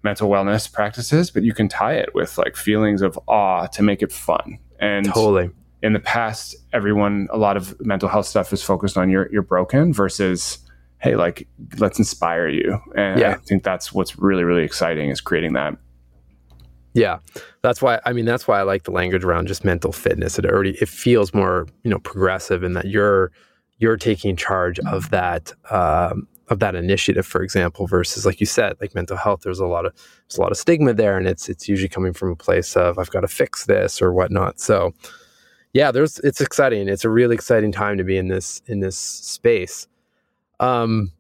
mental 0.03 0.29
wellness 0.29 0.71
practices, 0.73 1.31
but 1.31 1.43
you 1.43 1.53
can 1.53 1.69
tie 1.69 1.95
it 1.95 2.15
with 2.15 2.39
like 2.39 2.57
feelings 2.57 3.03
of 3.03 3.19
awe 3.27 3.67
to 3.67 3.83
make 3.83 4.03
it 4.03 4.13
fun. 4.13 4.59
And 4.79 5.07
totally. 5.07 5.51
In 5.83 5.93
the 5.93 6.01
past, 6.01 6.57
everyone, 6.73 7.29
a 7.31 7.39
lot 7.39 7.57
of 7.57 7.79
mental 7.81 8.09
health 8.09 8.27
stuff 8.27 8.53
is 8.53 8.63
focused 8.63 8.97
on 8.97 9.11
you're 9.11 9.31
you're 9.33 9.43
broken 9.43 9.93
versus 9.93 10.59
hey, 10.99 11.15
like 11.15 11.47
let's 11.79 11.99
inspire 11.99 12.49
you. 12.49 12.81
And 12.97 13.21
yeah. 13.21 13.31
I 13.31 13.35
think 13.35 13.63
that's 13.63 13.93
what's 13.93 14.19
really 14.19 14.45
really 14.45 14.65
exciting 14.65 15.11
is 15.11 15.21
creating 15.21 15.53
that. 15.55 15.77
Yeah, 16.95 17.19
that's 17.63 17.81
why. 17.81 18.01
I 18.05 18.13
mean, 18.13 18.25
that's 18.25 18.49
why 18.49 18.59
I 18.59 18.63
like 18.63 18.85
the 18.85 18.91
language 18.91 19.23
around 19.23 19.47
just 19.47 19.65
mental 19.65 19.93
fitness. 19.93 20.39
It 20.39 20.47
already 20.47 20.77
it 20.81 20.89
feels 20.89 21.33
more 21.33 21.69
you 21.85 21.91
know 21.91 21.99
progressive 21.99 22.65
in 22.65 22.73
that 22.73 22.87
you're 22.87 23.31
you're 23.79 23.97
taking 23.97 24.35
charge 24.35 24.81
of 24.81 25.11
that 25.11 25.53
um, 25.71 26.27
of 26.49 26.61
that 26.61 26.75
initiative, 26.75 27.27
for 27.27 27.43
example, 27.43 27.87
versus 27.87 28.25
like 28.25 28.41
you 28.41 28.47
said, 28.47 28.77
like 28.81 28.95
mental 28.95 29.17
health, 29.17 29.41
there's 29.43 29.59
a 29.61 29.67
lot 29.67 29.87
of 29.87 29.95
there's 29.95 30.39
a 30.39 30.41
lot 30.41 30.53
of 30.53 30.59
stigma 30.59 30.95
there, 30.95 31.17
and 31.17 31.27
it's 31.27 31.49
it's 31.49 31.69
usually 31.69 31.89
coming 31.89 32.13
from 32.13 32.31
a 32.31 32.37
place 32.37 32.77
of 32.77 32.99
I've 32.99 33.11
got 33.11 33.21
to 33.21 33.29
fix 33.29 33.67
this 33.67 34.01
or 34.01 34.13
whatnot. 34.13 34.61
So, 34.61 34.95
yeah, 35.73 35.91
there's 35.91 36.19
it's 36.21 36.41
exciting. 36.41 36.89
It's 36.89 37.05
a 37.05 37.11
really 37.11 37.35
exciting 37.35 37.73
time 37.73 37.99
to 37.99 38.05
be 38.05 38.17
in 38.17 38.29
this 38.29 38.63
in 38.67 38.81
this 38.81 38.97
space. 38.97 39.87
Um, 40.61 41.13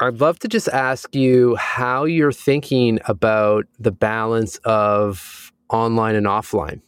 I'd 0.00 0.20
love 0.20 0.38
to 0.40 0.48
just 0.48 0.68
ask 0.68 1.14
you 1.14 1.56
how 1.56 2.04
you're 2.04 2.32
thinking 2.32 2.98
about 3.06 3.64
the 3.78 3.92
balance 3.92 4.58
of 4.64 5.52
online 5.70 6.14
and 6.14 6.26
offline 6.26 6.80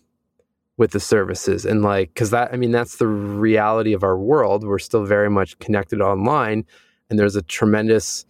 with 0.77 0.93
the 0.93 1.01
services 1.01 1.65
and 1.65 1.83
like 1.83 2.15
because 2.15 2.31
that 2.31 2.53
i 2.53 2.57
mean 2.57 2.71
that's 2.71 2.97
the 2.97 3.07
reality 3.07 3.93
of 3.93 4.05
our 4.05 4.17
world 4.17 4.65
we're 4.65 4.79
still 4.79 5.05
very 5.05 5.29
much 5.29 5.59
connected 5.59 6.01
online 6.01 6.65
and 7.11 7.19
there's 7.19 7.37
a 7.37 7.43
tremendous 7.43 8.25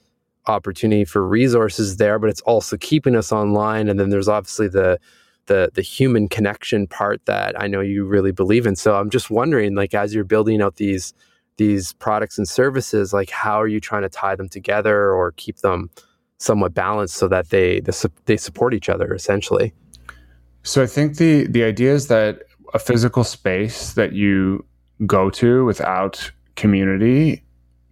opportunity 0.46 1.04
for 1.04 1.26
resources 1.26 1.98
there 1.98 2.18
but 2.18 2.30
it's 2.30 2.40
also 2.42 2.76
keeping 2.76 3.14
us 3.14 3.32
online. 3.32 3.88
And 3.88 4.00
then 4.00 4.10
there's 4.10 4.28
obviously 4.28 4.68
the 4.68 4.98
the 5.46 5.70
the 5.74 5.82
human 5.82 6.28
connection 6.28 6.86
part 6.86 7.24
that 7.26 7.60
I 7.60 7.66
know 7.66 7.80
you 7.80 8.04
really 8.04 8.32
believe 8.32 8.66
in. 8.66 8.76
So 8.76 8.96
I'm 8.96 9.10
just 9.10 9.30
wondering 9.30 9.74
like 9.74 9.94
as 9.94 10.14
you're 10.14 10.24
building 10.24 10.62
out 10.62 10.76
these 10.76 11.12
these 11.56 11.92
products 11.94 12.38
and 12.38 12.48
services 12.48 13.12
like 13.12 13.30
how 13.30 13.60
are 13.60 13.66
you 13.66 13.80
trying 13.80 14.02
to 14.02 14.08
tie 14.08 14.36
them 14.36 14.48
together 14.48 15.10
or 15.12 15.32
keep 15.32 15.58
them 15.58 15.90
somewhat 16.38 16.72
balanced 16.72 17.16
so 17.16 17.26
that 17.28 17.50
they 17.50 17.80
they 18.26 18.36
support 18.36 18.74
each 18.74 18.88
other 18.88 19.12
essentially? 19.14 19.72
So 20.62 20.82
I 20.82 20.86
think 20.86 21.16
the 21.16 21.46
the 21.46 21.64
idea 21.64 21.92
is 21.92 22.08
that 22.08 22.44
a 22.74 22.78
physical 22.78 23.24
space 23.24 23.94
that 23.94 24.12
you 24.12 24.64
go 25.06 25.30
to 25.30 25.64
without 25.64 26.30
community 26.56 27.42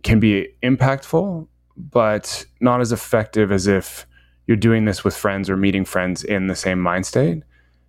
can 0.06 0.20
be 0.20 0.48
impactful, 0.62 1.46
but 1.76 2.46
not 2.60 2.80
as 2.80 2.92
effective 2.92 3.50
as 3.50 3.66
if 3.66 4.06
you're 4.46 4.56
doing 4.56 4.84
this 4.84 5.02
with 5.02 5.16
friends 5.16 5.50
or 5.50 5.56
meeting 5.56 5.84
friends 5.84 6.22
in 6.22 6.46
the 6.46 6.54
same 6.54 6.80
mind 6.80 7.04
state. 7.04 7.42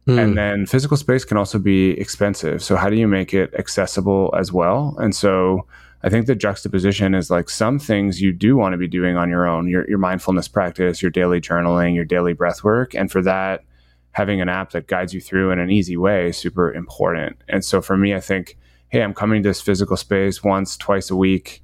Mm. 0.07 0.23
And 0.23 0.37
then 0.37 0.65
physical 0.65 0.97
space 0.97 1.23
can 1.23 1.37
also 1.37 1.59
be 1.59 1.91
expensive. 1.91 2.63
So, 2.63 2.75
how 2.75 2.89
do 2.89 2.95
you 2.95 3.07
make 3.07 3.33
it 3.33 3.53
accessible 3.53 4.33
as 4.37 4.51
well? 4.51 4.95
And 4.99 5.15
so, 5.15 5.67
I 6.01 6.09
think 6.09 6.25
the 6.25 6.35
juxtaposition 6.35 7.13
is 7.13 7.29
like 7.29 7.49
some 7.49 7.77
things 7.77 8.21
you 8.21 8.31
do 8.31 8.55
want 8.55 8.73
to 8.73 8.77
be 8.77 8.87
doing 8.87 9.17
on 9.17 9.29
your 9.29 9.47
own 9.47 9.67
your, 9.67 9.87
your 9.89 9.97
mindfulness 9.97 10.47
practice, 10.47 11.01
your 11.01 11.11
daily 11.11 11.41
journaling, 11.41 11.93
your 11.93 12.05
daily 12.05 12.33
breath 12.33 12.63
work. 12.63 12.95
And 12.95 13.11
for 13.11 13.21
that, 13.23 13.63
having 14.11 14.39
an 14.39 14.47
app 14.47 14.71
that 14.71 14.87
guides 14.87 15.13
you 15.13 15.19
through 15.19 15.51
in 15.51 15.59
an 15.59 15.69
easy 15.69 15.97
way 15.97 16.29
is 16.29 16.37
super 16.37 16.73
important. 16.73 17.41
And 17.49 17.63
so, 17.65 17.81
for 17.81 17.97
me, 17.97 18.15
I 18.15 18.21
think, 18.21 18.57
hey, 18.87 19.03
I'm 19.03 19.13
coming 19.13 19.43
to 19.43 19.49
this 19.49 19.61
physical 19.61 19.97
space 19.97 20.41
once, 20.43 20.77
twice 20.77 21.11
a 21.11 21.15
week 21.15 21.61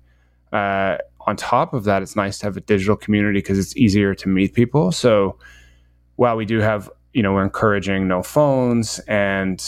uh, 0.53 0.97
on 1.21 1.35
top 1.35 1.73
of 1.73 1.83
that, 1.85 2.01
it's 2.01 2.15
nice 2.15 2.37
to 2.39 2.45
have 2.45 2.57
a 2.57 2.61
digital 2.61 2.95
community 2.95 3.39
because 3.39 3.57
it's 3.59 3.75
easier 3.75 4.13
to 4.15 4.29
meet 4.29 4.53
people. 4.53 4.91
So 4.91 5.37
while 6.15 6.35
we 6.35 6.45
do 6.45 6.59
have, 6.59 6.89
you 7.13 7.23
know, 7.23 7.33
we're 7.33 7.43
encouraging 7.43 8.07
no 8.07 8.23
phones 8.23 8.99
and 9.07 9.61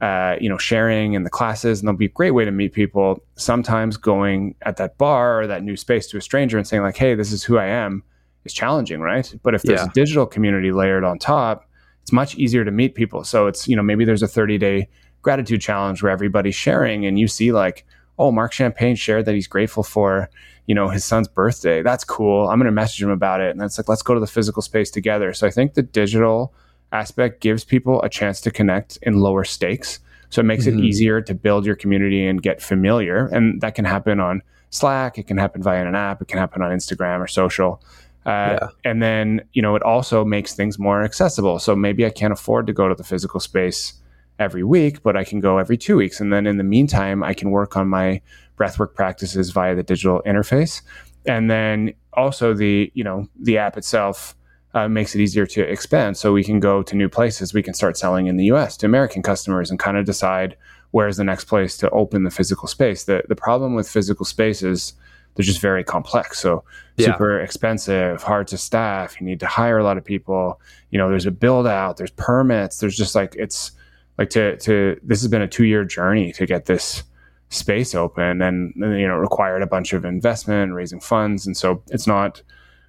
uh, 0.00 0.36
you 0.40 0.48
know, 0.48 0.58
sharing 0.58 1.14
in 1.14 1.24
the 1.24 1.30
classes, 1.30 1.80
and 1.80 1.88
they'll 1.88 1.96
be 1.96 2.04
a 2.04 2.10
great 2.10 2.30
way 2.30 2.44
to 2.44 2.52
meet 2.52 2.72
people. 2.72 3.20
Sometimes 3.34 3.96
going 3.96 4.54
at 4.62 4.76
that 4.76 4.96
bar 4.96 5.42
or 5.42 5.46
that 5.48 5.64
new 5.64 5.76
space 5.76 6.06
to 6.08 6.16
a 6.16 6.20
stranger 6.20 6.56
and 6.56 6.66
saying 6.66 6.82
like, 6.82 6.96
"Hey, 6.96 7.16
this 7.16 7.32
is 7.32 7.42
who 7.42 7.58
I 7.58 7.66
am," 7.66 8.04
is 8.44 8.52
challenging, 8.52 9.00
right? 9.00 9.34
But 9.42 9.54
if 9.54 9.62
there's 9.62 9.80
yeah. 9.80 9.86
a 9.86 9.92
digital 9.92 10.24
community 10.24 10.70
layered 10.70 11.02
on 11.02 11.18
top, 11.18 11.68
it's 12.02 12.12
much 12.12 12.36
easier 12.36 12.64
to 12.64 12.70
meet 12.70 12.94
people. 12.94 13.24
So 13.24 13.48
it's 13.48 13.66
you 13.66 13.74
know 13.74 13.82
maybe 13.82 14.04
there's 14.04 14.22
a 14.22 14.28
30 14.28 14.56
day 14.58 14.88
gratitude 15.22 15.60
challenge 15.60 16.00
where 16.00 16.12
everybody's 16.12 16.54
sharing, 16.54 17.04
and 17.04 17.18
you 17.18 17.26
see 17.26 17.50
like, 17.50 17.84
oh, 18.18 18.32
Marc 18.32 18.52
Champagne 18.52 18.96
shared 18.96 19.24
that 19.26 19.34
he's 19.34 19.46
grateful 19.46 19.82
for 19.82 20.28
you 20.66 20.74
know 20.74 20.88
his 20.88 21.04
son's 21.04 21.28
birthday. 21.28 21.82
That's 21.82 22.04
cool. 22.04 22.48
I'm 22.48 22.58
going 22.58 22.66
to 22.66 22.72
message 22.72 23.02
him 23.02 23.10
about 23.10 23.40
it, 23.40 23.50
and 23.50 23.62
it's 23.62 23.78
like 23.78 23.88
let's 23.88 24.02
go 24.02 24.14
to 24.14 24.20
the 24.20 24.26
physical 24.26 24.62
space 24.62 24.90
together. 24.90 25.32
So 25.32 25.46
I 25.46 25.50
think 25.50 25.74
the 25.74 25.82
digital 25.82 26.52
aspect 26.92 27.40
gives 27.40 27.64
people 27.64 28.02
a 28.02 28.08
chance 28.08 28.40
to 28.42 28.50
connect 28.50 28.98
in 29.02 29.20
lower 29.20 29.44
stakes. 29.44 30.00
So 30.30 30.40
it 30.40 30.44
makes 30.44 30.66
mm-hmm. 30.66 30.78
it 30.78 30.84
easier 30.84 31.20
to 31.22 31.34
build 31.34 31.64
your 31.64 31.76
community 31.76 32.26
and 32.26 32.42
get 32.42 32.60
familiar. 32.60 33.26
And 33.26 33.60
that 33.60 33.74
can 33.74 33.84
happen 33.84 34.20
on 34.20 34.42
Slack, 34.70 35.18
it 35.18 35.26
can 35.26 35.38
happen 35.38 35.62
via 35.62 35.86
an 35.86 35.94
app, 35.94 36.20
it 36.20 36.28
can 36.28 36.38
happen 36.38 36.60
on 36.62 36.70
Instagram 36.70 37.20
or 37.20 37.26
social. 37.26 37.82
Uh, 38.26 38.58
yeah. 38.60 38.68
And 38.84 39.02
then, 39.02 39.40
you 39.54 39.62
know, 39.62 39.74
it 39.74 39.82
also 39.82 40.24
makes 40.24 40.54
things 40.54 40.78
more 40.78 41.02
accessible. 41.02 41.58
So 41.58 41.74
maybe 41.74 42.04
I 42.04 42.10
can't 42.10 42.32
afford 42.32 42.66
to 42.66 42.74
go 42.74 42.88
to 42.88 42.94
the 42.94 43.04
physical 43.04 43.40
space 43.40 43.94
every 44.38 44.62
week, 44.62 45.02
but 45.02 45.16
I 45.16 45.24
can 45.24 45.40
go 45.40 45.58
every 45.58 45.76
two 45.76 45.96
weeks. 45.96 46.20
And 46.20 46.32
then 46.32 46.46
in 46.46 46.58
the 46.58 46.64
meantime, 46.64 47.22
I 47.22 47.34
can 47.34 47.50
work 47.50 47.76
on 47.76 47.88
my 47.88 48.20
breathwork 48.56 48.94
practices 48.94 49.50
via 49.50 49.74
the 49.74 49.82
digital 49.82 50.22
interface. 50.26 50.82
And 51.26 51.50
then 51.50 51.92
also 52.12 52.54
the, 52.54 52.90
you 52.94 53.04
know, 53.04 53.28
the 53.40 53.58
app 53.58 53.76
itself 53.76 54.34
uh, 54.74 54.88
makes 54.88 55.14
it 55.14 55.20
easier 55.20 55.46
to 55.46 55.62
expand. 55.62 56.16
So 56.16 56.32
we 56.32 56.44
can 56.44 56.60
go 56.60 56.82
to 56.82 56.96
new 56.96 57.08
places. 57.08 57.54
We 57.54 57.62
can 57.62 57.74
start 57.74 57.96
selling 57.96 58.26
in 58.26 58.36
the 58.36 58.44
US 58.46 58.76
to 58.78 58.86
American 58.86 59.22
customers 59.22 59.70
and 59.70 59.78
kind 59.78 59.96
of 59.96 60.04
decide 60.04 60.56
where's 60.90 61.16
the 61.16 61.24
next 61.24 61.44
place 61.44 61.76
to 61.78 61.90
open 61.90 62.24
the 62.24 62.30
physical 62.30 62.68
space. 62.68 63.04
The, 63.04 63.22
the 63.28 63.36
problem 63.36 63.74
with 63.74 63.88
physical 63.88 64.24
spaces, 64.24 64.94
they're 65.34 65.44
just 65.44 65.60
very 65.60 65.84
complex. 65.84 66.38
So 66.38 66.64
yeah. 66.96 67.06
super 67.06 67.40
expensive, 67.40 68.22
hard 68.22 68.48
to 68.48 68.58
staff. 68.58 69.20
You 69.20 69.26
need 69.26 69.40
to 69.40 69.46
hire 69.46 69.78
a 69.78 69.84
lot 69.84 69.98
of 69.98 70.04
people. 70.04 70.60
You 70.90 70.98
know, 70.98 71.08
there's 71.08 71.26
a 71.26 71.30
build 71.30 71.66
out, 71.66 71.96
there's 71.96 72.10
permits. 72.12 72.78
There's 72.78 72.96
just 72.96 73.14
like, 73.14 73.34
it's 73.36 73.72
like 74.18 74.30
to, 74.30 74.56
to, 74.58 74.98
this 75.02 75.22
has 75.22 75.30
been 75.30 75.42
a 75.42 75.48
two 75.48 75.64
year 75.64 75.84
journey 75.84 76.32
to 76.32 76.44
get 76.44 76.66
this 76.66 77.02
space 77.48 77.94
open 77.94 78.42
and, 78.42 78.74
you 78.76 79.08
know, 79.08 79.16
required 79.16 79.62
a 79.62 79.66
bunch 79.66 79.92
of 79.92 80.04
investment, 80.04 80.74
raising 80.74 81.00
funds. 81.00 81.46
And 81.46 81.56
so 81.56 81.82
it's 81.88 82.06
not, 82.06 82.42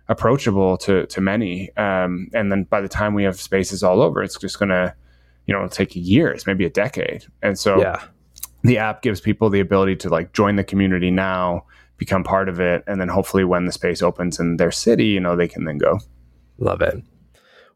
approachable 0.10 0.76
to 0.76 1.06
to 1.06 1.22
many. 1.22 1.76
Um, 1.78 2.30
and 2.34 2.52
then 2.52 2.64
by 2.64 2.82
the 2.82 2.90
time 2.90 3.14
we 3.14 3.24
have 3.24 3.40
spaces 3.40 3.84
all 3.84 4.02
over, 4.02 4.22
it's 4.22 4.38
just 4.38 4.60
going 4.60 4.70
to, 4.70 4.94
you 5.46 5.54
know, 5.54 5.68
take 5.68 5.96
years, 5.96 6.46
maybe 6.46 6.66
a 6.66 6.70
decade. 6.70 7.26
And 7.42 7.58
so 7.58 7.80
yeah. 7.80 8.04
the 8.64 8.80
app 8.80 9.02
gives 9.02 9.22
people 9.22 9.50
the 9.50 9.60
ability 9.60 9.96
to 9.98 10.10
like 10.10 10.34
join 10.34 10.58
the 10.58 10.64
community 10.64 11.12
now, 11.12 11.66
become 11.98 12.24
part 12.24 12.50
of 12.50 12.60
it, 12.60 12.84
and 12.88 13.00
then 13.00 13.08
hopefully 13.08 13.44
when 13.44 13.66
the 13.66 13.72
space 13.72 14.02
opens 14.02 14.40
in 14.40 14.58
their 14.58 14.72
city, 14.72 15.06
you 15.06 15.20
know, 15.20 15.36
they 15.36 15.48
can 15.48 15.64
then 15.64 15.78
go. 15.78 16.00
Love 16.58 16.82
it. 16.82 17.02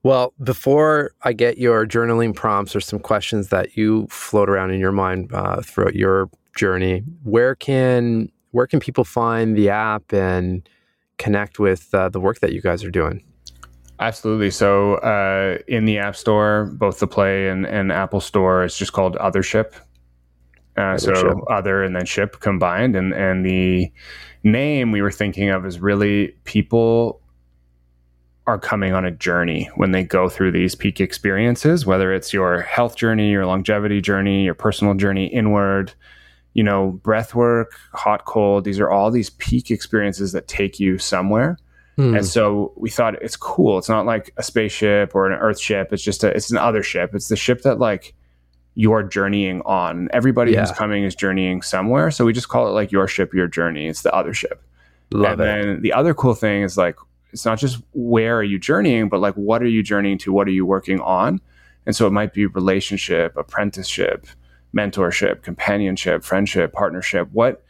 Well, 0.04 0.34
before 0.43 1.12
I 1.24 1.32
get 1.32 1.58
your 1.58 1.88
journaling 1.88 2.36
prompts 2.36 2.76
or 2.76 2.82
some 2.82 2.99
questions 2.99 3.47
that 3.49 3.78
you 3.78 4.06
float 4.10 4.49
around 4.49 4.72
in 4.72 4.80
your 4.80 4.91
mind 4.91 5.32
uh, 5.34 5.62
throughout 5.62 5.95
your 5.95 6.30
journey, 6.56 7.04
where 7.24 7.56
can 7.56 8.30
where 8.51 8.68
can 8.68 8.80
people 8.80 9.06
find 9.06 9.58
the 9.58 9.70
app 9.70 10.14
and 10.14 10.68
connect 11.18 11.58
with 11.58 11.93
uh, 11.93 12.10
the 12.10 12.20
work 12.20 12.39
that 12.41 12.51
you 12.51 12.62
guys 12.62 12.84
are 12.84 12.91
doing? 12.91 13.24
Absolutely. 13.99 14.51
So 14.51 14.95
uh, 14.95 15.60
in 15.68 15.86
the 15.86 15.97
App 15.97 16.16
Store, 16.16 16.66
both 16.74 16.99
the 16.99 17.08
Play 17.08 17.47
and, 17.47 17.66
and 17.66 17.91
Apple 17.91 18.20
Store, 18.20 18.64
it's 18.64 18.78
just 18.78 18.91
called 18.91 19.16
Othership. 19.16 19.74
Uh, 20.76 20.97
so 20.97 21.45
other 21.49 21.84
and 21.84 21.95
then 21.95 22.06
ship 22.06 22.39
combined, 22.39 22.95
and 22.95 23.14
and 23.14 23.45
the 23.45 23.91
name 24.43 24.91
we 24.91 25.01
were 25.04 25.12
thinking 25.12 25.49
of 25.49 25.66
is 25.68 25.80
really 25.80 26.30
people 26.45 27.22
are 28.46 28.60
coming 28.60 28.94
on 28.94 29.06
a 29.06 29.12
journey 29.12 29.70
when 29.76 29.91
they 29.91 30.04
go 30.04 30.28
through 30.28 30.52
these 30.52 30.76
peak 30.76 31.00
experiences, 31.00 31.86
whether 31.86 32.14
it's 32.14 32.34
your 32.34 32.62
health 32.62 32.96
journey, 32.96 33.32
your 33.32 33.46
longevity 33.46 34.02
journey, 34.02 34.44
your 34.44 34.54
personal 34.54 34.94
journey 34.94 35.28
inward, 35.28 35.94
you 36.54 36.64
know, 36.64 36.91
breath 37.04 37.34
work, 37.34 37.74
hot, 37.94 38.26
cold, 38.26 38.66
these 38.66 38.80
are 38.80 38.89
all 38.89 39.12
these 39.12 39.30
peak 39.32 39.72
experiences 39.72 40.34
that 40.34 40.48
take 40.48 40.80
you 40.80 40.98
somewhere. 40.98 41.58
Hmm. 41.96 42.16
And 42.16 42.26
so 42.26 42.74
we 42.76 42.89
thought 42.89 43.22
it's 43.22 43.38
cool. 43.38 43.78
It's 43.78 43.89
not 43.89 44.06
like 44.06 44.34
a 44.38 44.44
spaceship 44.44 45.16
or 45.16 45.30
an 45.30 45.39
earth 45.39 45.60
ship. 45.60 45.94
It's 45.94 46.04
just 46.04 46.24
a, 46.24 46.28
it's 46.36 46.52
an 46.52 46.58
other 46.58 46.84
ship. 46.84 47.12
It's 47.14 47.30
the 47.30 47.36
ship 47.36 47.62
that 47.62 47.80
like 47.80 48.14
you're 48.76 49.04
journeying 49.04 49.62
on. 49.62 50.10
Everybody 50.12 50.52
yeah. 50.52 50.62
who's 50.62 50.72
coming 50.72 51.04
is 51.04 51.16
journeying 51.16 51.62
somewhere. 51.62 52.12
So 52.12 52.26
we 52.26 52.34
just 52.34 52.50
call 52.50 52.68
it 52.68 52.72
like 52.72 52.91
your 52.91 53.08
ship, 53.08 53.34
your 53.34 53.48
journey. 53.48 53.88
It's 53.88 54.02
the 54.02 54.14
other 54.14 54.34
ship. 54.34 54.62
Love 55.12 55.39
and 55.39 55.41
it. 55.41 55.46
then 55.46 55.82
the 55.82 55.94
other 55.94 56.14
cool 56.14 56.34
thing 56.34 56.64
is 56.64 56.78
like, 56.78 56.98
it's 57.34 57.46
not 57.46 57.58
just 57.58 57.82
where 57.94 58.38
are 58.38 58.44
you 58.44 58.60
journeying, 58.60 59.10
but 59.10 59.20
like, 59.20 59.34
what 59.34 59.62
are 59.62 59.68
you 59.68 59.84
journeying 59.84 60.20
to? 60.20 60.32
What 60.32 60.48
are 60.48 60.52
you 60.52 60.66
working 60.66 61.02
on? 61.02 61.42
And 61.86 61.96
so 61.96 62.08
it 62.08 62.12
might 62.12 62.34
be 62.34 62.46
relationship, 62.46 63.36
apprenticeship, 63.36 64.28
mentorship, 64.76 65.42
companionship, 65.42 66.24
friendship, 66.24 66.72
partnership? 66.72 67.28
What, 67.32 67.66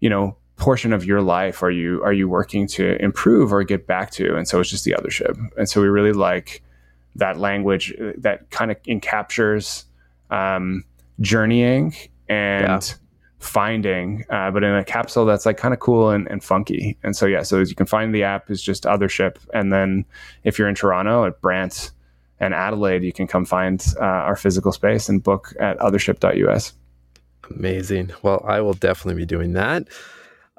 you 0.00 0.08
know, 0.08 0.36
portion 0.56 0.92
of 0.92 1.04
your 1.04 1.22
life 1.22 1.62
are 1.62 1.70
you 1.70 2.02
are 2.04 2.12
you 2.12 2.28
working 2.28 2.66
to 2.68 3.02
improve 3.02 3.52
or 3.52 3.62
get 3.64 3.86
back 3.86 4.10
to? 4.12 4.36
And 4.36 4.46
so 4.46 4.60
it's 4.60 4.70
just 4.70 4.84
the 4.84 4.92
othership. 4.92 5.36
And 5.58 5.68
so 5.68 5.80
we 5.80 5.88
really 5.88 6.12
like 6.12 6.62
that 7.16 7.38
language 7.38 7.92
that 8.18 8.50
kind 8.50 8.70
of 8.70 8.80
encaptures 8.84 9.84
um, 10.30 10.84
journeying 11.20 11.94
and 12.28 12.62
yeah. 12.62 12.80
Finding, 13.40 14.24
uh, 14.30 14.50
but 14.50 14.62
in 14.62 14.74
a 14.74 14.84
capsule 14.84 15.24
that's 15.24 15.46
like 15.46 15.56
kind 15.56 15.74
of 15.74 15.80
cool 15.80 16.10
and, 16.10 16.30
and 16.30 16.44
funky. 16.44 16.96
And 17.02 17.16
so 17.16 17.26
yeah, 17.26 17.42
so 17.42 17.60
as 17.60 17.70
you 17.70 17.76
can 17.76 17.86
find 17.86 18.14
the 18.14 18.22
app 18.22 18.50
is 18.50 18.62
just 18.62 18.84
Othership, 18.84 19.36
and 19.52 19.72
then 19.72 20.04
if 20.44 20.58
you're 20.58 20.68
in 20.68 20.74
Toronto 20.74 21.24
at 21.24 21.40
Brant 21.40 21.90
and 22.38 22.54
Adelaide, 22.54 23.02
you 23.02 23.12
can 23.12 23.26
come 23.26 23.44
find 23.44 23.84
uh, 24.00 24.04
our 24.04 24.36
physical 24.36 24.72
space 24.72 25.08
and 25.08 25.22
book 25.22 25.54
at 25.58 25.78
othership.us. 25.78 26.74
Amazing. 27.50 28.12
Well, 28.22 28.44
I 28.46 28.60
will 28.60 28.74
definitely 28.74 29.20
be 29.20 29.26
doing 29.26 29.54
that. 29.54 29.88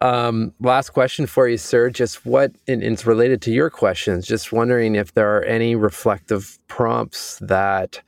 Um, 0.01 0.53
last 0.59 0.89
question 0.89 1.27
for 1.27 1.47
you, 1.47 1.57
sir. 1.57 1.91
Just 1.91 2.25
what, 2.25 2.51
and 2.67 2.84
it's 2.84 3.05
related 3.05 3.41
to 3.43 3.51
your 3.51 3.69
questions, 3.69 4.25
just 4.25 4.51
wondering 4.51 4.95
if 4.95 5.13
there 5.13 5.38
are 5.38 5.43
any 5.43 5.75
reflective 5.75 6.57
prompts 6.67 7.38
that, 7.39 8.01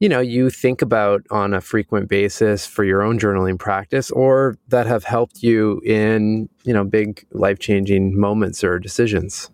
you 0.00 0.08
know, 0.08 0.20
you 0.20 0.48
think 0.48 0.80
about 0.80 1.26
on 1.30 1.52
a 1.52 1.60
frequent 1.60 2.08
basis 2.08 2.66
for 2.66 2.84
your 2.84 3.02
own 3.02 3.18
journaling 3.18 3.58
practice 3.58 4.10
or 4.12 4.56
that 4.68 4.86
have 4.86 5.04
helped 5.04 5.42
you 5.42 5.80
in, 5.84 6.48
you 6.62 6.72
know, 6.72 6.84
big 6.84 7.26
life 7.32 7.58
changing 7.58 8.18
moments 8.18 8.62
or 8.62 8.78
decisions. 8.78 9.50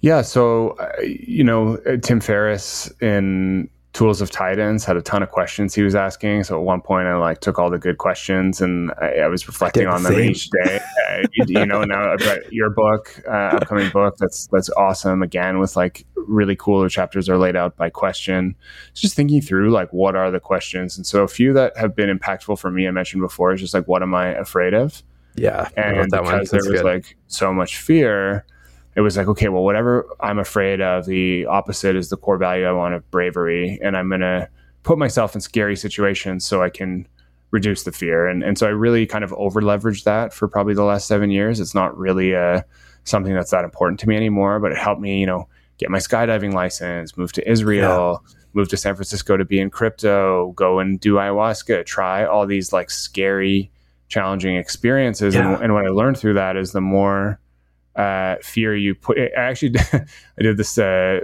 Yeah, 0.00 0.22
so 0.22 0.70
uh, 0.80 1.00
you 1.02 1.44
know, 1.44 1.76
Tim 2.02 2.20
Ferriss 2.20 2.92
in 3.00 3.70
Tools 3.94 4.20
of 4.20 4.28
Titans 4.28 4.84
had 4.84 4.96
a 4.96 5.02
ton 5.02 5.22
of 5.22 5.30
questions 5.30 5.72
he 5.72 5.82
was 5.82 5.94
asking. 5.94 6.42
So 6.42 6.58
at 6.58 6.64
one 6.64 6.80
point, 6.80 7.06
I 7.06 7.14
like 7.14 7.40
took 7.40 7.60
all 7.60 7.70
the 7.70 7.78
good 7.78 7.98
questions 7.98 8.60
and 8.60 8.90
I, 9.00 9.18
I 9.18 9.28
was 9.28 9.46
reflecting 9.46 9.86
on 9.86 10.02
them 10.02 10.14
same. 10.14 10.30
each 10.30 10.50
day. 10.50 10.80
Uh, 11.08 11.22
you, 11.32 11.44
you, 11.60 11.66
know, 11.66 11.84
now 11.84 12.12
I've 12.12 12.18
got 12.18 12.52
your 12.52 12.70
book, 12.70 13.22
uh, 13.28 13.56
upcoming 13.56 13.90
book. 13.90 14.16
That's 14.18 14.48
that's 14.50 14.68
awesome. 14.70 15.22
Again, 15.22 15.60
with 15.60 15.76
like 15.76 16.04
really 16.16 16.56
cooler 16.56 16.88
chapters 16.88 17.28
are 17.28 17.38
laid 17.38 17.54
out 17.54 17.76
by 17.76 17.88
question. 17.88 18.56
Just 18.94 19.14
thinking 19.14 19.40
through 19.40 19.70
like 19.70 19.92
what 19.92 20.16
are 20.16 20.30
the 20.32 20.40
questions, 20.40 20.96
and 20.96 21.06
so 21.06 21.22
a 21.22 21.28
few 21.28 21.52
that 21.52 21.76
have 21.76 21.94
been 21.94 22.08
impactful 22.18 22.58
for 22.58 22.72
me. 22.72 22.88
I 22.88 22.90
mentioned 22.90 23.22
before 23.22 23.52
is 23.52 23.60
just 23.60 23.74
like 23.74 23.86
what 23.86 24.02
am 24.02 24.12
I 24.12 24.28
afraid 24.28 24.74
of? 24.74 25.04
Yeah, 25.36 25.68
and 25.76 26.10
because 26.10 26.50
there 26.50 26.62
was 26.64 26.80
good. 26.80 26.84
like 26.84 27.16
so 27.28 27.52
much 27.52 27.76
fear 27.76 28.44
it 28.96 29.00
was 29.00 29.16
like, 29.16 29.26
okay, 29.28 29.48
well, 29.48 29.64
whatever 29.64 30.06
I'm 30.20 30.38
afraid 30.38 30.80
of, 30.80 31.06
the 31.06 31.46
opposite 31.46 31.96
is 31.96 32.10
the 32.10 32.16
core 32.16 32.38
value 32.38 32.64
I 32.64 32.72
want 32.72 32.94
of 32.94 33.10
bravery. 33.10 33.78
And 33.82 33.96
I'm 33.96 34.08
going 34.08 34.20
to 34.20 34.48
put 34.84 34.98
myself 34.98 35.34
in 35.34 35.40
scary 35.40 35.76
situations 35.76 36.44
so 36.44 36.62
I 36.62 36.70
can 36.70 37.08
reduce 37.50 37.84
the 37.84 37.92
fear. 37.92 38.26
And, 38.26 38.42
and 38.42 38.58
so 38.58 38.66
I 38.66 38.70
really 38.70 39.06
kind 39.06 39.24
of 39.24 39.32
over 39.34 39.60
leveraged 39.60 40.04
that 40.04 40.32
for 40.32 40.46
probably 40.48 40.74
the 40.74 40.84
last 40.84 41.06
seven 41.06 41.30
years. 41.30 41.60
It's 41.60 41.74
not 41.74 41.96
really 41.96 42.34
uh, 42.34 42.62
something 43.04 43.34
that's 43.34 43.50
that 43.50 43.64
important 43.64 44.00
to 44.00 44.08
me 44.08 44.16
anymore, 44.16 44.60
but 44.60 44.72
it 44.72 44.78
helped 44.78 45.00
me, 45.00 45.18
you 45.20 45.26
know, 45.26 45.48
get 45.78 45.90
my 45.90 45.98
skydiving 45.98 46.52
license, 46.52 47.16
move 47.16 47.32
to 47.32 47.50
Israel, 47.50 48.22
yeah. 48.24 48.34
move 48.52 48.68
to 48.68 48.76
San 48.76 48.94
Francisco 48.94 49.36
to 49.36 49.44
be 49.44 49.58
in 49.58 49.70
crypto, 49.70 50.52
go 50.52 50.78
and 50.78 51.00
do 51.00 51.14
ayahuasca, 51.14 51.84
try 51.84 52.24
all 52.24 52.46
these 52.46 52.72
like 52.72 52.90
scary, 52.90 53.70
challenging 54.08 54.56
experiences. 54.56 55.34
Yeah. 55.34 55.54
And, 55.54 55.64
and 55.64 55.74
what 55.74 55.84
I 55.84 55.88
learned 55.88 56.18
through 56.18 56.34
that 56.34 56.56
is 56.56 56.72
the 56.72 56.80
more 56.80 57.40
uh, 57.96 58.36
fear 58.42 58.74
you 58.74 58.94
put. 58.94 59.18
I 59.18 59.30
actually 59.36 59.74
I 59.92 60.42
did 60.42 60.56
this 60.56 60.78
uh, 60.78 61.20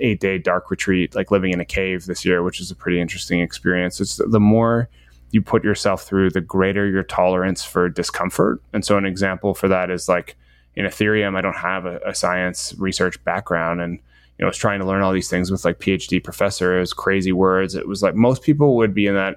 eight 0.00 0.20
day 0.20 0.38
dark 0.38 0.70
retreat, 0.70 1.14
like 1.14 1.30
living 1.30 1.52
in 1.52 1.60
a 1.60 1.64
cave 1.64 2.06
this 2.06 2.24
year, 2.24 2.42
which 2.42 2.60
is 2.60 2.70
a 2.70 2.74
pretty 2.74 3.00
interesting 3.00 3.40
experience. 3.40 4.00
It's 4.00 4.20
the 4.28 4.40
more 4.40 4.88
you 5.30 5.42
put 5.42 5.64
yourself 5.64 6.04
through, 6.04 6.30
the 6.30 6.40
greater 6.40 6.88
your 6.88 7.02
tolerance 7.02 7.64
for 7.64 7.88
discomfort. 7.88 8.62
And 8.72 8.84
so, 8.84 8.96
an 8.96 9.04
example 9.04 9.54
for 9.54 9.68
that 9.68 9.90
is 9.90 10.08
like 10.08 10.36
in 10.76 10.86
Ethereum, 10.86 11.36
I 11.36 11.40
don't 11.40 11.56
have 11.56 11.86
a, 11.86 11.98
a 12.06 12.14
science 12.14 12.74
research 12.78 13.22
background, 13.24 13.80
and 13.80 13.94
you 13.94 14.42
know, 14.42 14.46
I 14.46 14.50
was 14.50 14.56
trying 14.56 14.80
to 14.80 14.86
learn 14.86 15.02
all 15.02 15.12
these 15.12 15.30
things 15.30 15.50
with 15.50 15.64
like 15.64 15.78
PhD 15.78 16.22
professors, 16.22 16.92
crazy 16.92 17.32
words. 17.32 17.74
It 17.74 17.86
was 17.86 18.02
like 18.02 18.14
most 18.14 18.42
people 18.42 18.76
would 18.76 18.94
be 18.94 19.06
in 19.06 19.14
that 19.14 19.36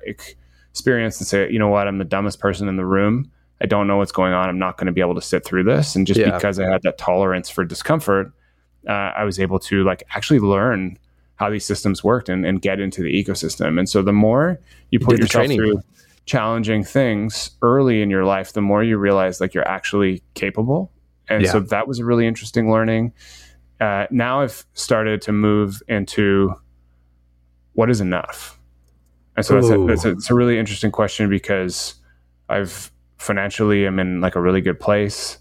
experience 0.72 1.20
and 1.20 1.28
say, 1.28 1.52
you 1.52 1.60
know 1.60 1.68
what, 1.68 1.88
I'm 1.88 1.98
the 1.98 2.06
dumbest 2.06 2.40
person 2.40 2.68
in 2.68 2.78
the 2.78 2.86
room. 2.86 3.32
I 3.62 3.66
don't 3.66 3.88
know 3.88 3.98
what's 3.98 4.12
going 4.12 4.34
on. 4.34 4.50
I'm 4.50 4.60
not 4.60 4.78
going 4.78 4.86
to 4.86 4.92
be 4.92 5.02
able 5.02 5.16
to 5.16 5.22
sit 5.22 5.44
through 5.44 5.64
this. 5.64 5.96
And 5.96 6.06
just 6.06 6.20
yeah. 6.20 6.32
because 6.32 6.60
I 6.60 6.70
had 6.70 6.84
that 6.84 6.98
tolerance 6.98 7.50
for 7.50 7.64
discomfort, 7.64 8.32
uh, 8.88 8.92
I 8.92 9.24
was 9.24 9.40
able 9.40 9.60
to 9.60 9.84
like 9.84 10.04
actually 10.14 10.40
learn 10.40 10.98
how 11.36 11.50
these 11.50 11.66
systems 11.66 12.04
worked 12.04 12.30
and, 12.30 12.46
and 12.46 12.62
get 12.62 12.80
into 12.80 13.02
the 13.02 13.12
ecosystem. 13.12 13.80
And 13.80 13.88
so 13.88 14.02
the 14.02 14.14
more 14.14 14.60
you 14.92 15.00
put 15.00 15.18
you 15.18 15.24
yourself 15.24 15.48
through 15.48 15.82
challenging 16.26 16.84
things 16.84 17.52
early 17.62 18.02
in 18.02 18.10
your 18.10 18.26
life, 18.26 18.54
the 18.54 18.62
more 18.62 18.84
you 18.84 18.98
realize 18.98 19.40
like 19.40 19.54
you're 19.54 19.68
actually 19.68 20.22
capable. 20.34 20.92
And 21.30 21.44
yeah. 21.44 21.52
so 21.52 21.60
that 21.60 21.88
was 21.88 22.00
a 22.00 22.06
really 22.06 22.28
interesting 22.28 22.72
learning. 22.72 23.14
Uh, 23.80 24.08
now 24.10 24.42
I've 24.42 24.66
started 24.74 25.22
to 25.24 25.32
move 25.32 25.82
into 25.88 26.54
what 27.74 27.90
is 27.90 28.02
enough. 28.02 28.60
And 29.36 29.46
so 29.46 29.56
that's 29.56 29.70
a, 29.70 29.86
that's 29.86 30.06
a, 30.06 30.12
it's 30.12 30.30
a 30.32 30.34
really 30.34 30.58
interesting 30.58 30.92
question 30.92 31.30
because 31.30 31.96
I've 32.50 32.92
financially 33.18 33.86
I'm 33.86 34.00
in 34.00 34.22
like 34.22 34.36
a 34.36 34.42
really 34.42 34.62
good 34.62 34.80
place. 34.80 35.38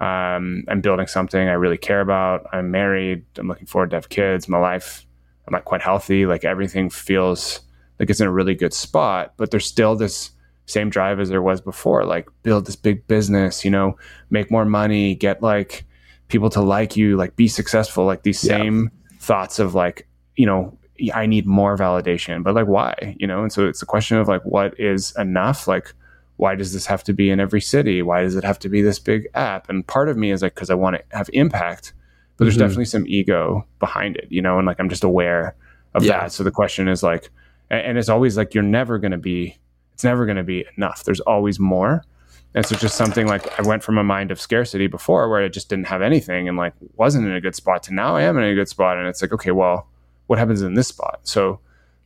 Um, 0.00 0.64
I'm 0.68 0.80
building 0.80 1.06
something 1.06 1.48
I 1.48 1.52
really 1.52 1.76
care 1.76 2.00
about. 2.00 2.46
I'm 2.52 2.70
married. 2.70 3.24
I'm 3.36 3.48
looking 3.48 3.66
forward 3.66 3.90
to 3.90 3.96
have 3.96 4.08
kids. 4.08 4.48
My 4.48 4.58
life, 4.58 5.06
I'm 5.46 5.52
like 5.52 5.66
quite 5.66 5.82
healthy. 5.82 6.24
Like 6.26 6.44
everything 6.44 6.88
feels 6.88 7.60
like 7.98 8.08
it's 8.08 8.20
in 8.20 8.26
a 8.26 8.32
really 8.32 8.54
good 8.54 8.72
spot. 8.72 9.34
But 9.36 9.50
there's 9.50 9.66
still 9.66 9.96
this 9.96 10.30
same 10.64 10.88
drive 10.88 11.20
as 11.20 11.28
there 11.28 11.42
was 11.42 11.60
before. 11.60 12.04
Like 12.04 12.28
build 12.42 12.66
this 12.66 12.76
big 12.76 13.06
business. 13.08 13.62
You 13.64 13.70
know, 13.70 13.98
make 14.30 14.50
more 14.50 14.64
money. 14.64 15.14
Get 15.14 15.42
like 15.42 15.84
people 16.28 16.48
to 16.50 16.62
like 16.62 16.96
you. 16.96 17.16
Like 17.16 17.36
be 17.36 17.46
successful. 17.46 18.06
Like 18.06 18.22
these 18.22 18.40
same 18.40 18.84
yeah. 18.84 19.18
thoughts 19.20 19.58
of 19.58 19.74
like 19.74 20.08
you 20.36 20.46
know 20.46 20.78
I 21.12 21.26
need 21.26 21.46
more 21.46 21.76
validation. 21.76 22.42
But 22.42 22.54
like 22.54 22.68
why? 22.68 23.16
You 23.18 23.26
know. 23.26 23.42
And 23.42 23.52
so 23.52 23.68
it's 23.68 23.82
a 23.82 23.86
question 23.86 24.16
of 24.16 24.28
like 24.28 24.46
what 24.46 24.80
is 24.80 25.14
enough. 25.18 25.68
Like 25.68 25.92
why 26.40 26.54
does 26.54 26.72
this 26.72 26.86
have 26.86 27.04
to 27.04 27.12
be 27.12 27.28
in 27.28 27.38
every 27.38 27.60
city? 27.60 28.00
Why 28.00 28.22
does 28.22 28.34
it 28.34 28.44
have 28.44 28.58
to 28.60 28.70
be 28.70 28.80
this 28.80 28.98
big 28.98 29.28
app? 29.34 29.68
And 29.68 29.86
part 29.86 30.08
of 30.08 30.16
me 30.16 30.30
is 30.30 30.40
like, 30.40 30.54
because 30.54 30.70
I 30.70 30.74
want 30.74 30.96
to 30.96 31.02
have 31.14 31.28
impact, 31.34 31.92
but 32.38 32.46
there's 32.46 32.54
mm-hmm. 32.54 32.62
definitely 32.62 32.86
some 32.86 33.04
ego 33.06 33.66
behind 33.78 34.16
it, 34.16 34.26
you 34.30 34.40
know, 34.40 34.56
and 34.56 34.66
like 34.66 34.80
I'm 34.80 34.88
just 34.88 35.04
aware 35.04 35.54
of 35.92 36.02
yeah. 36.02 36.20
that. 36.20 36.32
So 36.32 36.42
the 36.42 36.50
question 36.50 36.88
is 36.88 37.02
like, 37.02 37.28
and 37.68 37.98
it's 37.98 38.08
always 38.08 38.38
like, 38.38 38.54
you're 38.54 38.64
never 38.64 38.98
going 38.98 39.12
to 39.12 39.18
be, 39.18 39.58
it's 39.92 40.02
never 40.02 40.24
going 40.24 40.38
to 40.38 40.42
be 40.42 40.64
enough. 40.78 41.04
There's 41.04 41.20
always 41.20 41.60
more. 41.60 42.06
And 42.54 42.64
so 42.64 42.74
just 42.74 42.96
something 42.96 43.26
like 43.26 43.60
I 43.60 43.62
went 43.62 43.82
from 43.82 43.98
a 43.98 44.02
mind 44.02 44.30
of 44.30 44.40
scarcity 44.40 44.86
before 44.86 45.28
where 45.28 45.44
I 45.44 45.48
just 45.48 45.68
didn't 45.68 45.88
have 45.88 46.00
anything 46.00 46.48
and 46.48 46.56
like 46.56 46.72
wasn't 46.96 47.26
in 47.26 47.34
a 47.34 47.40
good 47.42 47.54
spot 47.54 47.82
to 47.84 47.94
now 47.94 48.16
I 48.16 48.22
am 48.22 48.38
in 48.38 48.44
a 48.44 48.54
good 48.54 48.68
spot. 48.68 48.96
And 48.96 49.06
it's 49.06 49.20
like, 49.20 49.34
okay, 49.34 49.50
well, 49.50 49.88
what 50.26 50.38
happens 50.38 50.62
in 50.62 50.72
this 50.72 50.88
spot? 50.88 51.20
So 51.24 51.60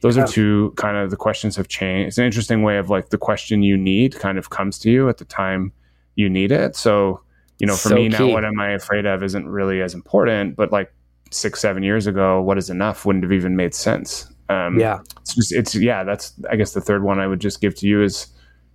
those 0.05 0.19
yeah. 0.19 0.25
are 0.25 0.27
two 0.27 0.75
kind 0.77 0.99
of 0.99 1.09
the 1.09 1.17
questions 1.17 1.57
have 1.57 1.69
changed. 1.69 2.09
It's 2.09 2.19
an 2.19 2.27
interesting 2.27 2.63
way 2.63 2.77
of 2.77 2.91
like 2.91 3.09
the 3.09 3.17
question 3.17 3.63
you 3.63 3.75
need 3.75 4.15
kind 4.17 4.37
of 4.37 4.51
comes 4.51 4.79
to 4.81 4.91
you 4.91 5.09
at 5.09 5.17
the 5.17 5.25
time 5.25 5.73
you 6.15 6.29
need 6.29 6.53
it. 6.53 6.77
So, 6.77 7.23
you 7.59 7.67
know, 7.67 7.75
for 7.75 7.89
so 7.89 7.95
me 7.95 8.11
key. 8.11 8.19
now, 8.19 8.27
what 8.27 8.45
am 8.45 8.61
I 8.61 8.73
afraid 8.73 9.07
of 9.07 9.23
isn't 9.23 9.49
really 9.49 9.81
as 9.81 9.95
important, 9.95 10.57
but 10.57 10.71
like 10.71 10.93
six, 11.31 11.59
seven 11.59 11.83
years 11.83 12.07
ago, 12.07 12.43
what 12.43 12.59
is 12.59 12.69
enough 12.69 13.07
wouldn't 13.07 13.25
have 13.25 13.33
even 13.33 13.57
made 13.57 13.75
sense. 13.75 14.31
Um, 14.51 14.79
yeah. 14.79 14.99
It's 15.23 15.37
just, 15.37 15.53
it's, 15.55 15.75
yeah, 15.75 16.05
that's, 16.05 16.35
I 16.51 16.57
guess 16.57 16.75
the 16.75 16.83
third 16.83 17.03
one 17.03 17.19
I 17.19 17.27
would 17.27 17.41
just 17.41 17.63
give 17.63 17.75
to 17.77 17.89
you 17.89 18.03
is, 18.03 18.27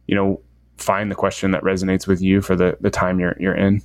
you 0.08 0.16
know, 0.16 0.42
find 0.78 1.12
the 1.12 1.16
question 1.16 1.52
that 1.52 1.62
resonates 1.62 2.08
with 2.08 2.24
you 2.24 2.42
for 2.42 2.56
the, 2.56 2.76
the 2.82 2.90
time 2.90 3.20
you're, 3.20 3.38
you're 3.40 3.56
in. 3.56 3.84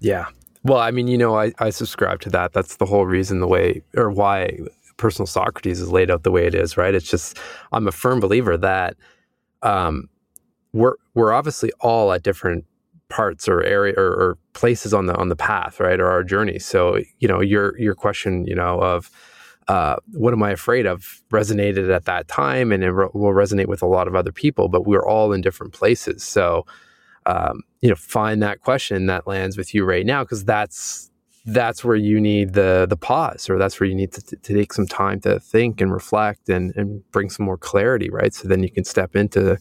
Yeah. 0.00 0.24
Well, 0.64 0.78
I 0.78 0.90
mean, 0.90 1.06
you 1.06 1.18
know, 1.18 1.38
I, 1.38 1.52
I 1.58 1.68
subscribe 1.68 2.22
to 2.22 2.30
that. 2.30 2.54
That's 2.54 2.76
the 2.76 2.86
whole 2.86 3.04
reason 3.04 3.40
the 3.40 3.46
way 3.46 3.82
or 3.94 4.10
why 4.10 4.58
personal 4.98 5.26
Socrates 5.26 5.80
is 5.80 5.90
laid 5.90 6.10
out 6.10 6.24
the 6.24 6.30
way 6.30 6.46
it 6.46 6.54
is, 6.54 6.76
right? 6.76 6.94
It's 6.94 7.08
just 7.08 7.38
I'm 7.72 7.88
a 7.88 7.92
firm 7.92 8.20
believer 8.20 8.58
that 8.58 8.96
um, 9.62 10.08
we're 10.74 10.96
we're 11.14 11.32
obviously 11.32 11.72
all 11.80 12.12
at 12.12 12.22
different 12.22 12.66
parts 13.08 13.48
or 13.48 13.62
area 13.62 13.94
or, 13.96 14.06
or, 14.06 14.38
places 14.52 14.92
on 14.92 15.06
the 15.06 15.16
on 15.16 15.30
the 15.30 15.36
path, 15.36 15.80
right, 15.80 15.98
or 15.98 16.10
our 16.10 16.22
journey. 16.22 16.58
So 16.58 16.98
you 17.20 17.28
know 17.28 17.40
your 17.40 17.78
your 17.78 17.94
question, 17.94 18.44
you 18.44 18.54
know, 18.54 18.80
of 18.80 19.10
uh, 19.68 19.96
what 20.12 20.34
am 20.34 20.42
I 20.42 20.50
afraid 20.50 20.84
of 20.86 21.22
resonated 21.30 21.94
at 21.94 22.04
that 22.04 22.28
time, 22.28 22.72
and 22.72 22.82
it 22.82 22.90
re- 22.90 23.08
will 23.14 23.32
resonate 23.32 23.66
with 23.66 23.82
a 23.82 23.86
lot 23.86 24.08
of 24.08 24.14
other 24.14 24.32
people. 24.32 24.68
But 24.68 24.86
we're 24.86 25.06
all 25.06 25.32
in 25.32 25.40
different 25.40 25.72
places, 25.72 26.22
so 26.22 26.66
um, 27.26 27.62
you 27.82 27.88
know, 27.88 27.94
find 27.94 28.42
that 28.42 28.60
question 28.60 29.06
that 29.06 29.26
lands 29.26 29.56
with 29.56 29.74
you 29.74 29.84
right 29.84 30.04
now 30.04 30.24
because 30.24 30.44
that's 30.44 31.10
that's 31.48 31.82
where 31.82 31.96
you 31.96 32.20
need 32.20 32.52
the 32.52 32.86
the 32.88 32.96
pause 32.96 33.48
or 33.48 33.58
that's 33.58 33.80
where 33.80 33.88
you 33.88 33.94
need 33.94 34.12
to, 34.12 34.20
to, 34.20 34.54
take 34.54 34.72
some 34.72 34.86
time 34.86 35.18
to 35.18 35.40
think 35.40 35.80
and 35.80 35.90
reflect 35.90 36.48
and, 36.50 36.76
and 36.76 37.02
bring 37.10 37.30
some 37.30 37.46
more 37.46 37.56
clarity 37.56 38.10
right? 38.10 38.34
So 38.34 38.48
then 38.48 38.62
you 38.62 38.70
can 38.70 38.84
step 38.84 39.16
into 39.16 39.58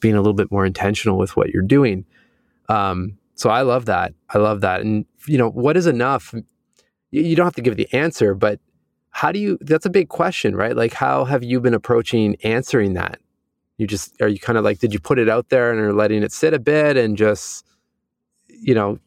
being 0.00 0.14
a 0.14 0.18
little 0.18 0.34
bit 0.34 0.50
more 0.50 0.66
intentional 0.66 1.16
with 1.16 1.36
what 1.36 1.50
you're 1.50 1.62
doing. 1.62 2.04
Um, 2.68 3.18
so 3.36 3.50
i 3.50 3.62
love 3.62 3.84
that. 3.84 4.14
I 4.30 4.38
love 4.38 4.62
that. 4.62 4.80
And 4.80 5.06
you 5.26 5.38
know 5.38 5.48
what 5.50 5.76
is 5.76 5.86
enough? 5.86 6.34
You, 7.12 7.22
you 7.22 7.36
don't 7.36 7.46
have 7.46 7.54
to 7.54 7.62
give 7.62 7.76
the 7.76 7.92
answer 7.94 8.34
but 8.34 8.58
how 9.10 9.30
do 9.30 9.38
you 9.38 9.58
that's 9.60 9.86
a 9.86 9.90
big 9.90 10.08
question 10.08 10.56
right? 10.56 10.74
Like 10.74 10.92
how 10.92 11.24
have 11.24 11.44
you 11.44 11.60
been 11.60 11.74
approaching 11.74 12.36
answering 12.42 12.94
that? 12.94 13.20
You 13.76 13.86
just 13.86 14.20
are 14.20 14.28
you 14.28 14.40
kind 14.40 14.58
of 14.58 14.64
like 14.64 14.80
did 14.80 14.92
you 14.92 14.98
put 14.98 15.20
it 15.20 15.28
out 15.28 15.50
there 15.50 15.70
and 15.70 15.78
are 15.78 15.92
letting 15.92 16.24
it 16.24 16.32
sit 16.32 16.52
a 16.52 16.58
bit 16.58 16.96
and 16.96 17.16
just 17.16 17.64
you 18.60 18.74
know, 18.74 18.98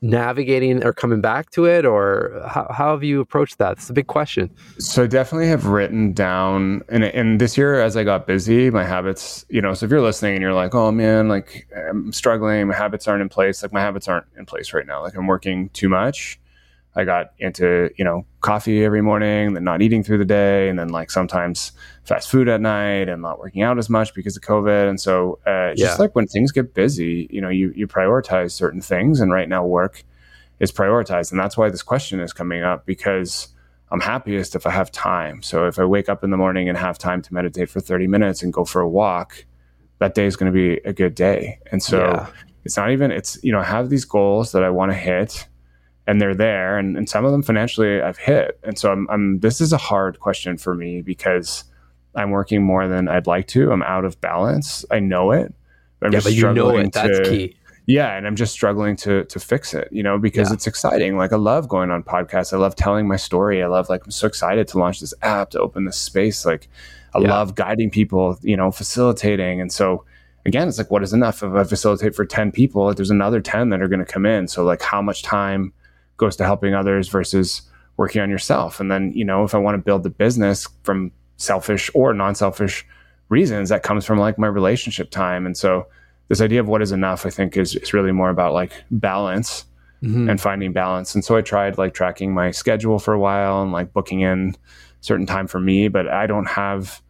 navigating 0.00 0.84
or 0.84 0.92
coming 0.92 1.20
back 1.20 1.50
to 1.50 1.64
it, 1.64 1.84
or 1.84 2.42
how, 2.48 2.66
how 2.70 2.90
have 2.92 3.04
you 3.04 3.20
approached 3.20 3.58
that? 3.58 3.72
It's 3.72 3.90
a 3.90 3.92
big 3.92 4.06
question. 4.06 4.50
So 4.78 5.04
I 5.04 5.06
definitely 5.06 5.48
have 5.48 5.66
written 5.66 6.12
down, 6.12 6.82
and, 6.88 7.04
and 7.04 7.40
this 7.40 7.56
year 7.56 7.80
as 7.80 7.96
I 7.96 8.04
got 8.04 8.26
busy, 8.26 8.70
my 8.70 8.84
habits, 8.84 9.44
you 9.48 9.60
know, 9.60 9.74
so 9.74 9.86
if 9.86 9.90
you're 9.90 10.00
listening 10.00 10.34
and 10.34 10.42
you're 10.42 10.54
like, 10.54 10.74
oh 10.74 10.90
man, 10.92 11.28
like 11.28 11.68
I'm 11.76 12.12
struggling, 12.12 12.68
my 12.68 12.74
habits 12.74 13.06
aren't 13.08 13.22
in 13.22 13.28
place, 13.28 13.62
like 13.62 13.72
my 13.72 13.80
habits 13.80 14.08
aren't 14.08 14.26
in 14.36 14.46
place 14.46 14.72
right 14.72 14.86
now, 14.86 15.02
like 15.02 15.14
I'm 15.16 15.26
working 15.26 15.68
too 15.70 15.88
much. 15.88 16.38
I 16.94 17.04
got 17.04 17.32
into, 17.38 17.90
you 17.96 18.04
know, 18.04 18.26
coffee 18.40 18.84
every 18.84 19.00
morning, 19.00 19.54
then 19.54 19.64
not 19.64 19.80
eating 19.80 20.02
through 20.02 20.18
the 20.18 20.26
day, 20.26 20.68
and 20.68 20.78
then 20.78 20.88
like 20.88 21.10
sometimes 21.10 21.72
fast 22.04 22.30
food 22.30 22.48
at 22.48 22.60
night 22.60 23.08
and 23.08 23.22
not 23.22 23.38
working 23.38 23.62
out 23.62 23.78
as 23.78 23.88
much 23.88 24.12
because 24.14 24.36
of 24.36 24.42
COVID. 24.42 24.88
And 24.88 25.00
so 25.00 25.38
uh, 25.46 25.72
yeah. 25.74 25.86
just 25.86 25.98
like 25.98 26.14
when 26.14 26.26
things 26.26 26.52
get 26.52 26.74
busy, 26.74 27.28
you 27.30 27.40
know, 27.40 27.48
you, 27.48 27.72
you 27.74 27.86
prioritize 27.86 28.52
certain 28.52 28.82
things. 28.82 29.20
And 29.20 29.32
right 29.32 29.48
now 29.48 29.64
work 29.64 30.04
is 30.60 30.70
prioritized. 30.70 31.30
And 31.30 31.40
that's 31.40 31.56
why 31.56 31.70
this 31.70 31.82
question 31.82 32.20
is 32.20 32.32
coming 32.32 32.62
up 32.62 32.84
because 32.84 33.48
I'm 33.90 34.00
happiest 34.00 34.54
if 34.54 34.66
I 34.66 34.70
have 34.70 34.90
time. 34.90 35.42
So 35.42 35.66
if 35.66 35.78
I 35.78 35.84
wake 35.84 36.10
up 36.10 36.22
in 36.22 36.30
the 36.30 36.36
morning 36.36 36.68
and 36.68 36.76
have 36.76 36.98
time 36.98 37.22
to 37.22 37.32
meditate 37.32 37.70
for 37.70 37.80
30 37.80 38.06
minutes 38.06 38.42
and 38.42 38.52
go 38.52 38.64
for 38.66 38.82
a 38.82 38.88
walk, 38.88 39.46
that 39.98 40.14
day 40.14 40.26
is 40.26 40.36
going 40.36 40.52
to 40.52 40.54
be 40.54 40.80
a 40.84 40.92
good 40.92 41.14
day. 41.14 41.58
And 41.70 41.82
so 41.82 41.98
yeah. 42.00 42.26
it's 42.64 42.76
not 42.76 42.90
even, 42.90 43.10
it's, 43.10 43.42
you 43.42 43.52
know, 43.52 43.60
I 43.60 43.64
have 43.64 43.88
these 43.88 44.04
goals 44.04 44.52
that 44.52 44.62
I 44.62 44.68
want 44.68 44.92
to 44.92 44.96
hit 44.96 45.46
and 46.06 46.20
they're 46.20 46.34
there 46.34 46.78
and, 46.78 46.96
and 46.96 47.08
some 47.08 47.24
of 47.24 47.32
them 47.32 47.42
financially 47.42 48.00
I've 48.00 48.18
hit. 48.18 48.58
And 48.64 48.78
so 48.78 48.90
I'm, 48.90 49.08
I'm, 49.08 49.40
this 49.40 49.60
is 49.60 49.72
a 49.72 49.78
hard 49.78 50.18
question 50.18 50.58
for 50.58 50.74
me 50.74 51.00
because 51.00 51.64
I'm 52.14 52.30
working 52.30 52.62
more 52.62 52.88
than 52.88 53.08
I'd 53.08 53.26
like 53.26 53.46
to. 53.48 53.72
I'm 53.72 53.82
out 53.82 54.04
of 54.04 54.20
balance. 54.20 54.84
I 54.90 54.98
know 54.98 55.30
it. 55.30 55.54
I'm 56.02 56.12
yeah, 56.12 56.20
but 56.22 56.32
you 56.32 56.52
know 56.52 56.76
it. 56.76 56.92
That's 56.92 57.18
to, 57.18 57.24
key. 57.24 57.56
Yeah, 57.86 58.16
and 58.16 58.26
I'm 58.26 58.36
just 58.36 58.52
struggling 58.52 58.96
to 58.96 59.24
to 59.24 59.40
fix 59.40 59.74
it, 59.74 59.88
you 59.90 60.02
know, 60.02 60.18
because 60.18 60.50
yeah. 60.50 60.54
it's 60.54 60.66
exciting. 60.66 61.16
Like 61.16 61.32
I 61.32 61.36
love 61.36 61.68
going 61.68 61.90
on 61.90 62.02
podcasts. 62.02 62.52
I 62.52 62.56
love 62.56 62.76
telling 62.76 63.08
my 63.08 63.16
story. 63.16 63.62
I 63.62 63.66
love 63.66 63.88
like 63.88 64.04
I'm 64.04 64.10
so 64.10 64.26
excited 64.26 64.68
to 64.68 64.78
launch 64.78 65.00
this 65.00 65.14
app 65.22 65.50
to 65.50 65.60
open 65.60 65.84
this 65.84 65.96
space. 65.96 66.44
Like 66.44 66.68
I 67.14 67.20
yeah. 67.20 67.30
love 67.30 67.54
guiding 67.54 67.90
people, 67.90 68.38
you 68.42 68.56
know, 68.56 68.70
facilitating. 68.70 69.60
And 69.60 69.72
so 69.72 70.04
again, 70.46 70.68
it's 70.68 70.78
like 70.78 70.90
what 70.90 71.02
is 71.02 71.12
enough 71.12 71.42
if 71.42 71.52
I 71.52 71.64
facilitate 71.64 72.14
for 72.14 72.24
10 72.24 72.52
people, 72.52 72.92
there's 72.94 73.10
another 73.10 73.40
10 73.40 73.70
that 73.70 73.82
are 73.82 73.88
going 73.88 74.04
to 74.04 74.10
come 74.10 74.26
in. 74.26 74.48
So 74.48 74.64
like 74.64 74.82
how 74.82 75.02
much 75.02 75.22
time 75.22 75.72
goes 76.16 76.36
to 76.36 76.44
helping 76.44 76.74
others 76.74 77.08
versus 77.08 77.62
working 77.96 78.22
on 78.22 78.30
yourself. 78.30 78.80
And 78.80 78.90
then, 78.90 79.12
you 79.12 79.24
know, 79.24 79.44
if 79.44 79.54
I 79.54 79.58
want 79.58 79.74
to 79.74 79.82
build 79.82 80.02
the 80.02 80.10
business 80.10 80.68
from 80.82 81.12
selfish 81.36 81.90
or 81.94 82.14
non-selfish 82.14 82.86
reasons, 83.28 83.68
that 83.68 83.82
comes 83.82 84.04
from 84.04 84.18
like 84.18 84.38
my 84.38 84.46
relationship 84.46 85.10
time. 85.10 85.46
And 85.46 85.56
so 85.56 85.86
this 86.28 86.40
idea 86.40 86.60
of 86.60 86.68
what 86.68 86.82
is 86.82 86.92
enough, 86.92 87.26
I 87.26 87.30
think 87.30 87.56
is, 87.56 87.74
is 87.74 87.92
really 87.92 88.12
more 88.12 88.30
about 88.30 88.54
like 88.54 88.72
balance 88.90 89.64
mm-hmm. 90.02 90.28
and 90.28 90.40
finding 90.40 90.72
balance. 90.72 91.14
And 91.14 91.24
so 91.24 91.36
I 91.36 91.40
tried 91.42 91.78
like 91.78 91.94
tracking 91.94 92.32
my 92.32 92.50
schedule 92.50 92.98
for 92.98 93.14
a 93.14 93.18
while 93.18 93.62
and 93.62 93.72
like 93.72 93.92
booking 93.92 94.20
in 94.20 94.56
certain 95.00 95.26
time 95.26 95.46
for 95.46 95.60
me, 95.60 95.88
but 95.88 96.08
I 96.08 96.26
don't 96.26 96.48
have 96.48 97.02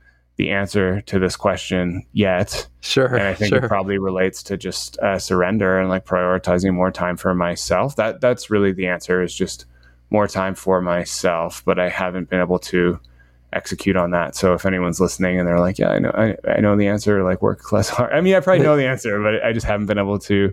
the 0.43 0.51
answer 0.51 1.01
to 1.03 1.21
this 1.21 1.37
question 1.37 2.05
yet. 2.13 2.67
Sure. 2.81 3.15
And 3.15 3.23
I 3.23 3.35
think 3.35 3.55
sure. 3.55 3.65
it 3.65 3.69
probably 3.69 3.99
relates 3.99 4.43
to 4.45 4.57
just 4.57 4.99
uh, 4.99 5.19
surrender 5.19 5.79
and 5.79 5.89
like 5.89 6.05
prioritizing 6.05 6.75
more 6.75 6.91
time 6.91 7.17
for 7.17 7.33
myself. 7.33 7.95
That 7.95 8.21
that's 8.21 8.51
really 8.51 8.73
the 8.73 8.89
answer 8.89 9.23
is 9.23 9.33
just 9.33 9.67
more 10.11 10.27
time 10.27 10.57
for 10.57 10.83
myself. 10.83 11.63
But 11.65 11.79
I 11.79 11.89
haven't 11.89 12.29
been 12.29 12.41
able 12.41 12.59
to 12.59 12.99
execute 13.53 13.97
on 13.97 14.11
that. 14.11 14.35
So 14.35 14.55
if 14.55 14.67
anyone's 14.67 14.99
listening 14.99 15.39
and 15.39 15.47
they're 15.47 15.61
like, 15.61 15.79
yeah, 15.79 15.91
I 15.91 15.99
know, 16.01 16.11
I, 16.11 16.37
I 16.51 16.61
know 16.61 16.77
the 16.77 16.89
answer, 16.89 17.23
like 17.23 17.41
work 17.41 17.71
less 17.71 17.89
hard. 17.89 18.13
I 18.13 18.21
mean, 18.21 18.35
I 18.35 18.41
probably 18.41 18.65
know 18.65 18.77
the 18.77 18.87
answer, 18.87 19.23
but 19.23 19.45
I 19.45 19.53
just 19.53 19.67
haven't 19.67 19.87
been 19.87 19.99
able 19.99 20.19
to, 20.21 20.53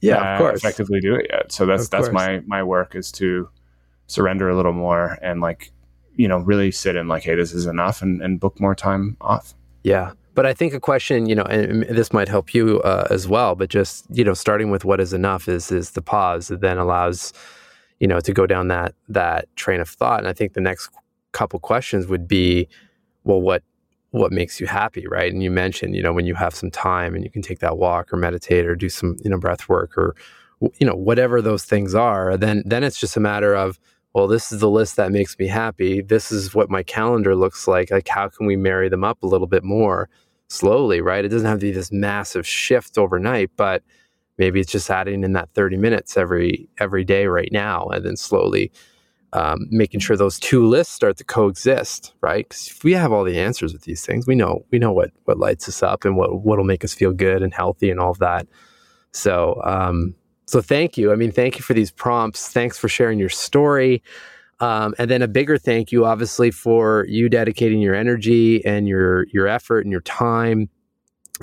yeah, 0.00 0.16
uh, 0.16 0.32
of 0.34 0.38
course. 0.38 0.58
effectively 0.58 1.00
do 1.00 1.14
it 1.14 1.28
yet. 1.30 1.52
So 1.52 1.64
that's, 1.64 1.88
that's 1.88 2.10
my, 2.10 2.40
my 2.46 2.62
work 2.62 2.94
is 2.94 3.12
to 3.12 3.48
surrender 4.06 4.50
a 4.50 4.56
little 4.56 4.72
more 4.72 5.16
and 5.22 5.40
like, 5.40 5.70
you 6.20 6.28
know, 6.28 6.38
really 6.38 6.70
sit 6.70 6.96
in 6.96 7.08
like, 7.08 7.22
Hey, 7.22 7.34
this 7.34 7.54
is 7.54 7.64
enough 7.64 8.02
and, 8.02 8.20
and 8.20 8.38
book 8.38 8.60
more 8.60 8.74
time 8.74 9.16
off. 9.22 9.54
Yeah. 9.82 10.12
But 10.34 10.44
I 10.44 10.52
think 10.52 10.74
a 10.74 10.80
question, 10.80 11.24
you 11.24 11.34
know, 11.34 11.44
and 11.44 11.84
this 11.84 12.12
might 12.12 12.28
help 12.28 12.52
you 12.52 12.82
uh, 12.82 13.06
as 13.10 13.26
well, 13.26 13.54
but 13.54 13.70
just, 13.70 14.04
you 14.10 14.22
know, 14.22 14.34
starting 14.34 14.70
with 14.70 14.84
what 14.84 15.00
is 15.00 15.14
enough 15.14 15.48
is, 15.48 15.72
is 15.72 15.92
the 15.92 16.02
pause 16.02 16.48
that 16.48 16.60
then 16.60 16.76
allows, 16.76 17.32
you 18.00 18.06
know, 18.06 18.20
to 18.20 18.34
go 18.34 18.46
down 18.46 18.68
that, 18.68 18.94
that 19.08 19.48
train 19.56 19.80
of 19.80 19.88
thought. 19.88 20.18
And 20.18 20.28
I 20.28 20.34
think 20.34 20.52
the 20.52 20.60
next 20.60 20.90
couple 21.32 21.58
questions 21.58 22.06
would 22.06 22.28
be, 22.28 22.68
well, 23.24 23.40
what 23.40 23.62
what 24.12 24.32
makes 24.32 24.60
you 24.60 24.66
happy, 24.66 25.06
right? 25.06 25.32
And 25.32 25.40
you 25.40 25.52
mentioned, 25.52 25.94
you 25.94 26.02
know, 26.02 26.12
when 26.12 26.26
you 26.26 26.34
have 26.34 26.52
some 26.52 26.70
time 26.70 27.14
and 27.14 27.22
you 27.22 27.30
can 27.30 27.42
take 27.42 27.60
that 27.60 27.78
walk 27.78 28.12
or 28.12 28.16
meditate 28.16 28.66
or 28.66 28.74
do 28.74 28.88
some, 28.88 29.16
you 29.22 29.30
know, 29.30 29.38
breath 29.38 29.68
work 29.68 29.96
or 29.96 30.16
you 30.80 30.86
know, 30.86 30.96
whatever 30.96 31.40
those 31.40 31.64
things 31.64 31.94
are, 31.94 32.36
then 32.36 32.62
then 32.66 32.84
it's 32.84 32.98
just 33.00 33.16
a 33.16 33.20
matter 33.20 33.54
of, 33.54 33.78
well, 34.14 34.26
this 34.26 34.52
is 34.52 34.60
the 34.60 34.70
list 34.70 34.96
that 34.96 35.12
makes 35.12 35.38
me 35.38 35.46
happy. 35.46 36.00
This 36.00 36.32
is 36.32 36.54
what 36.54 36.70
my 36.70 36.82
calendar 36.82 37.36
looks 37.36 37.68
like. 37.68 37.90
Like 37.90 38.08
how 38.08 38.28
can 38.28 38.46
we 38.46 38.56
marry 38.56 38.88
them 38.88 39.04
up 39.04 39.22
a 39.22 39.26
little 39.26 39.46
bit 39.46 39.64
more 39.64 40.08
slowly, 40.48 41.00
right? 41.00 41.24
It 41.24 41.28
doesn't 41.28 41.46
have 41.46 41.60
to 41.60 41.66
be 41.66 41.72
this 41.72 41.92
massive 41.92 42.46
shift 42.46 42.98
overnight, 42.98 43.50
but 43.56 43.82
maybe 44.38 44.60
it's 44.60 44.72
just 44.72 44.90
adding 44.90 45.22
in 45.22 45.32
that 45.34 45.50
30 45.54 45.76
minutes 45.76 46.16
every 46.16 46.68
every 46.78 47.04
day 47.04 47.26
right 47.26 47.50
now 47.52 47.86
and 47.86 48.04
then 48.04 48.16
slowly 48.16 48.72
um, 49.32 49.66
making 49.70 50.00
sure 50.00 50.16
those 50.16 50.38
two 50.38 50.66
lists 50.66 50.94
start 50.94 51.16
to 51.18 51.24
coexist, 51.24 52.14
right? 52.20 52.48
Because 52.48 52.68
if 52.68 52.82
we 52.82 52.92
have 52.92 53.12
all 53.12 53.24
the 53.24 53.38
answers 53.38 53.72
with 53.72 53.82
these 53.82 54.04
things, 54.04 54.26
we 54.26 54.34
know 54.34 54.64
we 54.70 54.78
know 54.78 54.92
what 54.92 55.10
what 55.24 55.38
lights 55.38 55.68
us 55.68 55.82
up 55.82 56.04
and 56.04 56.16
what 56.16 56.42
what'll 56.42 56.64
make 56.64 56.84
us 56.84 56.94
feel 56.94 57.12
good 57.12 57.42
and 57.42 57.54
healthy 57.54 57.90
and 57.90 58.00
all 58.00 58.10
of 58.10 58.18
that. 58.18 58.48
So, 59.12 59.60
um, 59.64 60.14
so 60.50 60.60
thank 60.60 60.98
you. 60.98 61.12
I 61.12 61.14
mean, 61.14 61.30
thank 61.30 61.58
you 61.58 61.62
for 61.62 61.74
these 61.74 61.92
prompts. 61.92 62.48
Thanks 62.48 62.76
for 62.76 62.88
sharing 62.88 63.20
your 63.20 63.28
story. 63.28 64.02
Um, 64.58 64.96
and 64.98 65.08
then 65.08 65.22
a 65.22 65.28
bigger 65.28 65.56
thank 65.56 65.92
you, 65.92 66.04
obviously, 66.04 66.50
for 66.50 67.06
you 67.08 67.28
dedicating 67.28 67.80
your 67.80 67.94
energy 67.94 68.64
and 68.66 68.88
your 68.88 69.28
your 69.28 69.46
effort 69.46 69.84
and 69.84 69.92
your 69.92 70.00
time 70.00 70.68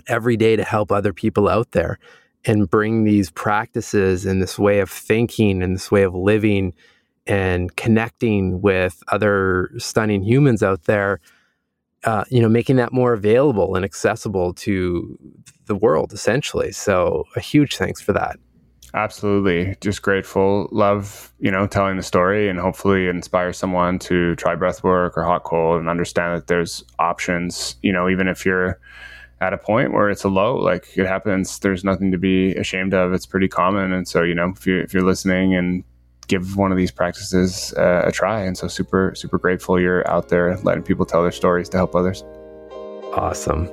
every 0.08 0.36
day 0.36 0.58
to 0.58 0.64
help 0.64 0.92
other 0.92 1.14
people 1.14 1.48
out 1.48 1.72
there 1.72 2.00
and 2.44 2.70
bring 2.70 3.06
these 3.06 3.32
practices 3.32 4.26
and 4.26 4.42
this 4.42 4.60
way 4.60 4.80
of 4.80 4.90
thinking 4.90 5.64
and 5.64 5.74
this 5.74 5.90
way 5.90 6.04
of 6.04 6.14
living 6.14 6.74
and 7.26 7.78
connecting 7.78 8.62
with 8.62 9.02
other 9.08 9.72
stunning 9.78 10.22
humans 10.22 10.62
out 10.62 10.84
there, 10.84 11.22
uh, 12.04 12.26
you 12.30 12.42
know, 12.42 12.50
making 12.50 12.76
that 12.76 12.92
more 12.92 13.14
available 13.14 13.74
and 13.74 13.86
accessible 13.86 14.54
to 14.54 15.18
the 15.66 15.76
world, 15.76 16.12
essentially. 16.12 16.74
So, 16.74 17.24
a 17.38 17.40
huge 17.40 17.78
thanks 17.78 18.02
for 18.02 18.12
that. 18.12 18.38
Absolutely. 18.98 19.76
Just 19.80 20.02
grateful. 20.02 20.68
Love, 20.72 21.32
you 21.40 21.52
know, 21.52 21.68
telling 21.68 21.98
the 21.98 22.04
story 22.04 22.50
and 22.50 22.60
hopefully 22.60 23.08
inspire 23.08 23.54
someone 23.54 24.00
to 24.00 24.36
try 24.38 24.56
breath 24.56 24.84
work 24.84 25.16
or 25.16 25.24
hot 25.24 25.44
cold 25.44 25.80
and 25.80 25.88
understand 25.88 26.36
that 26.36 26.48
there's 26.48 26.84
options, 26.98 27.76
you 27.84 27.94
know, 27.94 28.10
even 28.10 28.28
if 28.28 28.44
you're 28.44 28.80
at 29.40 29.54
a 29.54 29.58
point 29.60 29.94
where 29.94 30.10
it's 30.10 30.24
a 30.24 30.30
low, 30.30 30.56
like 30.58 30.98
it 30.98 31.06
happens, 31.06 31.60
there's 31.60 31.84
nothing 31.84 32.12
to 32.12 32.18
be 32.18 32.56
ashamed 32.56 32.96
of. 32.96 33.14
It's 33.14 33.28
pretty 33.28 33.48
common. 33.48 33.94
And 33.94 34.08
so, 34.08 34.24
you 34.24 34.34
know, 34.34 34.54
if 34.56 34.66
you're, 34.66 34.82
if 34.82 34.96
you're 34.96 35.04
listening 35.04 35.54
and 35.54 35.84
give 36.28 36.58
one 36.58 36.72
of 36.72 36.78
these 36.78 36.90
practices 36.90 37.76
uh, 37.78 38.02
a 38.04 38.12
try. 38.12 38.42
And 38.42 38.58
so 38.58 38.68
super, 38.68 39.14
super 39.16 39.38
grateful 39.38 39.80
you're 39.80 40.10
out 40.10 40.30
there 40.30 40.58
letting 40.64 40.82
people 40.82 41.06
tell 41.06 41.22
their 41.22 41.32
stories 41.32 41.70
to 41.70 41.78
help 41.78 41.94
others. 41.94 42.24
Awesome. 43.14 43.70